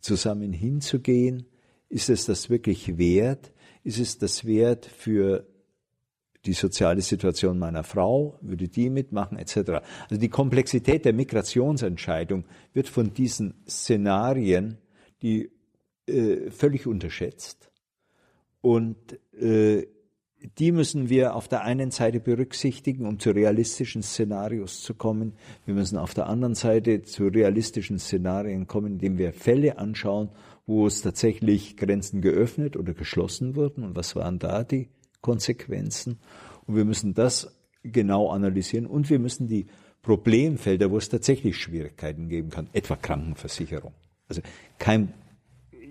[0.00, 1.46] zusammen hinzugehen?
[1.88, 3.52] Ist es das wirklich wert?
[3.82, 5.46] Ist es das wert für
[6.44, 8.38] die soziale Situation meiner Frau?
[8.40, 9.56] Würde die mitmachen, etc.
[10.08, 14.78] Also die Komplexität der Migrationsentscheidung wird von diesen Szenarien,
[15.22, 15.50] die
[16.06, 17.67] äh, völlig unterschätzt.
[18.60, 18.96] Und
[19.32, 19.86] äh,
[20.58, 25.34] die müssen wir auf der einen Seite berücksichtigen, um zu realistischen Szenarios zu kommen.
[25.66, 30.30] Wir müssen auf der anderen Seite zu realistischen Szenarien kommen, indem wir Fälle anschauen,
[30.66, 34.88] wo es tatsächlich Grenzen geöffnet oder geschlossen wurden und was waren da die
[35.22, 36.20] Konsequenzen.
[36.66, 39.66] Und wir müssen das genau analysieren und wir müssen die
[40.02, 43.92] Problemfelder, wo es tatsächlich Schwierigkeiten geben kann, etwa Krankenversicherung.
[44.28, 44.42] Also
[44.78, 45.14] kein,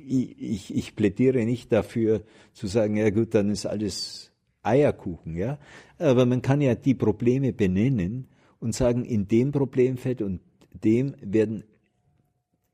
[0.07, 2.23] ich, ich plädiere nicht dafür
[2.53, 4.31] zu sagen, ja gut, dann ist alles
[4.63, 5.59] Eierkuchen, ja.
[5.97, 8.27] Aber man kann ja die Probleme benennen
[8.59, 11.63] und sagen, in dem Problemfeld und dem werden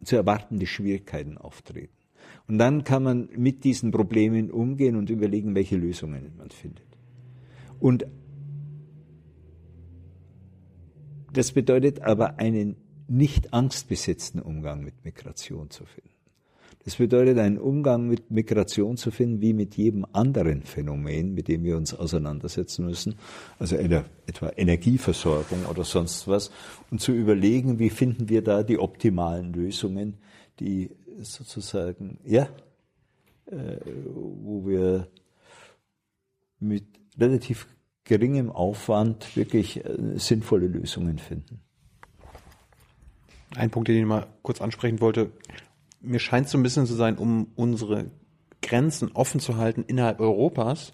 [0.03, 1.93] zu erwartende Schwierigkeiten auftreten.
[2.47, 6.87] Und dann kann man mit diesen Problemen umgehen und überlegen, welche Lösungen man findet.
[7.79, 8.05] Und
[11.31, 12.75] das bedeutet aber einen
[13.07, 16.12] nicht angstbesetzten Umgang mit Migration zu finden.
[16.85, 21.63] Das bedeutet, einen Umgang mit Migration zu finden, wie mit jedem anderen Phänomen, mit dem
[21.63, 23.15] wir uns auseinandersetzen müssen,
[23.57, 26.51] also etwa Energieversorgung oder sonst was,
[26.91, 30.17] und zu überlegen, wie finden wir da die optimalen Lösungen,
[30.59, 30.89] die
[31.21, 32.49] sozusagen, ja,
[33.45, 33.77] äh,
[34.13, 35.07] wo wir
[36.59, 36.85] mit
[37.17, 37.67] relativ
[38.03, 41.61] geringem Aufwand wirklich äh, sinnvolle Lösungen finden.
[43.55, 45.31] Ein Punkt, den ich mal kurz ansprechen wollte,
[46.03, 48.11] mir scheint so ein bisschen zu sein, um unsere
[48.61, 50.93] Grenzen offen zu halten innerhalb Europas,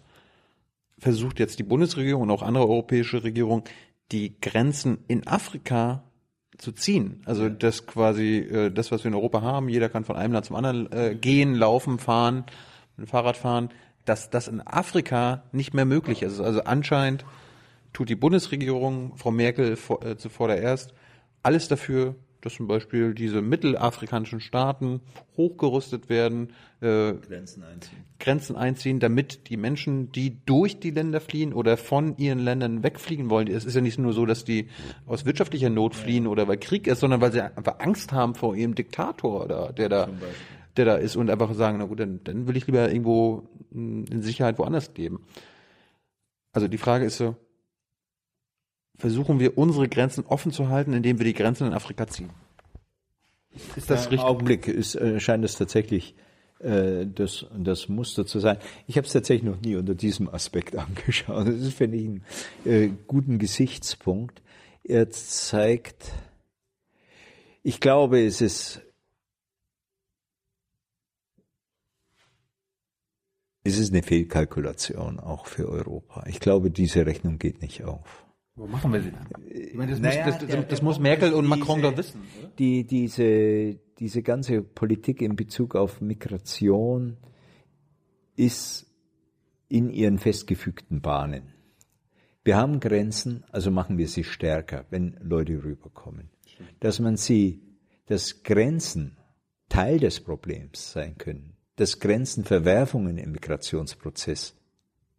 [0.97, 3.63] versucht jetzt die Bundesregierung und auch andere europäische Regierungen,
[4.11, 6.03] die Grenzen in Afrika
[6.57, 7.21] zu ziehen.
[7.25, 10.45] Also das quasi, äh, das, was wir in Europa haben, jeder kann von einem Land
[10.45, 12.43] zum anderen äh, gehen, laufen, fahren,
[12.97, 13.69] mit dem Fahrrad fahren,
[14.05, 16.39] dass das in Afrika nicht mehr möglich ist.
[16.39, 17.25] Also anscheinend
[17.93, 20.93] tut die Bundesregierung, Frau Merkel vor, äh, zuvor erst,
[21.43, 25.01] alles dafür, dass zum Beispiel diese mittelafrikanischen Staaten
[25.35, 28.05] hochgerüstet werden, äh, Grenzen, einziehen.
[28.19, 33.29] Grenzen einziehen, damit die Menschen, die durch die Länder fliehen oder von ihren Ländern wegfliegen
[33.29, 34.69] wollen, es ist ja nicht nur so, dass die
[35.05, 38.55] aus wirtschaftlicher Not fliehen oder weil Krieg ist, sondern weil sie einfach Angst haben vor
[38.55, 40.09] ihrem Diktator, oder, der da,
[40.77, 44.21] der da ist und einfach sagen, na gut, dann, dann will ich lieber irgendwo in
[44.21, 45.25] Sicherheit woanders leben.
[46.51, 47.35] Also die Frage ist so,
[48.99, 52.29] versuchen wir unsere Grenzen offen zu halten, indem wir die Grenzen in Afrika ziehen.
[53.75, 54.19] Ist das ja, richtig?
[54.19, 56.15] Im Augenblick ist, äh, scheint es tatsächlich
[56.59, 58.57] äh, das, das Muster zu sein.
[58.87, 61.47] Ich habe es tatsächlich noch nie unter diesem Aspekt angeschaut.
[61.47, 62.23] Das ist, finde ich, einen
[62.65, 64.41] äh, guten Gesichtspunkt.
[64.83, 66.11] Er zeigt,
[67.63, 68.81] ich glaube, es ist,
[73.63, 76.25] es ist eine Fehlkalkulation auch für Europa.
[76.27, 78.28] Ich glaube, diese Rechnung geht nicht auf.
[78.59, 79.25] Wo machen wir sie dann?
[79.47, 82.21] Ich meine, das, naja, muss, das, das, das muss Merkel und Macron doch wissen.
[82.39, 82.51] Oder?
[82.59, 87.15] Die, diese, diese ganze Politik in Bezug auf Migration
[88.35, 88.85] ist
[89.69, 91.53] in ihren festgefügten Bahnen.
[92.43, 96.29] Wir haben Grenzen, also machen wir sie stärker, wenn Leute rüberkommen.
[96.81, 97.61] Dass man sie,
[98.07, 99.15] dass Grenzen
[99.69, 104.58] Teil des Problems sein können, dass Grenzen Verwerfungen im Migrationsprozess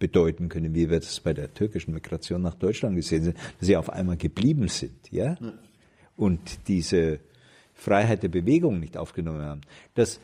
[0.00, 3.76] bedeuten können, wie wir das bei der türkischen Migration nach Deutschland gesehen sind, dass sie
[3.76, 5.36] auf einmal geblieben sind, ja,
[6.16, 7.20] und diese
[7.74, 9.60] Freiheit der Bewegung nicht aufgenommen haben.
[9.94, 10.18] Dass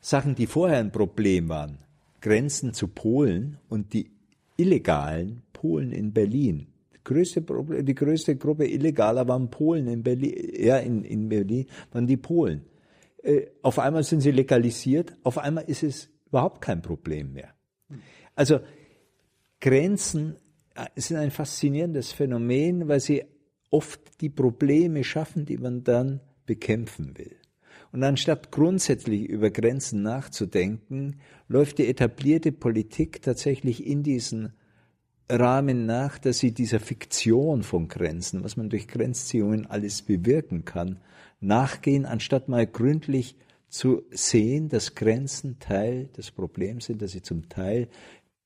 [0.00, 1.78] Sachen, die vorher ein Problem waren,
[2.22, 4.10] Grenzen zu Polen und die
[4.56, 6.66] illegalen Polen in Berlin.
[6.94, 11.66] Die größte, Problem, die größte Gruppe illegaler waren Polen in Berlin, ja, in, in Berlin
[11.92, 12.62] waren die Polen.
[13.22, 17.54] Äh, auf einmal sind sie legalisiert, auf einmal ist es überhaupt kein Problem mehr.
[18.34, 18.60] Also
[19.60, 20.36] Grenzen
[20.74, 23.24] äh, sind ein faszinierendes Phänomen, weil sie
[23.70, 27.36] oft die Probleme schaffen, die man dann bekämpfen will.
[27.92, 34.52] Und anstatt grundsätzlich über Grenzen nachzudenken, läuft die etablierte Politik tatsächlich in diesen
[35.28, 41.00] Rahmen nach, dass sie dieser Fiktion von Grenzen, was man durch Grenzziehungen alles bewirken kann,
[41.40, 43.36] nachgehen, anstatt mal gründlich
[43.68, 47.88] zu sehen, dass Grenzen Teil des Problems sind, dass sie zum Teil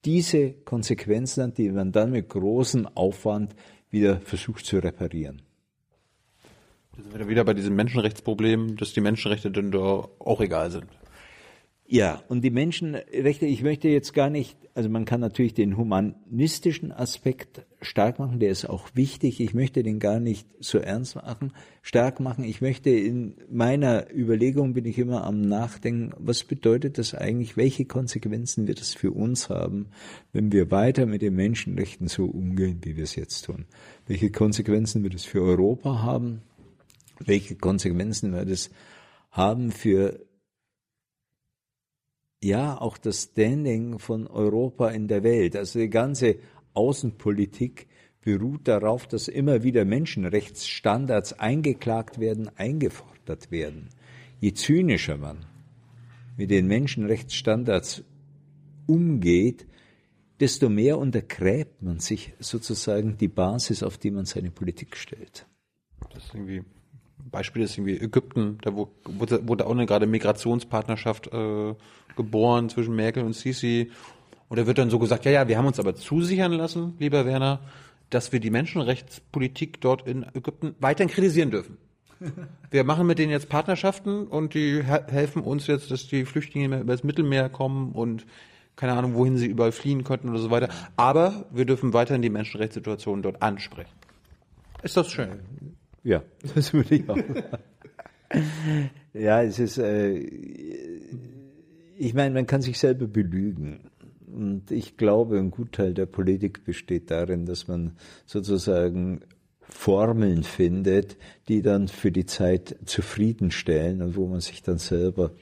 [0.05, 3.55] diese Konsequenzen die man dann mit großem Aufwand
[3.91, 5.43] wieder versucht zu reparieren.
[6.97, 10.87] Da sind wir wieder bei diesem Menschenrechtsproblem, dass die Menschenrechte dann doch auch egal sind.
[11.87, 16.93] Ja, und die Menschenrechte, ich möchte jetzt gar nicht, also man kann natürlich den humanistischen
[16.93, 19.39] Aspekt stark machen, der ist auch wichtig.
[19.39, 21.53] Ich möchte den gar nicht so ernst machen,
[21.83, 22.43] stark machen.
[22.45, 27.59] Ich möchte in meiner Überlegung bin ich immer am Nachdenken, was bedeutet das eigentlich?
[27.59, 29.89] Welche Konsequenzen wird es für uns haben,
[30.33, 33.67] wenn wir weiter mit den Menschenrechten so umgehen, wie wir es jetzt tun?
[34.07, 36.41] Welche Konsequenzen wird es für Europa haben?
[37.19, 38.71] Welche Konsequenzen wird es
[39.31, 40.25] haben für
[42.45, 45.57] ja auch das Standing von Europa in der Welt.
[45.57, 46.37] Also die ganze
[46.75, 47.89] Außenpolitik
[48.21, 53.89] beruht darauf, dass immer wieder Menschenrechtsstandards eingeklagt werden, eingefordert werden.
[54.41, 55.47] Je zynischer man
[56.37, 58.03] mit den Menschenrechtsstandards
[58.87, 59.67] umgeht,
[60.41, 65.47] desto mehr untergräbt man sich sozusagen die Basis, auf die man seine Politik stellt.
[66.11, 66.63] Das ist irgendwie
[67.31, 71.75] Beispiel ist irgendwie Ägypten, da wurde, wurde auch eine gerade Migrationspartnerschaft äh,
[72.17, 73.91] geboren zwischen Merkel und Sisi.
[74.49, 77.27] Und da wird dann so gesagt, ja, ja, wir haben uns aber zusichern lassen, lieber
[77.27, 77.61] Werner,
[78.11, 81.79] dass wir die Menschenrechtspolitik dort in Ägypten weiterhin kritisieren dürfen.
[82.71, 86.93] Wir machen mit denen jetzt Partnerschaften und die helfen uns jetzt, dass die Flüchtlinge über
[86.93, 88.25] das Mittelmeer kommen und
[88.77, 90.69] keine Ahnung, wohin sie überall fliehen könnten oder so weiter.
[90.97, 93.91] Aber wir dürfen weiterhin die Menschenrechtssituation dort ansprechen.
[94.83, 95.41] Ist das schön?
[96.05, 96.23] Ja,
[96.55, 97.17] das würde ich auch.
[99.15, 100.19] ja, es ist, äh,
[101.97, 103.91] ich meine, man kann sich selber belügen.
[104.27, 107.93] Und ich glaube, ein Gutteil der Politik besteht darin, dass man
[108.27, 109.21] sozusagen
[109.61, 111.17] Formeln findet,
[111.49, 115.33] die dann für die Zeit zufriedenstellen und wo man sich dann selber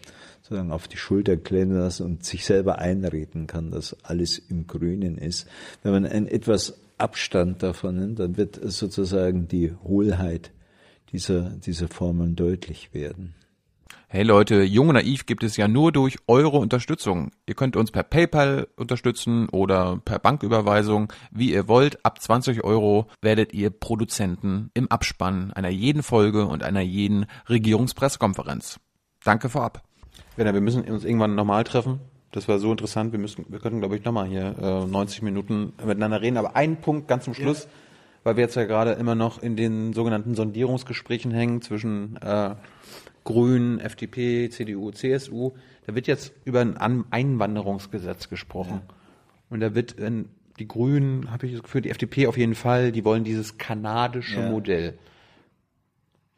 [0.42, 5.16] sozusagen auf die Schulter klemmen lässt und sich selber einreden kann, dass alles im Grünen
[5.16, 5.48] ist.
[5.82, 10.52] Wenn man ein etwas Abstand davon nimmt, dann wird sozusagen die Hohlheit
[11.12, 13.34] dieser, dieser Formeln deutlich werden.
[14.08, 17.30] Hey Leute, Jung und Naiv gibt es ja nur durch eure Unterstützung.
[17.46, 22.04] Ihr könnt uns per PayPal unterstützen oder per Banküberweisung, wie ihr wollt.
[22.04, 28.80] Ab 20 Euro werdet ihr Produzenten im Abspann einer jeden Folge und einer jeden Regierungspressekonferenz.
[29.24, 29.82] Danke vorab.
[30.36, 32.00] Werner, wir müssen uns irgendwann nochmal treffen.
[32.32, 33.12] Das war so interessant.
[33.12, 36.38] Wir müssen, wir könnten, glaube ich, nochmal hier äh, 90 Minuten miteinander reden.
[36.38, 37.70] Aber ein Punkt ganz zum Schluss, ja.
[38.24, 42.54] weil wir jetzt ja gerade immer noch in den sogenannten Sondierungsgesprächen hängen zwischen äh,
[43.24, 45.52] Grünen, FDP, CDU, CSU.
[45.86, 48.80] Da wird jetzt über ein Einwanderungsgesetz gesprochen.
[48.88, 48.94] Ja.
[49.50, 52.92] Und da wird in, die Grünen, habe ich das Gefühl, die FDP auf jeden Fall,
[52.92, 54.48] die wollen dieses kanadische ja.
[54.48, 54.98] Modell.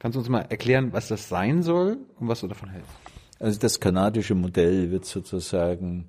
[0.01, 3.04] Kannst du uns mal erklären, was das sein soll und was du davon hältst?
[3.45, 6.07] Also das kanadische Modell wird sozusagen,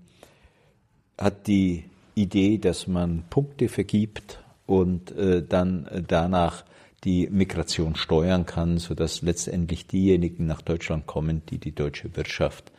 [1.17, 1.83] hat die
[2.13, 6.63] Idee, dass man Punkte vergibt und äh, dann danach
[7.03, 12.71] die Migration steuern kann, sodass letztendlich diejenigen nach Deutschland kommen, die die deutsche Wirtschaft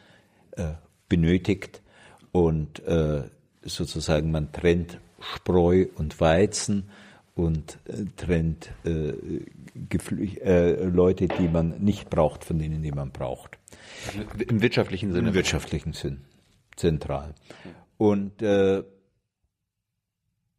[0.52, 0.72] äh,
[1.06, 1.82] benötigt
[2.32, 3.24] und äh,
[3.62, 6.88] sozusagen man trennt Spreu und Weizen
[7.34, 9.12] und äh, trennt äh,
[10.40, 13.58] äh, Leute, die man nicht braucht, von denen, die man braucht.
[14.48, 15.28] Im wirtschaftlichen Sinne?
[15.28, 16.24] Im wirtschaftlichen Sinn,
[16.76, 17.34] zentral.
[17.96, 18.82] Und äh,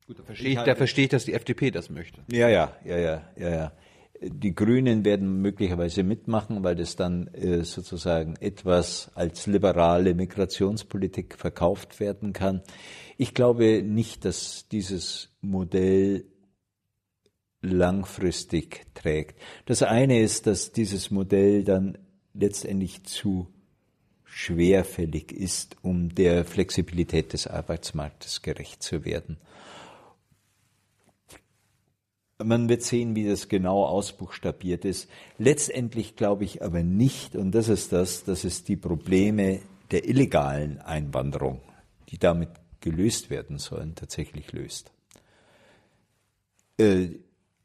[0.07, 2.21] Gut, da verstehe ich, da verstehe ich, dass die FDP das möchte.
[2.31, 3.71] Ja, ja, ja, ja, ja, ja.
[4.21, 11.99] Die Grünen werden möglicherweise mitmachen, weil das dann äh, sozusagen etwas als liberale Migrationspolitik verkauft
[11.99, 12.61] werden kann.
[13.17, 16.25] Ich glaube nicht, dass dieses Modell
[17.61, 19.39] langfristig trägt.
[19.65, 21.97] Das eine ist, dass dieses Modell dann
[22.39, 23.47] letztendlich zu
[24.23, 29.37] schwerfällig ist, um der Flexibilität des Arbeitsmarktes gerecht zu werden.
[32.43, 35.09] Man wird sehen, wie das genau ausbuchstabiert ist.
[35.39, 40.79] Letztendlich glaube ich aber nicht, und das ist das, dass es die Probleme der illegalen
[40.79, 41.61] Einwanderung,
[42.09, 42.49] die damit
[42.79, 44.91] gelöst werden sollen, tatsächlich löst.
[46.77, 47.07] Äh,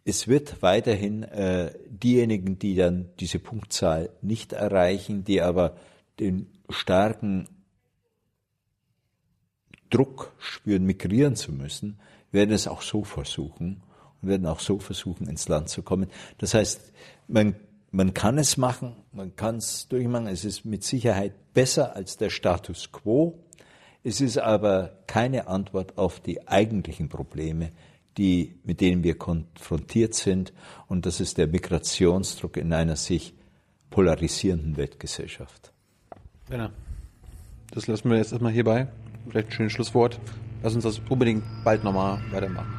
[0.04, 5.76] es wird weiterhin äh, diejenigen, die dann diese Punktzahl nicht erreichen, die aber
[6.18, 7.48] den starken
[9.90, 12.00] Druck spüren, migrieren zu müssen,
[12.32, 13.82] werden es auch so versuchen
[14.20, 16.08] und werden auch so versuchen, ins Land zu kommen.
[16.38, 16.92] Das heißt,
[17.28, 17.54] man,
[17.90, 20.26] man kann es machen, man kann es durchmachen.
[20.26, 23.38] Es ist mit Sicherheit besser als der Status quo.
[24.02, 27.70] Es ist aber keine Antwort auf die eigentlichen Probleme,
[28.18, 30.52] die, mit denen wir konfrontiert sind.
[30.86, 33.34] Und das ist der Migrationsdruck in einer sich
[33.90, 35.72] polarisierenden Weltgesellschaft.
[36.48, 36.72] Werner,
[37.70, 38.88] das lassen wir jetzt erstmal hierbei.
[39.28, 40.18] Vielleicht ein schönes Schlusswort.
[40.62, 42.72] Lass uns das unbedingt bald nochmal weitermachen.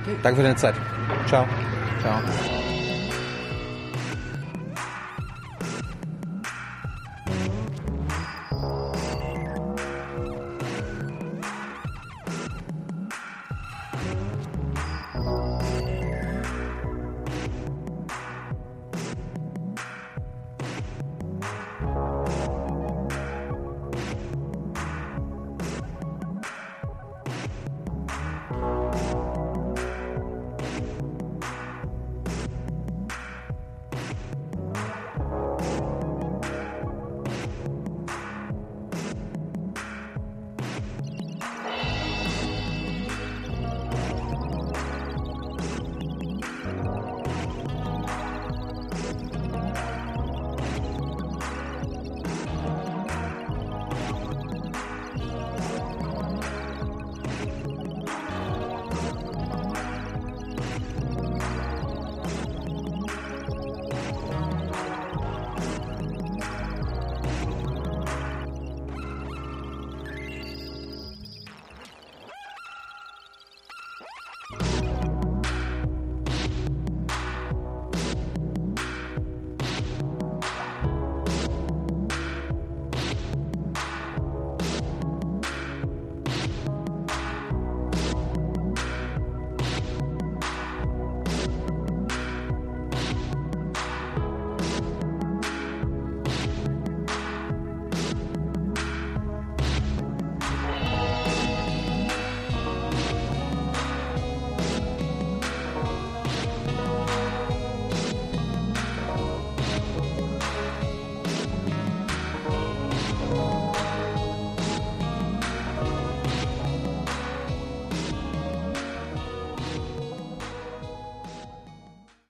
[0.00, 0.16] Okay.
[0.22, 0.74] Danke für deine Zeit.
[1.26, 1.46] Ciao.
[2.00, 2.69] Ciao.